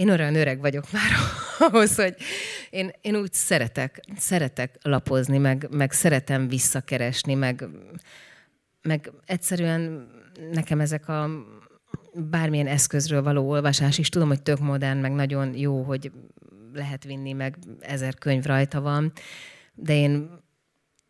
én 0.00 0.10
olyan 0.10 0.34
öreg 0.34 0.60
vagyok 0.60 0.92
már 0.92 1.10
ahhoz, 1.68 1.94
hogy 1.94 2.14
én, 2.70 2.90
én 3.00 3.16
úgy 3.16 3.32
szeretek, 3.32 4.00
szeretek 4.16 4.78
lapozni, 4.82 5.38
meg, 5.38 5.66
meg 5.70 5.92
szeretem 5.92 6.48
visszakeresni, 6.48 7.34
meg, 7.34 7.68
meg 8.82 9.12
egyszerűen 9.24 10.08
nekem 10.52 10.80
ezek 10.80 11.08
a 11.08 11.30
bármilyen 12.14 12.66
eszközről 12.66 13.22
való 13.22 13.48
olvasás 13.48 13.98
is, 13.98 14.08
tudom, 14.08 14.28
hogy 14.28 14.42
tök 14.42 14.58
modern, 14.58 14.98
meg 14.98 15.12
nagyon 15.12 15.56
jó, 15.56 15.82
hogy 15.82 16.12
lehet 16.72 17.04
vinni, 17.04 17.32
meg 17.32 17.58
ezer 17.80 18.14
könyv 18.14 18.44
rajta 18.44 18.80
van, 18.80 19.12
de 19.74 19.94
én 19.94 20.30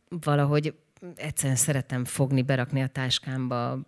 valahogy 0.08 0.74
egyszerűen 1.14 1.56
szeretem 1.56 2.04
fogni, 2.04 2.42
berakni 2.42 2.82
a 2.82 2.86
táskámba, 2.86 3.86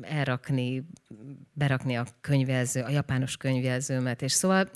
elrakni, 0.00 0.88
berakni 1.52 1.96
a 1.96 2.06
könyvelző, 2.20 2.82
a 2.82 2.90
japános 2.90 3.36
könyvelzőmet, 3.36 4.22
és 4.22 4.32
szóval 4.32 4.70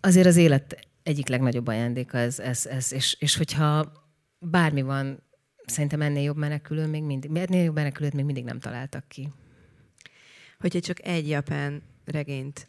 azért 0.00 0.26
az 0.26 0.36
élet 0.36 0.88
egyik 1.02 1.28
legnagyobb 1.28 1.66
ajándéka 1.66 2.18
ez, 2.18 2.38
ez, 2.38 2.66
ez 2.66 2.92
és, 2.92 3.16
és 3.18 3.36
hogyha 3.36 3.92
bármi 4.38 4.82
van, 4.82 5.22
szerintem 5.66 6.02
ennél 6.02 6.22
jobb 6.22 6.36
menekülő 6.36 6.86
még 6.86 7.02
mindig, 7.02 7.36
ennél 7.36 7.62
jobb 7.62 7.74
menekülőt 7.74 8.14
még 8.14 8.24
mindig 8.24 8.44
nem 8.44 8.58
találtak 8.58 9.08
ki. 9.08 9.32
Hogyha 10.58 10.80
csak 10.80 11.06
egy 11.06 11.28
japán 11.28 11.82
regényt 12.04 12.68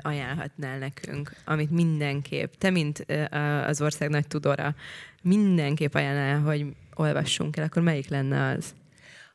ajánlhatnál 0.00 0.78
nekünk, 0.78 1.32
amit 1.44 1.70
mindenképp, 1.70 2.52
te, 2.58 2.70
mint 2.70 3.06
az 3.66 3.80
ország 3.80 4.08
nagy 4.08 4.26
tudora, 4.26 4.74
mindenképp 5.22 5.94
ajánlál, 5.94 6.40
hogy 6.40 6.66
olvassunk 6.94 7.56
el, 7.56 7.64
akkor 7.64 7.82
melyik 7.82 8.08
lenne 8.08 8.50
az? 8.50 8.74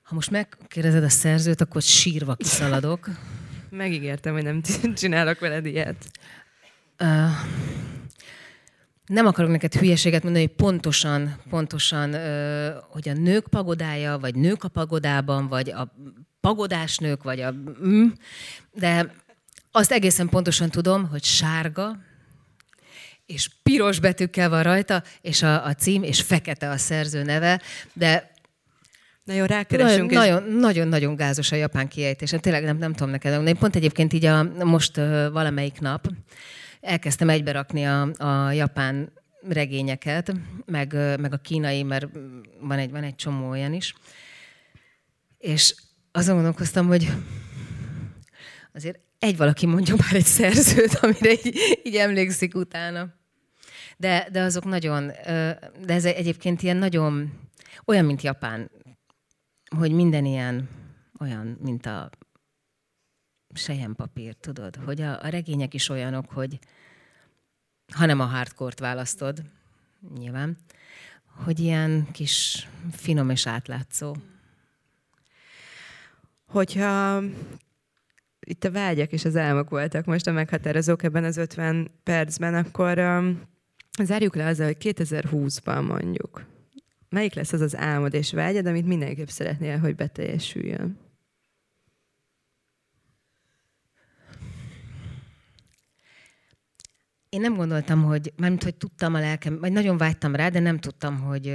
Ha 0.03 0.15
most 0.15 0.32
megkérdezed 0.32 1.03
a 1.03 1.09
szerzőt, 1.09 1.61
akkor 1.61 1.82
sírva 1.82 2.36
kiszaladok. 2.36 3.09
Megígértem, 3.69 4.34
hogy 4.34 4.43
nem 4.43 4.61
csinálok 4.95 5.39
veled 5.39 5.65
ilyet. 5.65 6.05
Uh, 6.99 7.30
nem 9.05 9.26
akarok 9.26 9.51
neked 9.51 9.73
hülyeséget 9.73 10.23
mondani, 10.23 10.45
hogy 10.45 10.55
pontosan, 10.55 11.36
pontosan, 11.49 12.09
uh, 12.09 12.84
hogy 12.89 13.09
a 13.09 13.13
nők 13.13 13.47
pagodája, 13.47 14.17
vagy 14.17 14.36
nők 14.36 14.63
a 14.63 14.67
pagodában, 14.67 15.47
vagy 15.47 15.69
a 15.69 15.95
pagodás 16.39 16.97
nők, 16.97 17.23
vagy 17.23 17.41
a... 17.41 17.51
Mm, 17.86 18.07
de 18.73 19.13
azt 19.76 19.91
egészen 19.91 20.30
pontosan 20.30 20.69
tudom, 20.69 21.07
hogy 21.07 21.23
sárga, 21.23 21.97
és 23.26 23.49
piros 23.63 23.99
betűkkel 23.99 24.49
van 24.49 24.63
rajta, 24.63 25.03
és 25.21 25.41
a, 25.41 25.65
a 25.65 25.73
cím, 25.73 26.03
és 26.03 26.21
fekete 26.21 26.69
a 26.69 26.78
szerző 26.78 27.23
neve, 27.23 27.61
de 27.93 28.34
Na 29.23 29.34
jó, 29.34 29.45
rákeresünk. 29.45 30.11
Nagyon, 30.11 30.47
és... 30.47 30.53
nagyon, 30.59 30.88
nagyon 30.88 31.15
gázos 31.15 31.51
a 31.51 31.55
japán 31.55 31.88
kiejtésem. 31.88 32.39
Tényleg 32.39 32.63
nem, 32.63 32.78
nem 32.78 32.93
tudom 32.93 33.09
neked 33.09 33.34
mondani. 33.34 33.57
Pont 33.57 33.76
egyébként 33.76 34.13
így 34.13 34.26
a, 34.26 34.43
most 34.63 34.97
uh, 34.97 35.32
valamelyik 35.32 35.80
nap 35.80 36.07
elkezdtem 36.82 37.30
egyberakni 37.30 37.86
a, 37.86 38.11
a 38.17 38.51
japán 38.51 39.11
regényeket, 39.49 40.34
meg, 40.65 40.91
uh, 40.93 41.17
meg 41.17 41.34
a 41.34 41.38
kínai, 41.38 41.84
mert 41.84 42.07
van 42.59 42.78
egy, 42.78 42.91
van 42.91 43.03
egy 43.03 43.15
csomó 43.15 43.49
olyan 43.49 43.73
is. 43.73 43.93
És 45.38 45.76
azon 46.11 46.36
gondolkoztam, 46.36 46.88
hogy 46.88 47.11
azért 48.73 48.99
egy 49.26 49.38
valaki 49.38 49.65
mondja 49.65 49.95
már 49.95 50.13
egy 50.13 50.26
szerzőt, 50.26 50.95
amire 50.95 51.32
így, 51.32 51.80
így 51.84 51.95
emlékszik 51.95 52.55
utána. 52.55 53.13
De, 53.97 54.28
de 54.32 54.41
azok 54.41 54.65
nagyon, 54.65 55.07
de 55.86 55.93
ez 55.93 56.05
egyébként 56.05 56.61
ilyen 56.61 56.78
nagyon, 56.78 57.34
olyan, 57.86 58.05
mint 58.05 58.21
Japán, 58.21 58.71
hogy 59.78 59.91
minden 59.91 60.26
ilyen 60.26 60.69
olyan, 61.19 61.57
mint 61.61 61.86
a 61.86 62.09
papír, 63.95 64.34
tudod, 64.34 64.76
hogy 64.76 65.01
a, 65.01 65.23
a 65.23 65.28
regények 65.28 65.73
is 65.73 65.89
olyanok, 65.89 66.32
hogy 66.32 66.59
ha 67.93 68.05
nem 68.05 68.19
a 68.19 68.26
hardcore 68.26 68.76
választod, 68.78 69.41
nyilván, 70.17 70.57
hogy 71.26 71.59
ilyen 71.59 72.07
kis 72.11 72.67
finom 72.91 73.30
és 73.30 73.47
átlátszó. 73.47 74.15
Hogyha 76.45 77.21
itt 78.46 78.64
a 78.64 78.72
vágyak 78.72 79.12
és 79.12 79.26
az 79.26 79.36
álmok 79.36 79.70
voltak 79.70 80.06
most 80.06 80.28
a 80.28 80.32
meghatározók 80.32 81.04
ebben 81.04 81.24
az 81.24 81.38
50 81.38 81.91
percben, 82.04 82.54
akkor 82.54 83.00
um, 83.00 83.41
zárjuk 84.04 84.36
le 84.36 84.46
azzal, 84.46 84.66
hogy 84.66 84.78
2020-ban 84.80 85.88
mondjuk. 85.88 86.46
Melyik 87.10 87.34
lesz 87.34 87.54
az 87.54 87.62
az 87.62 87.76
álmod 87.76 88.14
és 88.14 88.34
vágyad, 88.34 88.66
amit 88.66 88.86
mindenképp 88.86 89.28
szeretnél, 89.28 89.78
hogy 89.78 89.96
beteljesüljön? 89.96 90.98
Én 97.30 97.41
nem 97.41 97.56
gondoltam, 97.56 98.04
hogy, 98.04 98.34
mármint, 98.38 98.64
hogy 98.64 98.76
tudtam 98.76 99.14
a 99.14 99.20
lelkem, 99.20 99.60
vagy 99.60 99.72
nagyon 99.72 99.98
vágytam 99.98 100.36
rá, 100.36 100.50
de 100.50 100.60
nem 100.60 100.80
tudtam, 100.80 101.20
hogy 101.20 101.46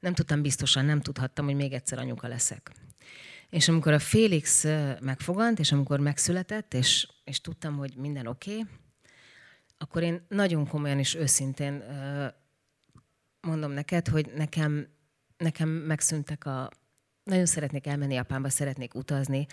nem 0.00 0.14
tudtam 0.14 0.42
biztosan, 0.42 0.84
nem 0.84 1.00
tudhattam, 1.00 1.44
hogy 1.44 1.54
még 1.54 1.72
egyszer 1.72 1.98
anyuka 1.98 2.28
leszek. 2.28 2.72
És 3.52 3.68
amikor 3.68 3.92
a 3.92 3.98
Félix 3.98 4.64
megfogant, 5.00 5.58
és 5.58 5.72
amikor 5.72 6.00
megszületett, 6.00 6.74
és, 6.74 7.08
és 7.24 7.40
tudtam, 7.40 7.76
hogy 7.76 7.96
minden 7.96 8.26
oké, 8.26 8.52
okay, 8.52 8.66
akkor 9.78 10.02
én 10.02 10.24
nagyon 10.28 10.66
komolyan 10.66 10.98
és 10.98 11.14
őszintén 11.14 11.82
mondom 13.40 13.70
neked, 13.70 14.08
hogy 14.08 14.32
nekem, 14.36 14.88
nekem 15.36 15.68
megszűntek 15.68 16.46
a... 16.46 16.68
Nagyon 17.24 17.46
szeretnék 17.46 17.86
elmenni 17.86 18.14
Japánba, 18.14 18.48
szeretnék 18.48 18.94
utazni. 18.94 19.46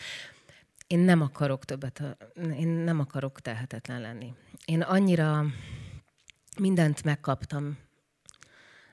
Én 0.87 0.99
nem 0.99 1.21
akarok 1.21 1.65
többet, 1.65 2.17
én 2.57 2.67
nem 2.67 2.99
akarok 2.99 3.39
tehetetlen 3.39 4.01
lenni. 4.01 4.33
Én 4.65 4.81
annyira 4.81 5.45
mindent 6.59 7.03
megkaptam 7.03 7.77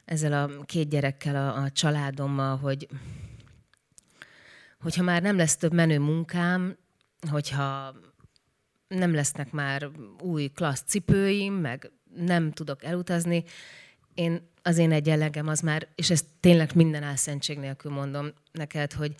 ezzel 0.04 0.32
a 0.32 0.64
két 0.64 0.88
gyerekkel, 0.88 1.36
a, 1.36 1.62
a 1.62 1.70
családommal, 1.70 2.56
hogy 2.56 2.88
hogyha 4.86 5.02
már 5.02 5.22
nem 5.22 5.36
lesz 5.36 5.56
több 5.56 5.72
menő 5.72 5.98
munkám, 5.98 6.76
hogyha 7.30 7.94
nem 8.88 9.14
lesznek 9.14 9.52
már 9.52 9.90
új 10.22 10.48
klassz 10.48 10.82
cipőim, 10.86 11.54
meg 11.54 11.90
nem 12.16 12.52
tudok 12.52 12.84
elutazni, 12.84 13.44
én 14.14 14.50
az 14.62 14.78
én 14.78 14.92
egyenlegem 14.92 15.48
az 15.48 15.60
már, 15.60 15.88
és 15.94 16.10
ezt 16.10 16.26
tényleg 16.40 16.74
minden 16.74 17.02
álszentség 17.02 17.58
nélkül 17.58 17.92
mondom 17.92 18.32
neked, 18.52 18.92
hogy 18.92 19.14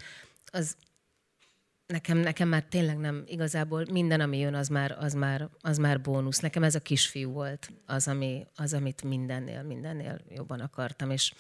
az 0.44 0.76
nekem, 1.86 2.18
nekem 2.18 2.48
már 2.48 2.62
tényleg 2.62 2.98
nem 2.98 3.24
igazából 3.26 3.86
minden, 3.90 4.20
ami 4.20 4.38
jön, 4.38 4.54
az 4.54 4.68
már, 4.68 4.96
az 4.98 5.14
már, 5.14 5.48
az 5.60 5.78
már 5.78 6.00
bónusz. 6.00 6.38
Nekem 6.38 6.62
ez 6.62 6.74
a 6.74 6.80
kisfiú 6.80 7.30
volt 7.30 7.72
az, 7.86 8.08
ami, 8.08 8.46
az, 8.54 8.74
amit 8.74 9.02
mindennél, 9.02 9.62
mindennél 9.62 10.20
jobban 10.28 10.60
akartam, 10.60 11.10
és, 11.10 11.32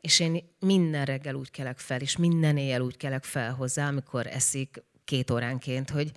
és 0.00 0.20
én 0.20 0.42
minden 0.58 1.04
reggel 1.04 1.34
úgy 1.34 1.50
kelek 1.50 1.78
fel, 1.78 2.00
és 2.00 2.16
minden 2.16 2.56
éjjel 2.56 2.80
úgy 2.80 2.96
kelek 2.96 3.24
fel 3.24 3.54
hozzá, 3.54 3.88
amikor 3.88 4.26
eszik 4.26 4.82
két 5.04 5.30
óránként, 5.30 5.90
hogy 5.90 6.12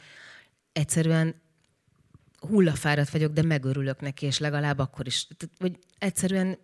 egyszerűen 0.72 1.42
hullafáradt 2.40 3.10
vagyok, 3.10 3.34
de 3.34 3.42
megörülök 3.42 4.00
neki, 4.00 4.26
és 4.26 4.40
legalább 4.40 4.80
akkor 4.80 5.08
is. 5.08 5.28
Hogy 5.58 5.80
egyszerűen 5.98 6.58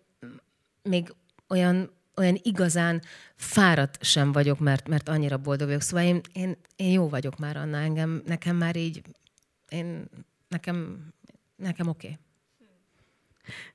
még 0.83 1.13
olyan, 1.47 1.91
olyan 2.15 2.39
igazán 2.41 3.01
fáradt 3.35 4.03
sem 4.03 4.31
vagyok, 4.31 4.59
mert, 4.59 4.87
mert 4.87 5.09
annyira 5.09 5.37
boldog 5.37 5.67
vagyok. 5.67 5.81
Szóval 5.81 6.05
én, 6.05 6.21
én, 6.33 6.57
én 6.75 6.91
jó 6.91 7.09
vagyok 7.09 7.37
már, 7.37 7.57
Anna, 7.57 7.77
engem, 7.77 8.21
nekem 8.25 8.55
már 8.55 8.75
így, 8.75 9.01
én, 9.69 10.05
nekem, 10.47 11.07
nekem 11.55 11.87
oké. 11.87 12.07
Okay. 12.07 12.19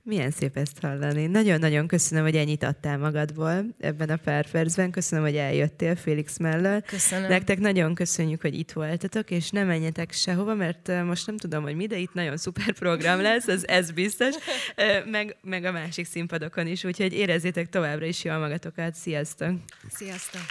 Milyen 0.03 0.31
szép 0.31 0.57
ezt 0.57 0.81
hallani. 0.81 1.27
Nagyon-nagyon 1.27 1.87
köszönöm, 1.87 2.25
hogy 2.25 2.37
ennyit 2.37 2.63
adtál 2.63 2.99
magadból 2.99 3.65
ebben 3.79 4.09
a 4.09 4.17
pár 4.17 4.51
percben. 4.51 4.91
Köszönöm, 4.91 5.25
hogy 5.25 5.37
eljöttél 5.37 5.97
Félix 5.97 6.39
mellől. 6.39 6.81
Köszönöm. 6.81 7.29
Nektek 7.29 7.59
nagyon 7.59 7.95
köszönjük, 7.95 8.41
hogy 8.41 8.59
itt 8.59 8.73
voltatok, 8.73 9.31
és 9.31 9.51
ne 9.51 9.65
menjetek 9.65 10.13
sehova, 10.13 10.55
mert 10.55 11.05
most 11.05 11.27
nem 11.27 11.37
tudom, 11.37 11.63
hogy 11.63 11.77
mi, 11.77 11.87
de 11.87 11.97
itt 11.97 12.15
nagyon 12.15 12.37
szuper 12.37 12.73
program 12.73 13.21
lesz, 13.21 13.49
ez, 13.49 13.63
ez 13.67 13.91
biztos, 13.91 14.35
meg, 15.11 15.37
meg 15.43 15.65
a 15.65 15.73
másik 15.73 16.07
színpadokon 16.07 16.67
is, 16.67 16.85
úgyhogy 16.85 17.13
érezzétek 17.13 17.69
továbbra 17.69 18.07
is 18.07 18.25
jól 18.25 18.39
magatokat. 18.39 18.95
Sziasztok! 18.95 19.53
Sziasztok! 19.91 20.43